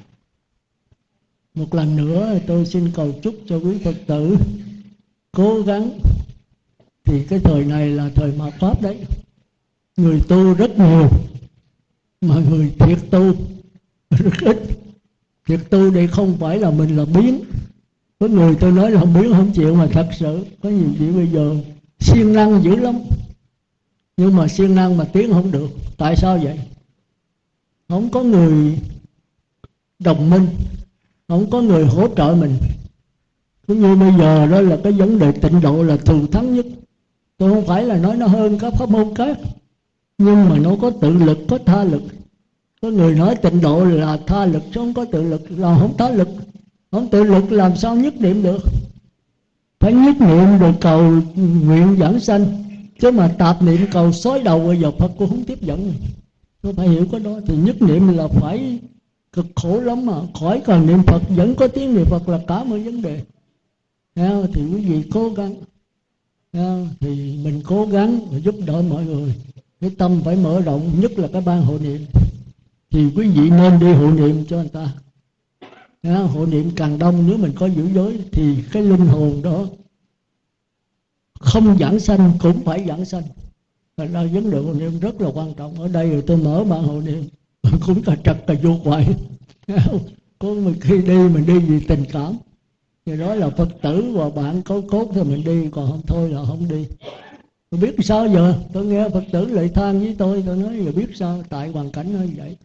một 1.53 1.75
lần 1.75 1.95
nữa 1.95 2.39
tôi 2.47 2.65
xin 2.65 2.91
cầu 2.95 3.15
chúc 3.23 3.35
cho 3.47 3.57
quý 3.57 3.77
phật 3.83 3.95
tử 4.07 4.37
cố 5.31 5.61
gắng 5.61 5.99
thì 7.03 7.23
cái 7.23 7.39
thời 7.39 7.65
này 7.65 7.89
là 7.89 8.09
thời 8.15 8.31
mạt 8.31 8.53
pháp 8.59 8.81
đấy, 8.81 8.97
người 9.97 10.21
tu 10.27 10.53
rất 10.53 10.79
nhiều, 10.79 11.09
mà 12.21 12.35
người 12.49 12.71
thiệt 12.79 12.99
tu 13.11 13.33
rất 14.09 14.33
ít. 14.41 14.57
Thiệt 15.47 15.59
tu 15.69 15.91
đây 15.91 16.07
không 16.07 16.37
phải 16.39 16.59
là 16.59 16.71
mình 16.71 16.97
là 16.97 17.05
biến. 17.05 17.43
Có 18.19 18.27
người 18.27 18.55
tôi 18.55 18.71
nói 18.71 18.91
là 18.91 19.05
biến 19.05 19.33
không 19.33 19.51
chịu 19.53 19.75
mà 19.75 19.87
thật 19.91 20.09
sự. 20.19 20.45
Có 20.63 20.69
nhiều 20.69 20.89
chuyện 20.99 21.15
bây 21.15 21.27
giờ 21.27 21.55
siêng 21.99 22.33
năng 22.33 22.63
dữ 22.63 22.75
lắm. 22.75 22.99
Nhưng 24.17 24.35
mà 24.35 24.47
siêng 24.47 24.75
năng 24.75 24.97
mà 24.97 25.05
tiến 25.05 25.33
không 25.33 25.51
được. 25.51 25.69
Tại 25.97 26.15
sao 26.15 26.37
vậy? 26.37 26.59
Không 27.89 28.09
có 28.09 28.23
người 28.23 28.79
đồng 29.99 30.29
minh. 30.29 30.47
Không 31.27 31.49
có 31.49 31.61
người 31.61 31.85
hỗ 31.85 32.07
trợ 32.15 32.35
mình. 32.39 32.57
Cũng 33.67 33.81
như 33.81 33.95
bây 33.95 34.11
giờ 34.17 34.47
đó 34.47 34.61
là 34.61 34.77
cái 34.83 34.93
vấn 34.93 35.19
đề 35.19 35.31
tịnh 35.31 35.61
độ 35.61 35.83
là 35.83 35.97
thường 35.97 36.31
thắng 36.31 36.55
nhất 36.55 36.65
tôi 37.41 37.49
không 37.49 37.65
phải 37.65 37.83
là 37.83 37.97
nói 37.97 38.17
nó 38.17 38.27
hơn 38.27 38.57
các 38.59 38.73
pháp 38.73 38.89
môn 38.89 39.15
khác, 39.15 39.37
nhưng 40.17 40.49
mà 40.49 40.57
nó 40.57 40.75
có 40.81 40.91
tự 41.01 41.09
lực, 41.09 41.37
có 41.49 41.57
tha 41.65 41.83
lực. 41.83 42.03
Có 42.81 42.89
người 42.89 43.15
nói 43.15 43.35
tịnh 43.35 43.61
độ 43.61 43.85
là 43.85 44.17
tha 44.27 44.45
lực, 44.45 44.63
chứ 44.65 44.71
không 44.73 44.93
có 44.93 45.05
tự 45.05 45.23
lực 45.23 45.41
là 45.49 45.77
không 45.79 45.97
tha 45.97 46.09
lực. 46.09 46.27
Không 46.91 47.09
tự 47.09 47.23
lực 47.23 47.51
làm 47.51 47.75
sao 47.75 47.95
nhất 47.95 48.13
niệm 48.19 48.43
được? 48.43 48.63
Phải 49.79 49.93
nhất 49.93 50.15
niệm 50.19 50.59
được 50.59 50.71
cầu 50.81 51.01
nguyện 51.35 51.97
giảng 51.99 52.19
sanh, 52.19 52.63
chứ 52.99 53.11
mà 53.11 53.35
tạp 53.37 53.61
niệm 53.61 53.81
cầu 53.91 54.11
xói 54.11 54.41
đầu 54.43 54.59
bây 54.67 54.79
giờ 54.79 54.91
phật 54.91 55.11
cũng 55.17 55.29
không 55.29 55.43
tiếp 55.43 55.61
dẫn. 55.61 55.93
Tôi 56.61 56.73
phải 56.73 56.87
hiểu 56.87 57.05
cái 57.11 57.19
đó, 57.19 57.39
thì 57.47 57.55
nhất 57.55 57.81
niệm 57.81 58.17
là 58.17 58.27
phải 58.27 58.79
cực 59.33 59.45
khổ 59.55 59.79
lắm 59.79 60.05
mà. 60.05 60.13
Khỏi 60.39 60.61
cần 60.65 60.87
niệm 60.87 61.03
phật, 61.07 61.21
vẫn 61.29 61.55
có 61.55 61.67
tiếng 61.67 61.95
niệm 61.95 62.05
phật 62.05 62.29
là 62.29 62.39
cả 62.47 62.63
một 62.63 62.77
vấn 62.85 63.01
đề. 63.01 63.21
Thì 64.53 64.61
quý 64.73 64.85
vị 64.85 65.03
cố 65.13 65.29
gắng 65.29 65.55
thì 66.99 67.39
mình 67.43 67.61
cố 67.65 67.85
gắng 67.85 68.19
giúp 68.43 68.55
đỡ 68.65 68.81
mọi 68.81 69.05
người. 69.05 69.33
Cái 69.81 69.89
tâm 69.97 70.21
phải 70.25 70.35
mở 70.35 70.61
rộng, 70.61 71.01
nhất 71.01 71.11
là 71.19 71.27
cái 71.33 71.41
ban 71.41 71.61
hộ 71.61 71.77
niệm. 71.79 72.05
Thì 72.91 73.11
quý 73.15 73.27
vị 73.27 73.49
nên 73.49 73.79
đi 73.79 73.91
hộ 73.93 74.11
niệm 74.11 74.45
cho 74.45 74.57
người 74.57 74.69
ta. 74.69 74.93
Hộ 76.03 76.45
niệm 76.45 76.71
càng 76.75 76.99
đông, 76.99 77.27
nếu 77.27 77.37
mình 77.37 77.51
có 77.55 77.65
giữ 77.65 77.89
giới, 77.93 78.19
thì 78.31 78.55
cái 78.71 78.83
linh 78.83 79.05
hồn 79.07 79.41
đó 79.41 79.65
không 81.39 81.77
giảng 81.79 81.99
sanh, 81.99 82.31
cũng 82.39 82.63
phải 82.63 82.85
giảng 82.87 83.05
sanh. 83.05 83.23
Là 83.97 84.23
vấn 84.33 84.51
đề 84.51 84.57
hộ 84.57 84.73
niệm 84.73 84.99
rất 84.99 85.21
là 85.21 85.29
quan 85.33 85.53
trọng. 85.53 85.81
Ở 85.81 85.87
đây 85.87 86.09
rồi 86.09 86.23
tôi 86.27 86.37
mở 86.37 86.63
ban 86.63 86.83
hộ 86.83 87.01
niệm, 87.01 87.23
cũng 87.85 88.03
cả 88.03 88.15
trật 88.23 88.37
cả 88.47 88.53
vô 88.63 88.77
quậy 88.83 89.05
có 90.39 90.53
một 90.53 90.71
khi 90.81 91.01
đi 91.01 91.17
mình 91.17 91.45
đi 91.45 91.59
vì 91.59 91.79
tình 91.79 92.05
cảm 92.11 92.37
thì 93.11 93.17
đó 93.17 93.35
là 93.35 93.49
phật 93.49 93.69
tử 93.81 94.11
và 94.13 94.29
bạn 94.29 94.61
có 94.61 94.81
cốt 94.89 95.11
thì 95.13 95.23
mình 95.23 95.43
đi, 95.43 95.69
còn 95.71 95.91
không 95.91 96.01
thôi 96.07 96.29
là 96.29 96.45
không 96.45 96.67
đi. 96.69 96.85
Tôi 97.69 97.81
biết 97.81 97.95
sao 98.03 98.27
giờ? 98.27 98.53
Tôi 98.73 98.85
nghe 98.85 99.09
phật 99.09 99.23
tử 99.31 99.45
lại 99.45 99.69
than 99.69 99.99
với 99.99 100.15
tôi 100.17 100.43
tôi 100.45 100.57
nói 100.57 100.85
giờ 100.85 100.91
biết 100.91 101.07
sao? 101.15 101.43
Tại 101.49 101.69
hoàn 101.69 101.91
cảnh 101.91 102.13
nó 102.13 102.19
như 102.19 102.33
vậy. 102.37 102.57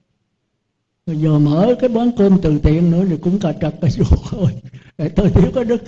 Rồi 1.06 1.16
giờ 1.20 1.38
mở 1.38 1.74
cái 1.80 1.88
bán 1.88 2.10
cơm 2.16 2.38
từ 2.42 2.58
thiện 2.58 2.90
nữa 2.90 3.04
thì 3.08 3.16
cũng 3.16 3.38
cà 3.40 3.52
trật 3.52 3.74
cà 3.80 3.88
ruột 3.90 4.18
thôi. 4.30 4.46
Để 4.98 5.08
tôi 5.08 5.30
thiếu 5.30 5.50
cái 5.54 5.64
đức. 5.64 5.82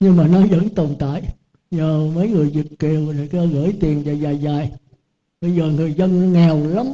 Nhưng 0.00 0.16
mà 0.16 0.26
nó 0.28 0.46
vẫn 0.46 0.68
tồn 0.68 0.96
tại. 0.98 1.22
Nhờ 1.70 2.10
mấy 2.14 2.28
người 2.28 2.50
việt 2.50 2.78
kiều 2.78 3.12
này 3.12 3.28
cứ 3.32 3.46
gửi 3.46 3.72
tiền 3.80 4.02
dài 4.06 4.20
dài 4.20 4.38
dài. 4.38 4.70
Bây 5.40 5.54
giờ 5.54 5.66
người 5.66 5.94
dân 5.94 6.32
nghèo 6.32 6.66
lắm. 6.66 6.86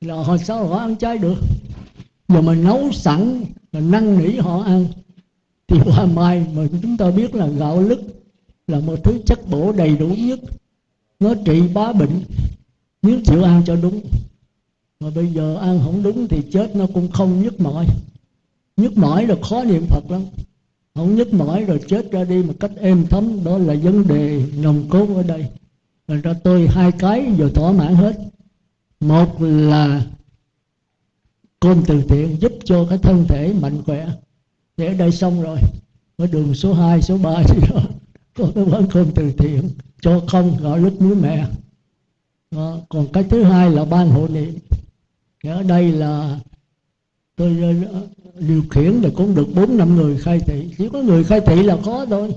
Là 0.00 0.14
họ 0.14 0.36
sao 0.36 0.66
họ 0.66 0.78
ăn 0.78 0.96
chay 0.96 1.18
được? 1.18 1.38
Giờ 2.28 2.40
mình 2.40 2.64
nấu 2.64 2.92
sẵn 2.92 3.44
là 3.72 3.80
năn 3.80 4.18
nỉ 4.18 4.36
họ 4.36 4.62
ăn 4.62 4.86
thì 5.68 5.78
hoa 5.78 6.06
mai 6.06 6.46
mà 6.54 6.66
chúng 6.82 6.96
ta 6.96 7.10
biết 7.10 7.34
là 7.34 7.46
gạo 7.46 7.80
lứt 7.80 8.00
là 8.66 8.80
một 8.80 9.04
thứ 9.04 9.18
chất 9.26 9.48
bổ 9.50 9.72
đầy 9.72 9.96
đủ 9.96 10.08
nhất. 10.08 10.40
Nó 11.20 11.34
trị 11.44 11.62
bá 11.74 11.92
bệnh, 11.92 12.20
nếu 13.02 13.20
chịu 13.24 13.42
ăn 13.42 13.62
cho 13.66 13.76
đúng. 13.76 14.00
Mà 15.00 15.10
bây 15.10 15.26
giờ 15.26 15.56
ăn 15.56 15.80
không 15.84 16.02
đúng 16.02 16.28
thì 16.28 16.42
chết 16.52 16.76
nó 16.76 16.86
cũng 16.94 17.10
không 17.10 17.42
nhức 17.42 17.60
mỏi. 17.60 17.86
Nhức 18.76 18.98
mỏi 18.98 19.26
là 19.26 19.34
khó 19.42 19.64
niệm 19.64 19.86
phật 19.86 20.10
lắm. 20.10 20.22
Không 20.94 21.16
nhức 21.16 21.34
mỏi 21.34 21.64
rồi 21.64 21.80
chết 21.88 22.12
ra 22.12 22.24
đi 22.24 22.42
một 22.42 22.54
cách 22.60 22.70
êm 22.76 23.06
thấm, 23.10 23.44
đó 23.44 23.58
là 23.58 23.74
vấn 23.82 24.08
đề 24.08 24.42
nồng 24.56 24.88
cốt 24.88 25.08
ở 25.16 25.22
đây. 25.22 25.46
Rồi 26.08 26.20
ra 26.20 26.34
tôi 26.44 26.68
hai 26.68 26.92
cái 26.92 27.26
giờ 27.38 27.48
thỏa 27.54 27.72
mãn 27.72 27.94
hết. 27.94 28.20
Một 29.00 29.42
là 29.42 30.06
cơm 31.60 31.82
từ 31.86 32.02
thiện 32.02 32.36
giúp 32.40 32.52
cho 32.64 32.86
cái 32.88 32.98
thân 32.98 33.24
thể 33.28 33.52
mạnh 33.60 33.82
khỏe 33.86 34.08
để 34.76 34.94
đây 34.94 35.12
xong 35.12 35.42
rồi 35.42 35.58
ở 36.16 36.26
đường 36.26 36.54
số 36.54 36.74
2, 36.74 37.02
số 37.02 37.18
3 37.18 37.42
gì 37.48 37.60
đó 37.70 37.80
có 38.34 38.48
cái 38.54 38.64
quán 38.64 38.86
cơm 38.92 39.10
từ 39.14 39.32
thiện 39.38 39.70
cho 40.00 40.20
không 40.26 40.56
gọi 40.60 40.80
lúc 40.80 41.02
muối 41.02 41.14
mẹ. 41.14 41.46
Đó. 42.50 42.78
còn 42.88 43.06
cái 43.12 43.24
thứ 43.24 43.42
hai 43.42 43.70
là 43.70 43.84
ban 43.84 44.10
hộ 44.10 44.28
niệm. 44.28 44.58
Ở 45.44 45.62
đây 45.62 45.92
là 45.92 46.40
tôi 47.36 47.58
ờ, 47.92 48.06
điều 48.38 48.62
khiển 48.70 48.92
là 48.92 49.10
cũng 49.16 49.34
được 49.34 49.46
bốn 49.54 49.76
năm 49.76 49.96
người 49.96 50.18
khai 50.18 50.40
thị. 50.40 50.74
Chỉ 50.78 50.88
có 50.88 51.02
người 51.02 51.24
khai 51.24 51.40
thị 51.40 51.62
là 51.62 51.76
có 51.84 52.06
thôi. 52.10 52.34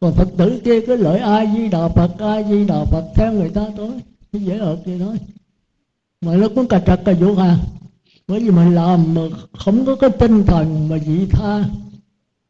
Còn 0.00 0.14
phật 0.14 0.28
tử 0.36 0.60
kia 0.64 0.80
cứ 0.86 0.96
lợi 0.96 1.18
ai 1.18 1.48
di 1.56 1.68
đà 1.68 1.88
phật 1.88 2.18
ai 2.18 2.44
di 2.50 2.64
đà 2.64 2.84
phật 2.84 3.04
theo 3.14 3.32
người 3.32 3.50
ta 3.50 3.66
thôi. 3.76 3.90
Dễ 4.32 4.58
ợt 4.58 4.78
vậy 4.84 4.98
thôi. 4.98 5.16
Mà 6.20 6.36
nó 6.36 6.48
cũng 6.54 6.68
cà 6.68 6.80
trật 6.86 7.00
cà 7.04 7.12
vũ 7.12 7.36
à 7.36 7.58
bởi 8.28 8.40
vì 8.40 8.50
mình 8.50 8.74
làm 8.74 9.14
mà 9.14 9.22
không 9.52 9.86
có 9.86 9.96
cái 9.96 10.10
tinh 10.10 10.44
thần 10.46 10.88
mà 10.88 10.98
dị 10.98 11.26
tha. 11.30 11.64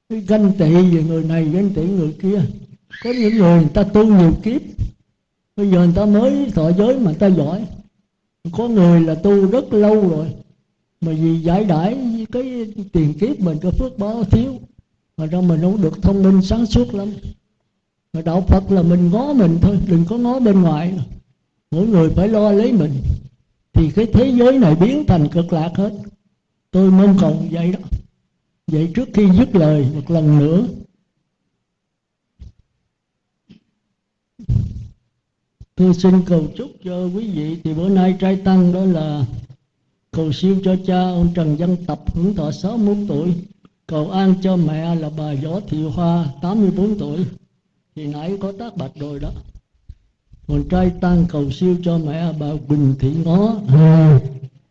Cái 0.09 0.21
ganh 0.21 0.53
tị 0.59 0.75
về 0.75 1.03
người 1.03 1.25
này, 1.25 1.45
ganh 1.45 1.71
tị 1.75 1.83
người 1.83 2.13
kia. 2.23 2.41
Có 3.05 3.11
những 3.11 3.37
người 3.37 3.61
người 3.61 3.71
ta 3.75 3.83
tu 3.83 4.05
nhiều 4.05 4.33
kiếp. 4.43 4.61
Bây 5.57 5.71
giờ 5.71 5.79
người 5.79 5.95
ta 5.95 6.05
mới 6.05 6.51
thọ 6.55 6.73
giới 6.73 6.99
mà 6.99 7.05
người 7.05 7.15
ta 7.15 7.27
giỏi. 7.27 7.67
Có 8.53 8.69
người 8.69 9.01
là 9.01 9.15
tu 9.15 9.47
rất 9.47 9.73
lâu 9.73 10.09
rồi. 10.09 10.27
Mà 11.01 11.13
vì 11.13 11.41
giải 11.41 11.65
đãi 11.65 11.99
cái 12.33 12.73
tiền 12.93 13.15
kiếp 13.19 13.41
mình 13.41 13.59
có 13.63 13.71
phước 13.71 13.99
báo 13.99 14.25
thiếu. 14.25 14.55
Mà 15.17 15.27
ra 15.27 15.41
mình 15.41 15.61
không 15.61 15.83
được 15.83 16.03
thông 16.03 16.23
minh 16.23 16.43
sáng 16.43 16.67
suốt 16.67 16.95
lắm. 16.95 17.09
Mà 18.13 18.23
đạo 18.23 18.45
phật 18.49 18.71
là 18.71 18.83
mình 18.83 19.11
ngó 19.11 19.33
mình 19.33 19.59
thôi, 19.63 19.79
đừng 19.87 20.05
có 20.09 20.17
ngó 20.17 20.41
bên 20.41 20.63
ngoài. 20.63 20.99
Mỗi 21.71 21.87
người 21.87 22.11
phải 22.11 22.29
lo 22.29 22.53
lấy 22.53 22.73
mình 22.73 22.93
thì 23.73 23.91
cái 23.91 24.07
thế 24.07 24.33
giới 24.39 24.59
này 24.59 24.75
biến 24.75 25.05
thành 25.07 25.29
cực 25.29 25.53
lạc 25.53 25.71
hết. 25.75 25.93
Tôi 26.71 26.91
mong 26.91 27.17
cầu 27.21 27.47
vậy 27.51 27.73
đó. 27.73 27.79
Vậy 28.67 28.91
trước 28.95 29.09
khi 29.15 29.29
dứt 29.39 29.55
lời, 29.55 29.87
một 29.95 30.11
lần 30.11 30.39
nữa. 30.39 30.67
Tôi 35.75 35.95
xin 35.95 36.23
cầu 36.27 36.49
chúc 36.57 36.71
cho 36.85 37.07
quý 37.07 37.31
vị. 37.31 37.57
Thì 37.65 37.75
bữa 37.75 37.89
nay 37.89 38.17
trai 38.21 38.37
tăng 38.37 38.73
đó 38.73 38.85
là 38.85 39.25
cầu 40.11 40.33
siêu 40.33 40.57
cho 40.65 40.77
cha 40.87 41.03
ông 41.03 41.33
Trần 41.35 41.57
Văn 41.57 41.77
Tập, 41.87 42.15
hưởng 42.15 42.35
thọ 42.35 42.51
61 42.53 42.97
tuổi. 43.09 43.35
Cầu 43.87 44.11
an 44.11 44.35
cho 44.43 44.57
mẹ 44.57 44.95
là 44.95 45.11
bà 45.11 45.35
Võ 45.35 45.61
Thị 45.61 45.83
Hoa 45.83 46.27
84 46.43 46.99
tuổi. 46.99 47.25
Thì 47.95 48.07
nãy 48.07 48.37
có 48.41 48.53
tác 48.59 48.77
bạch 48.77 48.93
rồi 48.95 49.21
đó 49.21 49.31
còn 50.49 50.69
trai 50.69 50.91
tăng 51.01 51.27
cầu 51.29 51.51
siêu 51.51 51.77
cho 51.83 51.99
mẹ 51.99 52.33
bà 52.41 52.47
Quỳnh 52.69 52.95
Thị 52.99 53.15
Ngó. 53.25 53.55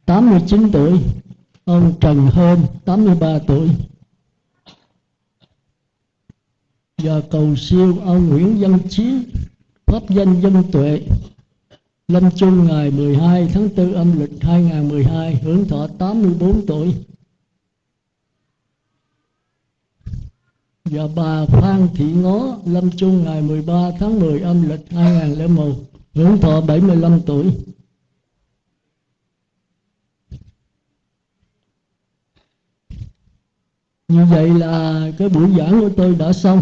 89 0.06 0.72
tuổi. 0.72 1.00
Ông 1.66 1.94
Trần 2.00 2.28
Hơn 2.28 2.60
83 2.86 3.40
tuổi. 3.40 3.70
Và 6.98 7.22
cầu 7.32 7.56
siêu 7.56 7.98
ông 8.06 8.30
Nguyễn 8.30 8.58
Văn 8.60 8.80
Chí 8.90 9.14
pháp 9.86 10.10
danh 10.10 10.42
dân 10.42 10.64
tuệ. 10.72 11.02
Lâm 12.08 12.32
chung 12.36 12.68
ngày 12.68 12.92
12 12.92 13.48
tháng 13.54 13.70
4 13.78 13.94
âm 13.94 14.20
lịch 14.20 14.42
2012 14.42 15.36
hưởng 15.36 15.68
thọ 15.68 15.88
84 15.98 16.66
tuổi 16.66 16.94
và 20.92 21.08
bà 21.16 21.46
Phan 21.46 21.88
Thị 21.96 22.06
Ngó, 22.06 22.58
lâm 22.66 22.90
chung 22.98 23.24
ngày 23.24 23.42
13 23.42 23.92
tháng 24.00 24.20
10 24.20 24.40
âm 24.40 24.70
lịch 24.70 24.92
2001 24.92 25.72
hưởng 26.14 26.42
thọ 26.42 26.62
75 26.62 27.22
tuổi. 27.26 27.46
Như 34.08 34.26
vậy 34.26 34.50
là 34.50 35.08
cái 35.18 35.30
buổi 35.30 35.50
giảng 35.58 35.80
của 35.82 35.90
tôi 35.98 36.16
đã 36.16 36.34
xong. 36.34 36.62